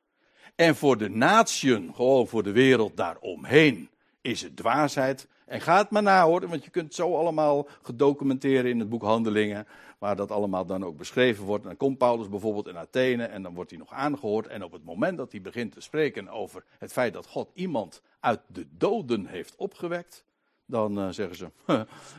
En 0.56 0.76
voor 0.76 0.98
de 0.98 1.10
natieën, 1.10 1.96
gewoon 1.96 2.28
voor 2.28 2.44
de 2.44 2.52
wereld 2.52 2.98
daaromheen, 2.98 3.90
is 4.24 4.42
het 4.42 4.56
dwaasheid. 4.56 5.28
En 5.46 5.62
ga 5.62 5.78
het 5.78 5.90
maar 5.90 6.04
na 6.04 6.24
hoor, 6.24 6.48
want 6.48 6.64
je 6.64 6.70
kunt 6.70 6.94
zo 6.94 7.16
allemaal 7.16 7.68
gedocumenteren 7.82 8.70
in 8.70 8.80
het 8.80 8.90
boek 8.90 9.02
Handelingen, 9.02 9.68
waar 9.98 10.16
dat 10.16 10.32
allemaal 10.32 10.66
dan 10.66 10.86
ook 10.86 10.98
beschreven 10.98 11.46
wordt. 11.46 11.64
Dan 11.64 11.78
komt 11.78 11.98
Paulus 11.98 12.30
bijvoorbeeld 12.30 12.68
in 12.68 12.78
Athene 12.78 13.24
en 13.24 13.44
dan 13.44 13.54
wordt 13.54 13.70
hij 13.70 13.80
nog 13.80 13.92
aangehoord. 13.92 14.48
En 14.48 14.64
op 14.64 14.72
het 14.72 14.84
moment 14.84 15.18
dat 15.18 15.32
hij 15.32 15.42
begint 15.42 15.72
te 15.72 15.82
spreken 15.82 16.30
over 16.30 16.64
het 16.78 16.92
feit 16.92 17.14
dat 17.14 17.28
God 17.28 17.52
iemand 17.54 18.02
uit 18.20 18.42
de 18.48 18.68
doden 18.78 19.26
heeft 19.26 19.56
opgewekt, 19.56 20.26
dan 20.66 21.00
uh, 21.00 21.10
zeggen 21.10 21.36
ze, 21.36 21.52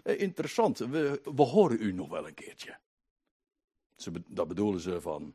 eh, 0.03 0.21
interessant, 0.21 0.79
we, 0.79 1.21
we 1.35 1.43
horen 1.43 1.77
u 1.81 1.93
nog 1.93 2.09
wel 2.09 2.27
een 2.27 2.35
keertje. 2.35 2.77
Ze, 3.97 4.11
dat 4.27 4.49
bedoelen 4.49 4.81
ze 4.81 5.01
van, 5.01 5.35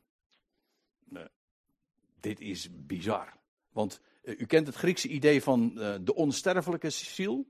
dit 2.20 2.39
is 2.39 2.70
bizar. 2.86 3.34
Want 3.72 4.01
u 4.38 4.45
kent 4.45 4.67
het 4.67 4.75
Griekse 4.75 5.07
idee 5.07 5.43
van 5.43 5.73
de 6.01 6.15
onsterfelijke 6.15 6.89
ziel. 6.89 7.47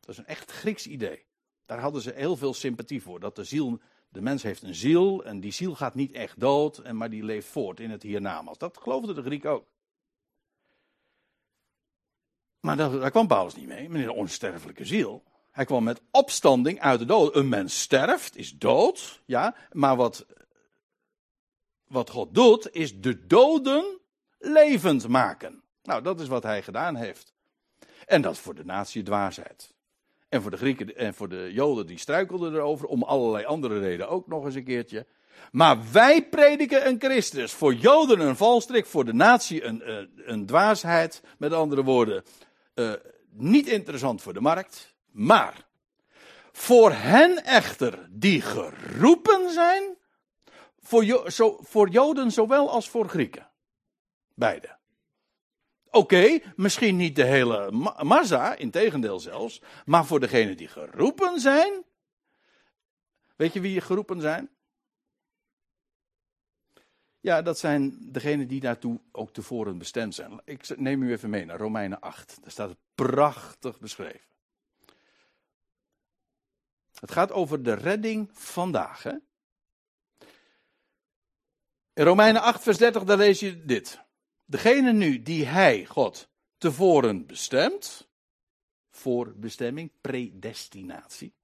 Dat 0.00 0.10
is 0.10 0.18
een 0.18 0.26
echt 0.26 0.50
Grieks 0.50 0.86
idee. 0.86 1.24
Daar 1.66 1.80
hadden 1.80 2.02
ze 2.02 2.12
heel 2.14 2.36
veel 2.36 2.54
sympathie 2.54 3.02
voor. 3.02 3.20
Dat 3.20 3.36
de 3.36 3.44
ziel, 3.44 3.80
de 4.08 4.20
mens 4.20 4.42
heeft 4.42 4.62
een 4.62 4.74
ziel 4.74 5.24
en 5.24 5.40
die 5.40 5.52
ziel 5.52 5.74
gaat 5.74 5.94
niet 5.94 6.12
echt 6.12 6.40
dood, 6.40 6.78
en 6.78 6.96
maar 6.96 7.10
die 7.10 7.24
leeft 7.24 7.48
voort 7.48 7.80
in 7.80 7.90
het 7.90 8.02
hiernamaals. 8.02 8.58
Dat 8.58 8.78
geloofde 8.78 9.14
de 9.14 9.22
Griek 9.22 9.44
ook. 9.44 9.66
Maar 12.60 12.76
daar, 12.76 13.10
kwam 13.10 13.26
Paulus 13.26 13.54
niet 13.54 13.66
mee, 13.66 13.88
met 13.88 14.02
een 14.02 14.10
onsterfelijke 14.10 14.84
ziel. 14.84 15.22
Hij 15.50 15.64
kwam 15.64 15.84
met 15.84 16.02
opstanding 16.10 16.80
uit 16.80 16.98
de 16.98 17.04
dood. 17.04 17.36
Een 17.36 17.48
mens 17.48 17.80
sterft, 17.80 18.36
is 18.36 18.58
dood, 18.58 19.22
ja, 19.24 19.56
maar 19.72 19.96
wat, 19.96 20.26
wat 21.86 22.10
God 22.10 22.34
doet, 22.34 22.74
is 22.74 23.00
de 23.00 23.26
doden 23.26 24.00
levend 24.38 25.08
maken. 25.08 25.62
Nou, 25.86 26.02
dat 26.02 26.20
is 26.20 26.28
wat 26.28 26.42
hij 26.42 26.62
gedaan 26.62 26.96
heeft. 26.96 27.34
En 28.06 28.22
dat 28.22 28.38
voor 28.38 28.54
de 28.54 28.64
natie 28.64 29.02
dwaasheid. 29.02 29.74
En 30.28 30.42
voor 30.42 30.50
de 30.50 30.56
Grieken 30.56 30.96
en 30.96 31.14
voor 31.14 31.28
de 31.28 31.52
Joden, 31.52 31.86
die 31.86 31.98
struikelden 31.98 32.54
erover, 32.54 32.86
om 32.86 33.02
allerlei 33.02 33.44
andere 33.44 33.78
redenen 33.78 34.08
ook 34.08 34.26
nog 34.26 34.44
eens 34.44 34.54
een 34.54 34.64
keertje. 34.64 35.06
Maar 35.52 35.78
wij 35.92 36.28
prediken 36.28 36.86
een 36.86 37.00
Christus. 37.00 37.52
Voor 37.52 37.74
Joden 37.74 38.20
een 38.20 38.36
valstrik, 38.36 38.86
voor 38.86 39.04
de 39.04 39.12
natie 39.12 39.64
een, 39.64 39.90
een, 39.90 40.22
een 40.24 40.46
dwaasheid. 40.46 41.22
Met 41.38 41.52
andere 41.52 41.82
woorden, 41.82 42.24
uh, 42.74 42.92
niet 43.30 43.66
interessant 43.66 44.22
voor 44.22 44.34
de 44.34 44.40
markt. 44.40 44.94
Maar 45.10 45.66
voor 46.52 46.92
hen 46.92 47.44
echter 47.44 48.08
die 48.10 48.40
geroepen 48.40 49.50
zijn, 49.50 49.96
voor, 50.80 51.30
zo, 51.30 51.58
voor 51.62 51.88
Joden 51.88 52.30
zowel 52.30 52.70
als 52.70 52.88
voor 52.88 53.08
Grieken. 53.08 53.50
Beide. 54.34 54.75
Oké, 55.96 56.38
misschien 56.56 56.96
niet 56.96 57.16
de 57.16 57.24
hele 57.24 57.70
ma 57.72 58.02
massa, 58.02 58.54
in 58.54 58.70
tegendeel 58.70 59.20
zelfs, 59.20 59.62
maar 59.84 60.06
voor 60.06 60.20
degenen 60.20 60.56
die 60.56 60.68
geroepen 60.68 61.40
zijn. 61.40 61.84
Weet 63.36 63.52
je 63.52 63.60
wie 63.60 63.80
geroepen 63.80 64.20
zijn? 64.20 64.50
Ja, 67.20 67.42
dat 67.42 67.58
zijn 67.58 68.12
degenen 68.12 68.48
die 68.48 68.60
daartoe 68.60 69.00
ook 69.12 69.32
tevoren 69.32 69.78
bestemd 69.78 70.14
zijn. 70.14 70.40
Ik 70.44 70.78
neem 70.78 71.02
u 71.02 71.12
even 71.12 71.30
mee 71.30 71.44
naar 71.44 71.58
Romeinen 71.58 72.00
8. 72.00 72.38
Daar 72.42 72.50
staat 72.50 72.68
het 72.68 72.78
prachtig 72.94 73.80
beschreven. 73.80 74.26
Het 77.00 77.10
gaat 77.10 77.32
over 77.32 77.62
de 77.62 77.74
redding 77.74 78.30
vandaag. 78.32 79.02
Hè? 79.02 79.12
In 81.92 82.04
Romeinen 82.04 82.42
8, 82.42 82.62
vers 82.62 82.78
30, 82.78 83.04
daar 83.04 83.16
lees 83.16 83.40
je 83.40 83.64
dit. 83.64 84.04
Degene 84.46 84.92
nu 84.92 85.22
die 85.22 85.46
hij, 85.46 85.84
God, 85.84 86.28
tevoren 86.58 87.26
bestemt, 87.26 88.08
voor 88.90 89.32
bestemming, 89.36 89.90
predestinatie. 90.00 91.34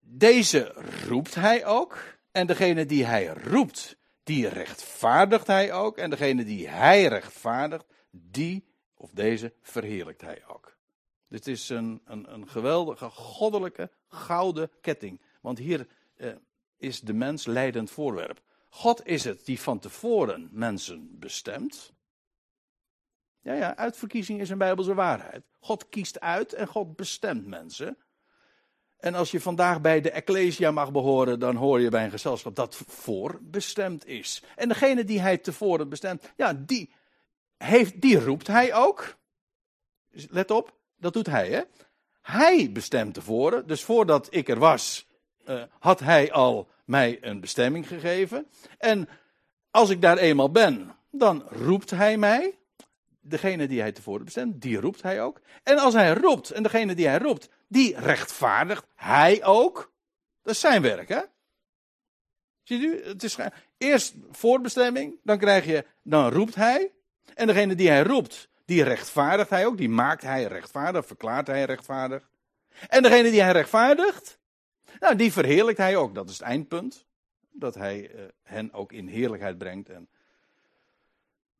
Deze 0.00 0.72
roept 1.06 1.34
hij 1.34 1.66
ook. 1.66 2.18
En 2.30 2.46
degene 2.46 2.86
die 2.86 3.04
hij 3.04 3.26
roept, 3.26 3.96
die 4.22 4.48
rechtvaardigt 4.48 5.46
hij 5.46 5.72
ook. 5.72 5.98
En 5.98 6.10
degene 6.10 6.44
die 6.44 6.68
hij 6.68 7.06
rechtvaardigt, 7.06 7.84
die 8.10 8.64
of 8.94 9.10
deze 9.10 9.52
verheerlijkt 9.62 10.20
hij 10.20 10.42
ook. 10.46 10.76
Dit 11.28 11.46
is 11.46 11.68
een, 11.68 12.02
een, 12.04 12.32
een 12.32 12.48
geweldige, 12.48 13.10
goddelijke, 13.10 13.90
gouden 14.08 14.70
ketting. 14.80 15.20
Want 15.40 15.58
hier 15.58 15.86
eh, 16.16 16.32
is 16.76 17.00
de 17.00 17.12
mens 17.12 17.46
leidend 17.46 17.90
voorwerp. 17.90 18.42
God 18.74 19.06
is 19.06 19.24
het 19.24 19.44
die 19.44 19.60
van 19.60 19.78
tevoren 19.78 20.48
mensen 20.52 21.18
bestemt. 21.18 21.92
Ja, 23.40 23.52
ja, 23.52 23.76
uitverkiezing 23.76 24.40
is 24.40 24.50
een 24.50 24.58
bijbelse 24.58 24.94
waarheid. 24.94 25.44
God 25.60 25.88
kiest 25.88 26.20
uit 26.20 26.52
en 26.52 26.66
God 26.66 26.96
bestemt 26.96 27.46
mensen. 27.46 27.98
En 28.98 29.14
als 29.14 29.30
je 29.30 29.40
vandaag 29.40 29.80
bij 29.80 30.00
de 30.00 30.10
Ecclesia 30.10 30.70
mag 30.70 30.92
behoren, 30.92 31.38
dan 31.38 31.56
hoor 31.56 31.80
je 31.80 31.88
bij 31.88 32.04
een 32.04 32.10
gezelschap 32.10 32.54
dat 32.54 32.76
voorbestemd 32.76 34.06
is. 34.06 34.42
En 34.56 34.68
degene 34.68 35.04
die 35.04 35.20
hij 35.20 35.38
tevoren 35.38 35.88
bestemt, 35.88 36.32
ja, 36.36 36.54
die, 36.54 36.94
heeft, 37.56 38.00
die 38.00 38.20
roept 38.20 38.46
hij 38.46 38.74
ook. 38.74 39.16
Let 40.10 40.50
op, 40.50 40.78
dat 40.96 41.12
doet 41.12 41.26
hij, 41.26 41.48
hè? 41.50 41.62
Hij 42.20 42.72
bestemt 42.72 43.14
tevoren, 43.14 43.66
dus 43.66 43.84
voordat 43.84 44.26
ik 44.30 44.48
er 44.48 44.58
was, 44.58 45.06
uh, 45.46 45.62
had 45.78 46.00
hij 46.00 46.32
al 46.32 46.72
mij 46.84 47.18
een 47.20 47.40
bestemming 47.40 47.88
gegeven. 47.88 48.46
En 48.78 49.08
als 49.70 49.90
ik 49.90 50.02
daar 50.02 50.18
eenmaal 50.18 50.50
ben, 50.50 50.96
dan 51.10 51.42
roept 51.48 51.90
hij 51.90 52.16
mij. 52.16 52.58
Degene 53.20 53.68
die 53.68 53.80
hij 53.80 53.92
tevoren 53.92 54.24
bestemt, 54.24 54.62
die 54.62 54.80
roept 54.80 55.02
hij 55.02 55.22
ook. 55.22 55.40
En 55.62 55.78
als 55.78 55.94
hij 55.94 56.12
roept, 56.12 56.50
en 56.50 56.62
degene 56.62 56.94
die 56.94 57.06
hij 57.06 57.18
roept, 57.18 57.48
die 57.68 57.98
rechtvaardigt 57.98 58.86
hij 58.94 59.44
ook. 59.44 59.92
Dat 60.42 60.54
is 60.54 60.60
zijn 60.60 60.82
werk, 60.82 61.08
hè? 61.08 61.20
Ziet 62.62 62.82
u? 62.82 63.04
Het 63.04 63.22
is 63.22 63.36
eerst 63.78 64.14
voorbestemming, 64.30 65.18
dan 65.22 65.38
krijg 65.38 65.64
je, 65.66 65.84
dan 66.02 66.30
roept 66.30 66.54
hij. 66.54 66.92
En 67.34 67.46
degene 67.46 67.74
die 67.74 67.88
hij 67.88 68.02
roept, 68.02 68.48
die 68.64 68.82
rechtvaardigt 68.82 69.50
hij 69.50 69.66
ook. 69.66 69.76
Die 69.76 69.88
maakt 69.88 70.22
hij 70.22 70.44
rechtvaardig, 70.44 71.06
verklaart 71.06 71.46
hij 71.46 71.64
rechtvaardig. 71.64 72.28
En 72.88 73.02
degene 73.02 73.30
die 73.30 73.42
hij 73.42 73.52
rechtvaardigt, 73.52 74.38
nou, 75.04 75.16
die 75.16 75.32
verheerlijkt 75.32 75.78
hij 75.78 75.96
ook. 75.96 76.14
Dat 76.14 76.28
is 76.28 76.38
het 76.38 76.46
eindpunt. 76.46 77.06
Dat 77.50 77.74
hij 77.74 78.14
uh, 78.14 78.22
hen 78.42 78.72
ook 78.72 78.92
in 78.92 79.06
heerlijkheid 79.06 79.58
brengt. 79.58 79.88
En 79.88 80.08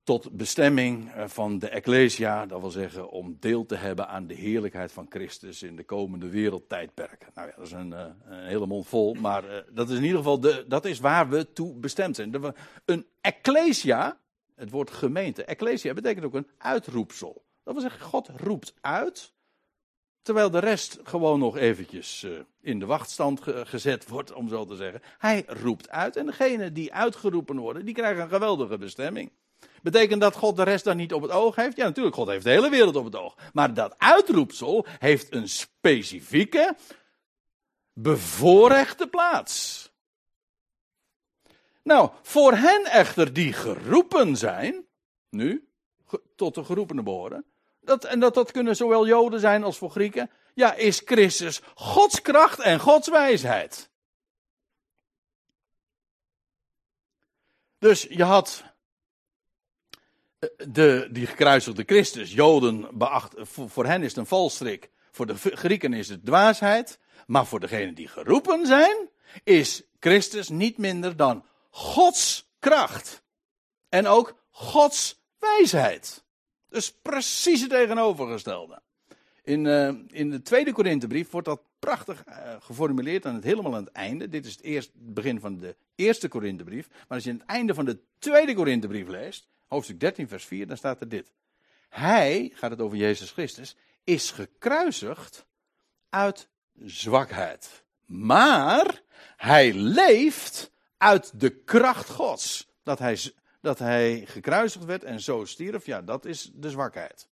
tot 0.03 0.33
bestemming 0.33 1.13
eh, 1.13 1.29
van 1.29 1.59
de 1.59 1.69
Ecclesia, 1.69 2.47
dat 2.47 2.61
wil 2.61 2.71
zeggen 2.71 3.11
om 3.11 3.37
deel 3.41 3.67
te 3.67 3.75
hebben 3.75 4.09
aan 4.09 4.27
de 4.27 4.35
heerlijkheid 4.35 4.93
van 4.93 5.07
Christus 5.09 5.63
in 5.63 5.77
de 5.77 5.85
komende 5.85 6.29
wereldtijdperken. 6.29 7.31
Nou 7.35 7.49
ja, 7.49 7.55
dat 7.57 7.67
is 7.67 7.73
een, 7.73 7.93
een 7.93 8.47
hele 8.47 8.67
mond 8.67 8.87
vol, 8.87 9.15
maar 9.15 9.65
dat 9.73 9.91
is 9.91 9.97
in 9.97 10.03
ieder 10.03 10.19
geval 10.19 10.41
de, 10.41 10.65
dat 10.69 10.85
is 10.85 10.99
waar 10.99 11.29
we 11.29 11.53
toe 11.53 11.75
bestemd 11.75 12.17
zijn. 12.17 12.55
Een 12.85 13.07
Ecclesia, 13.21 14.19
het 14.55 14.71
woord 14.71 14.91
gemeente, 14.91 15.45
Ecclesia 15.45 15.95
betekent 15.95 16.25
ook 16.25 16.35
een 16.35 16.51
uitroepsel. 16.59 17.45
Dat 17.63 17.75
wil 17.75 17.83
zeggen, 17.83 18.01
God 18.01 18.29
roept 18.37 18.75
uit 18.81 19.34
Terwijl 20.25 20.51
de 20.51 20.59
rest 20.59 20.99
gewoon 21.03 21.39
nog 21.39 21.57
eventjes 21.57 22.23
uh, 22.23 22.39
in 22.61 22.79
de 22.79 22.87
wachtstand 22.87 23.43
ge 23.43 23.67
gezet 23.67 24.09
wordt, 24.09 24.33
om 24.33 24.49
zo 24.49 24.65
te 24.65 24.77
zeggen. 24.77 25.03
Hij 25.19 25.45
roept 25.47 25.91
uit 25.91 26.17
en 26.17 26.27
degene 26.27 26.73
die 26.73 26.93
uitgeroepen 26.93 27.57
worden, 27.57 27.85
die 27.85 27.95
krijgen 27.95 28.23
een 28.23 28.29
geweldige 28.29 28.79
bestemming. 28.79 29.31
Betekent 29.83 30.21
dat 30.21 30.37
God 30.37 30.57
de 30.57 30.63
rest 30.63 30.85
dan 30.85 30.97
niet 30.97 31.13
op 31.13 31.23
het 31.23 31.31
oog 31.31 31.57
heeft? 31.57 31.77
Ja, 31.77 31.85
natuurlijk, 31.85 32.15
God 32.17 32.29
heeft 32.29 32.45
de 32.45 32.51
hele 32.51 32.71
wereld 32.71 32.97
op 32.97 33.05
het 33.05 33.17
oog. 33.17 33.37
Maar 33.53 33.75
dat 33.75 33.95
uitroepsel 33.99 34.87
heeft 34.99 35.35
een 35.35 35.49
specifieke, 35.49 36.77
bevoorrechte 37.93 39.07
plaats. 39.07 39.89
Nou, 41.83 42.11
voor 42.23 42.53
hen 42.53 42.85
echter 42.85 43.33
die 43.33 43.53
geroepen 43.53 44.37
zijn, 44.37 44.87
nu, 45.31 45.69
tot 46.37 46.55
de 46.55 46.65
geroepenen 46.65 47.05
behoren, 47.05 47.45
dat, 47.85 48.05
en 48.05 48.21
dat 48.21 48.35
dat 48.35 48.51
kunnen 48.51 48.77
zowel 48.77 49.07
Joden 49.07 49.41
zijn 49.41 49.65
als 49.65 49.79
voor 49.79 49.91
Grieken. 49.91 50.31
Ja, 50.55 50.75
is 50.75 51.03
Christus 51.05 51.61
Gods 51.75 52.23
kracht 52.23 52.59
en 52.59 52.81
Gods 52.81 53.09
wijsheid. 53.09 53.91
Dus 57.79 58.03
je 58.03 58.25
had 58.25 58.65
eh, 60.39 60.49
de, 60.69 61.09
die 61.11 61.27
gekruisigde 61.27 61.83
Christus, 61.87 62.33
Joden 62.33 62.99
beacht, 62.99 63.35
voor, 63.37 63.87
hen 63.87 64.03
is 64.03 64.09
het 64.09 64.17
een 64.17 64.27
valstrik, 64.27 64.91
voor 65.11 65.27
de 65.27 65.35
Grieken 65.37 65.93
is 65.93 66.09
het 66.09 66.25
dwaasheid. 66.25 66.99
Maar 67.27 67.47
voor 67.47 67.61
degenen 67.61 67.95
die 67.95 68.09
geroepen 68.09 68.67
zijn, 68.67 69.09
is 69.45 69.83
Christus 70.01 70.49
niet 70.49 70.79
minder 70.79 71.17
dan 71.17 71.45
Gods 71.71 72.49
kracht. 72.59 73.23
En 73.89 74.07
ook 74.07 74.35
Gods 74.51 75.23
wijsheid. 75.39 76.24
Dus 76.75 76.93
precies 76.93 77.61
het 77.61 77.71
tegenovergestelde. 77.71 78.83
In, 79.43 79.65
uh, 79.65 79.89
in 80.09 80.31
de 80.31 80.43
tweede 80.43 80.73
Korinthebrief 80.73 81.31
wordt 81.31 81.47
dat 81.47 81.63
prachtig 81.79 82.25
uh, 82.29 82.35
geformuleerd 82.61 83.27
aan 83.27 83.35
het 83.35 83.45
helemaal 83.45 83.75
aan 83.75 83.85
het 83.85 83.93
einde. 83.93 84.29
Dit 84.29 84.47
is 84.47 84.53
het, 84.53 84.63
eerst, 84.63 84.91
begin 84.95 85.41
van 85.41 85.59
de 85.59 85.77
eerste 85.95 86.29
Korinthebrief. 86.29 86.89
Maar 86.89 87.05
als 87.09 87.25
je 87.25 87.31
aan 87.31 87.37
het 87.37 87.47
einde 87.47 87.75
van 87.75 87.85
de 87.85 87.99
tweede 88.19 88.55
Korinthebrief 88.55 89.09
leest, 89.09 89.49
hoofdstuk 89.69 90.01
13 90.01 90.29
vers 90.29 90.45
4, 90.45 90.67
dan 90.67 90.77
staat 90.77 91.01
er 91.01 91.09
dit. 91.09 91.33
Hij, 91.89 92.51
gaat 92.55 92.71
het 92.71 92.81
over 92.81 92.97
Jezus 92.97 93.31
Christus, 93.31 93.77
is 94.05 94.31
gekruisigd 94.31 95.47
uit 96.11 96.49
zwakheid. 96.85 97.85
Maar 98.07 99.03
hij 99.37 99.73
leeft 99.73 100.71
uit 100.99 101.41
de 101.41 101.51
kracht 101.51 102.09
Gods. 102.09 102.69
Dat 102.83 102.99
hij, 102.99 103.19
dat 103.65 103.79
hij 103.79 104.23
gekruisigd 104.27 104.85
werd 104.85 105.05
en 105.05 105.21
zo 105.21 105.45
stierf, 105.45 105.87
ja, 105.87 106.03
dat 106.03 106.25
is 106.25 106.51
de 106.55 106.71
zwakheid. 106.71 107.29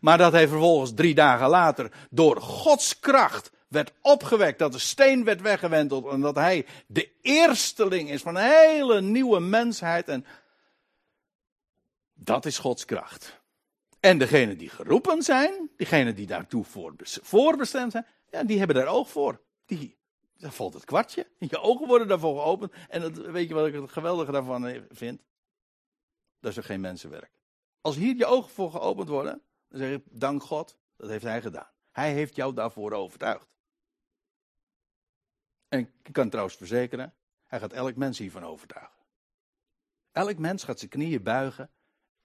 Maar 0.00 0.18
dat 0.18 0.32
hij 0.32 0.48
vervolgens 0.48 0.94
drie 0.94 1.14
dagen 1.14 1.48
later 1.48 1.92
door 2.10 2.40
Gods 2.40 3.00
kracht 3.00 3.50
werd 3.68 3.92
opgewekt, 4.00 4.58
dat 4.58 4.72
de 4.72 4.78
steen 4.78 5.24
werd 5.24 5.40
weggewenteld 5.40 6.06
en 6.06 6.20
dat 6.20 6.34
hij 6.34 6.66
de 6.86 7.10
eersteling 7.22 8.10
is 8.10 8.22
van 8.22 8.36
een 8.36 8.50
hele 8.50 9.00
nieuwe 9.00 9.40
mensheid. 9.40 10.08
En 10.08 10.26
dat 12.14 12.46
is 12.46 12.58
Gods 12.58 12.84
kracht. 12.84 13.40
En 14.00 14.18
degenen 14.18 14.58
die 14.58 14.68
geroepen 14.68 15.22
zijn, 15.22 15.70
diegenen 15.76 16.14
die 16.14 16.26
daartoe 16.26 16.64
voorbestemd 17.22 17.92
zijn, 17.92 18.06
ja, 18.30 18.44
die 18.44 18.58
hebben 18.58 18.76
daar 18.76 18.86
oog 18.86 19.10
voor. 19.10 19.40
Die, 19.66 19.96
daar 20.36 20.52
valt 20.52 20.74
het 20.74 20.84
kwartje. 20.84 21.26
Je 21.38 21.58
ogen 21.58 21.86
worden 21.86 22.08
daarvoor 22.08 22.42
geopend. 22.42 22.72
En 22.88 23.00
dat, 23.00 23.16
weet 23.16 23.48
je 23.48 23.54
wat 23.54 23.66
ik 23.66 23.74
het 23.74 23.90
geweldige 23.90 24.32
daarvan 24.32 24.86
vind? 24.90 25.22
Dat 26.40 26.50
is 26.50 26.56
er 26.56 26.64
geen 26.64 26.80
mensenwerk. 26.80 27.30
Als 27.80 27.96
hier 27.96 28.16
je 28.16 28.26
ogen 28.26 28.50
voor 28.50 28.70
geopend 28.70 29.08
worden, 29.08 29.42
dan 29.68 29.78
zeg 29.78 29.92
ik, 29.92 30.02
dank 30.10 30.42
God, 30.42 30.78
dat 30.96 31.08
heeft 31.10 31.24
hij 31.24 31.42
gedaan. 31.42 31.70
Hij 31.90 32.12
heeft 32.12 32.36
jou 32.36 32.54
daarvoor 32.54 32.92
overtuigd. 32.92 33.48
En 35.68 35.78
ik 35.78 36.12
kan 36.12 36.28
trouwens 36.28 36.56
verzekeren, 36.56 37.14
hij 37.44 37.60
gaat 37.60 37.72
elk 37.72 37.96
mens 37.96 38.18
hiervan 38.18 38.44
overtuigen. 38.44 38.96
Elk 40.12 40.38
mens 40.38 40.64
gaat 40.64 40.78
zijn 40.78 40.90
knieën 40.90 41.22
buigen 41.22 41.70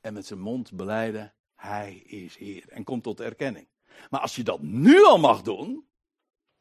en 0.02 0.14
met 0.14 0.26
zijn 0.26 0.40
mond 0.40 0.74
beleiden, 0.74 1.34
hij 1.56 1.96
is 1.96 2.36
Heer. 2.36 2.70
En 2.70 2.84
komt 2.84 3.04
tot 3.04 3.20
erkenning. 3.20 3.68
Maar 4.10 4.20
als 4.20 4.36
je 4.36 4.44
dat 4.44 4.62
nu 4.62 5.04
al 5.04 5.20
mag 5.20 5.42
doen, 5.42 5.89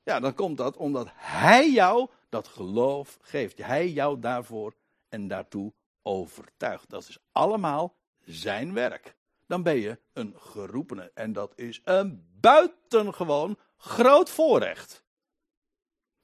ja, 0.09 0.21
dan 0.21 0.35
komt 0.35 0.57
dat 0.57 0.77
omdat 0.77 1.09
hij 1.15 1.71
jou 1.71 2.09
dat 2.29 2.49
geloof 2.49 3.19
geeft. 3.21 3.59
Hij 3.59 3.89
jou 3.89 4.21
daarvoor 4.21 4.75
en 5.09 5.29
daartoe 5.29 5.73
overtuigt. 6.03 6.91
Dat 6.91 7.09
is 7.09 7.19
allemaal 7.33 7.97
zijn 8.25 8.75
werk. 8.75 9.17
Dan 9.47 9.63
ben 9.63 9.77
je 9.77 9.99
een 10.13 10.35
geroepene. 10.37 11.11
En 11.15 11.33
dat 11.33 11.53
is 11.57 11.81
een 11.85 12.27
buitengewoon 12.41 13.59
groot 13.77 14.31
voorrecht. 14.31 15.03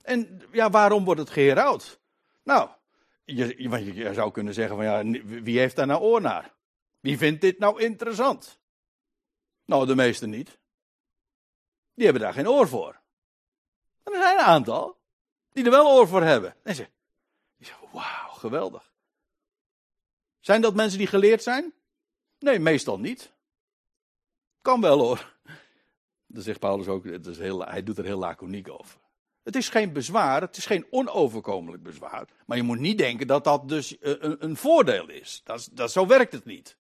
En 0.02 0.42
ja, 0.52 0.70
waarom 0.70 1.04
wordt 1.04 1.20
het 1.20 1.30
geherouwd? 1.30 2.00
Nou, 2.42 2.68
je, 3.24 3.62
je, 3.62 3.94
je 3.94 4.14
zou 4.14 4.30
kunnen 4.30 4.54
zeggen 4.54 4.76
van 4.76 4.84
ja, 4.84 5.20
wie 5.42 5.58
heeft 5.58 5.76
daar 5.76 5.86
nou 5.86 6.02
oor 6.02 6.20
naar? 6.20 6.54
Wie 7.00 7.18
vindt 7.18 7.40
dit 7.40 7.58
nou 7.58 7.80
interessant? 7.80 8.60
Nou, 9.64 9.86
de 9.86 9.94
meesten 9.94 10.30
niet. 10.30 10.58
Die 11.94 12.04
hebben 12.04 12.22
daar 12.22 12.32
geen 12.32 12.48
oor 12.48 12.68
voor. 12.68 13.02
En 14.04 14.12
er 14.12 14.22
zijn 14.22 14.38
een 14.38 14.44
aantal 14.44 14.98
die 15.52 15.64
er 15.64 15.70
wel 15.70 15.90
oor 15.90 16.08
voor 16.08 16.22
hebben. 16.22 16.56
En 16.62 16.74
ze 16.74 16.88
zeggen, 17.58 17.88
wauw, 17.92 18.28
geweldig. 18.28 18.92
Zijn 20.40 20.60
dat 20.60 20.74
mensen 20.74 20.98
die 20.98 21.06
geleerd 21.06 21.42
zijn? 21.42 21.72
Nee, 22.38 22.58
meestal 22.58 22.98
niet. 22.98 23.32
Kan 24.62 24.80
wel 24.80 24.98
hoor. 24.98 25.36
Dan 26.26 26.42
zegt 26.42 26.58
Paulus 26.58 26.86
ook, 26.86 27.04
het 27.04 27.26
is 27.26 27.38
heel, 27.38 27.64
hij 27.64 27.82
doet 27.82 27.98
er 27.98 28.04
heel 28.04 28.18
laconiek 28.18 28.70
over. 28.70 28.98
Het 29.42 29.56
is 29.56 29.68
geen 29.68 29.92
bezwaar, 29.92 30.40
het 30.40 30.56
is 30.56 30.66
geen 30.66 30.86
onoverkomelijk 30.90 31.82
bezwaar. 31.82 32.28
Maar 32.46 32.56
je 32.56 32.62
moet 32.62 32.78
niet 32.78 32.98
denken 32.98 33.26
dat 33.26 33.44
dat 33.44 33.68
dus 33.68 33.98
eh, 33.98 34.12
een, 34.18 34.44
een 34.44 34.56
voordeel 34.56 35.08
is. 35.08 35.40
Dat, 35.44 35.68
dat, 35.72 35.92
zo 35.92 36.06
werkt 36.06 36.32
het 36.32 36.44
niet. 36.44 36.76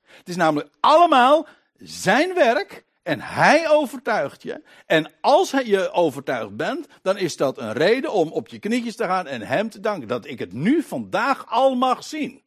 Het 0.00 0.28
is 0.28 0.36
namelijk 0.36 0.70
allemaal 0.80 1.46
zijn 1.76 2.34
werk 2.34 2.84
en 3.04 3.20
hij 3.20 3.70
overtuigt 3.70 4.42
je. 4.42 4.62
En 4.86 5.12
als 5.20 5.52
hij 5.52 5.64
je 5.64 5.90
overtuigd 5.90 6.56
bent, 6.56 6.86
dan 7.02 7.16
is 7.16 7.36
dat 7.36 7.58
een 7.58 7.72
reden 7.72 8.12
om 8.12 8.32
op 8.32 8.48
je 8.48 8.58
knietjes 8.58 8.96
te 8.96 9.04
gaan 9.04 9.26
en 9.26 9.42
hem 9.42 9.70
te 9.70 9.80
danken. 9.80 10.08
Dat 10.08 10.26
ik 10.26 10.38
het 10.38 10.52
nu 10.52 10.82
vandaag 10.82 11.50
al 11.50 11.74
mag 11.74 12.04
zien. 12.04 12.42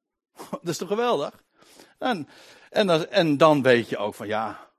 Dat 0.50 0.68
is 0.68 0.76
toch 0.76 0.88
geweldig? 0.88 1.44
En, 1.98 2.28
en, 2.70 2.86
dan, 2.86 3.06
en 3.06 3.36
dan 3.36 3.62
weet 3.62 3.88
je 3.88 3.96
ook 3.96 4.14
van 4.14 4.26
ja, 4.26 4.70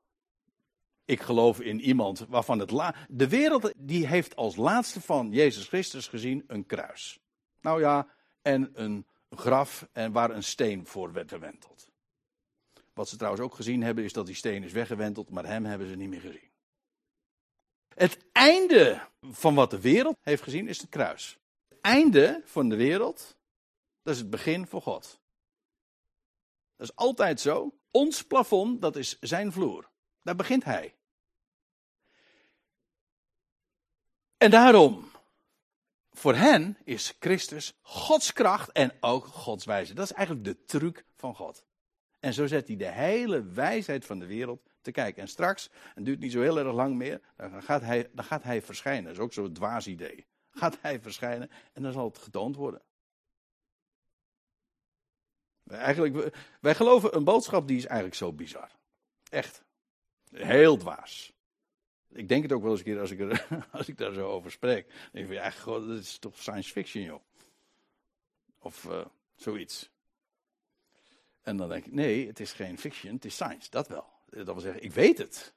ik 1.05 1.21
geloof 1.21 1.59
in 1.59 1.79
iemand 1.81 2.25
waarvan 2.29 2.59
het 2.59 2.93
de 3.07 3.27
wereld 3.27 3.73
die 3.77 4.07
heeft 4.07 4.35
als 4.35 4.55
laatste 4.55 5.01
van 5.01 5.31
Jezus 5.31 5.67
Christus 5.67 6.07
gezien 6.07 6.43
een 6.47 6.65
kruis. 6.65 7.19
Nou 7.61 7.79
ja, 7.79 8.07
en 8.41 8.69
een 8.73 9.05
graf 9.29 9.87
en 9.91 10.11
waar 10.11 10.31
een 10.31 10.43
steen 10.43 10.87
voor 10.87 11.11
werd 11.11 11.29
gewenteld. 11.29 11.88
Wat 12.99 13.09
ze 13.09 13.17
trouwens 13.17 13.43
ook 13.43 13.55
gezien 13.55 13.83
hebben 13.83 14.03
is 14.03 14.13
dat 14.13 14.25
die 14.25 14.35
steen 14.35 14.63
is 14.63 14.71
weggewenteld, 14.71 15.29
maar 15.29 15.45
hem 15.45 15.65
hebben 15.65 15.87
ze 15.87 15.95
niet 15.95 16.09
meer 16.09 16.21
gezien. 16.21 16.49
Het 17.95 18.17
einde 18.31 19.07
van 19.21 19.55
wat 19.55 19.69
de 19.69 19.79
wereld 19.79 20.17
heeft 20.21 20.43
gezien 20.43 20.67
is 20.67 20.81
het 20.81 20.89
kruis. 20.89 21.39
Het 21.67 21.77
einde 21.81 22.41
van 22.45 22.69
de 22.69 22.75
wereld, 22.75 23.37
dat 24.01 24.13
is 24.13 24.19
het 24.19 24.29
begin 24.29 24.67
voor 24.67 24.81
God. 24.81 25.19
Dat 26.75 26.89
is 26.89 26.95
altijd 26.95 27.39
zo. 27.39 27.73
Ons 27.91 28.23
plafond, 28.23 28.81
dat 28.81 28.95
is 28.95 29.19
zijn 29.19 29.51
vloer. 29.51 29.89
Daar 30.21 30.35
begint 30.35 30.63
hij. 30.63 30.95
En 34.37 34.51
daarom, 34.51 35.11
voor 36.11 36.35
hen 36.35 36.77
is 36.83 37.15
Christus 37.19 37.73
Gods 37.81 38.33
kracht 38.33 38.71
en 38.71 38.97
ook 38.99 39.25
Gods 39.25 39.65
wijze. 39.65 39.93
Dat 39.93 40.05
is 40.05 40.13
eigenlijk 40.15 40.45
de 40.45 40.65
truc 40.65 41.05
van 41.15 41.35
God. 41.35 41.67
En 42.19 42.33
zo 42.33 42.47
zet 42.47 42.67
hij 42.67 42.77
de 42.77 42.91
hele 42.91 43.43
wijsheid 43.43 44.05
van 44.05 44.19
de 44.19 44.25
wereld 44.25 44.61
te 44.81 44.91
kijken. 44.91 45.21
En 45.21 45.27
straks, 45.27 45.69
het 45.93 46.05
duurt 46.05 46.19
niet 46.19 46.31
zo 46.31 46.41
heel 46.41 46.59
erg 46.59 46.73
lang 46.73 46.95
meer, 46.95 47.21
dan 47.35 47.63
gaat 47.63 47.81
hij, 47.81 48.09
dan 48.13 48.25
gaat 48.25 48.43
hij 48.43 48.61
verschijnen. 48.61 49.03
Dat 49.03 49.13
is 49.13 49.19
ook 49.19 49.33
zo'n 49.33 49.53
dwaas 49.53 49.87
idee. 49.87 50.25
Gaat 50.49 50.77
hij 50.81 50.99
verschijnen 50.99 51.49
en 51.73 51.83
dan 51.83 51.91
zal 51.91 52.05
het 52.05 52.17
getoond 52.17 52.55
worden. 52.55 52.81
Eigenlijk, 55.67 56.35
wij 56.61 56.75
geloven 56.75 57.15
een 57.15 57.23
boodschap 57.23 57.67
die 57.67 57.77
is 57.77 57.85
eigenlijk 57.85 58.15
zo 58.15 58.33
bizar. 58.33 58.71
Echt. 59.29 59.63
Heel 60.31 60.77
dwaas. 60.77 61.33
Ik 62.09 62.27
denk 62.27 62.43
het 62.43 62.51
ook 62.51 62.61
wel 62.61 62.71
eens 62.71 62.79
een 62.79 62.85
keer 62.85 62.99
als 62.99 63.11
ik, 63.11 63.19
er, 63.19 63.47
als 63.71 63.87
ik 63.87 63.97
daar 63.97 64.13
zo 64.13 64.29
over 64.29 64.51
spreek. 64.51 64.87
Dan 64.87 65.09
denk 65.11 65.29
ik, 65.29 65.37
eigenlijk, 65.37 65.87
dat 65.87 65.97
is 65.97 66.17
toch 66.17 66.37
science 66.37 66.71
fiction, 66.71 67.03
joh. 67.03 67.21
Of 68.59 68.83
uh, 68.83 69.05
zoiets. 69.35 69.89
En 71.41 71.57
dan 71.57 71.69
denk 71.69 71.85
ik, 71.85 71.93
nee, 71.93 72.27
het 72.27 72.39
is 72.39 72.51
geen 72.51 72.77
fiction, 72.77 73.13
het 73.13 73.25
is 73.25 73.33
science, 73.33 73.69
dat 73.69 73.87
wel. 73.87 74.05
Dat 74.29 74.45
wil 74.45 74.59
zeggen, 74.59 74.83
ik 74.83 74.91
weet 74.91 75.17
het. 75.17 75.53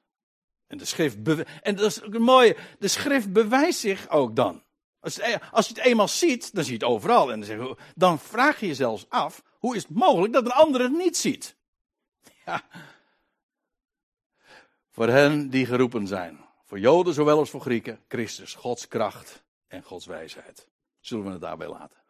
En 0.67 0.77
de 0.77 0.85
schrift, 0.85 1.17
en 1.61 1.75
dat 1.75 1.85
is 1.85 2.03
ook 2.03 2.13
een 2.13 2.21
mooie, 2.21 2.57
de 2.79 2.87
schrift 2.87 3.33
bewijst 3.33 3.79
zich 3.79 4.09
ook 4.09 4.35
dan. 4.35 4.63
Als, 4.99 5.17
e- 5.17 5.37
als 5.51 5.67
je 5.67 5.73
het 5.73 5.83
eenmaal 5.83 6.07
ziet, 6.07 6.53
dan 6.53 6.63
zie 6.63 6.73
je 6.73 6.79
het 6.79 6.87
overal. 6.93 7.31
En 7.31 7.39
dan, 7.39 7.47
zeg 7.47 7.75
dan 7.95 8.19
vraag 8.19 8.59
je 8.59 8.67
je 8.67 8.75
zelfs 8.75 9.05
af, 9.09 9.43
hoe 9.59 9.75
is 9.75 9.83
het 9.83 9.91
mogelijk 9.91 10.33
dat 10.33 10.45
een 10.45 10.51
ander 10.51 10.81
het 10.81 10.91
niet 10.91 11.17
ziet? 11.17 11.55
Voor 14.91 15.07
hen 15.07 15.49
die 15.49 15.65
geroepen 15.65 16.07
zijn, 16.07 16.39
voor 16.65 16.79
Joden 16.79 17.13
zowel 17.13 17.37
als 17.37 17.49
voor 17.49 17.61
Grieken, 17.61 18.03
Christus, 18.07 18.55
Gods 18.55 18.87
kracht 18.87 19.43
en 19.67 19.83
Gods 19.83 20.05
wijsheid. 20.05 20.67
Zullen 20.99 21.25
we 21.25 21.31
het 21.31 21.41
daarbij 21.41 21.67
laten? 21.67 22.02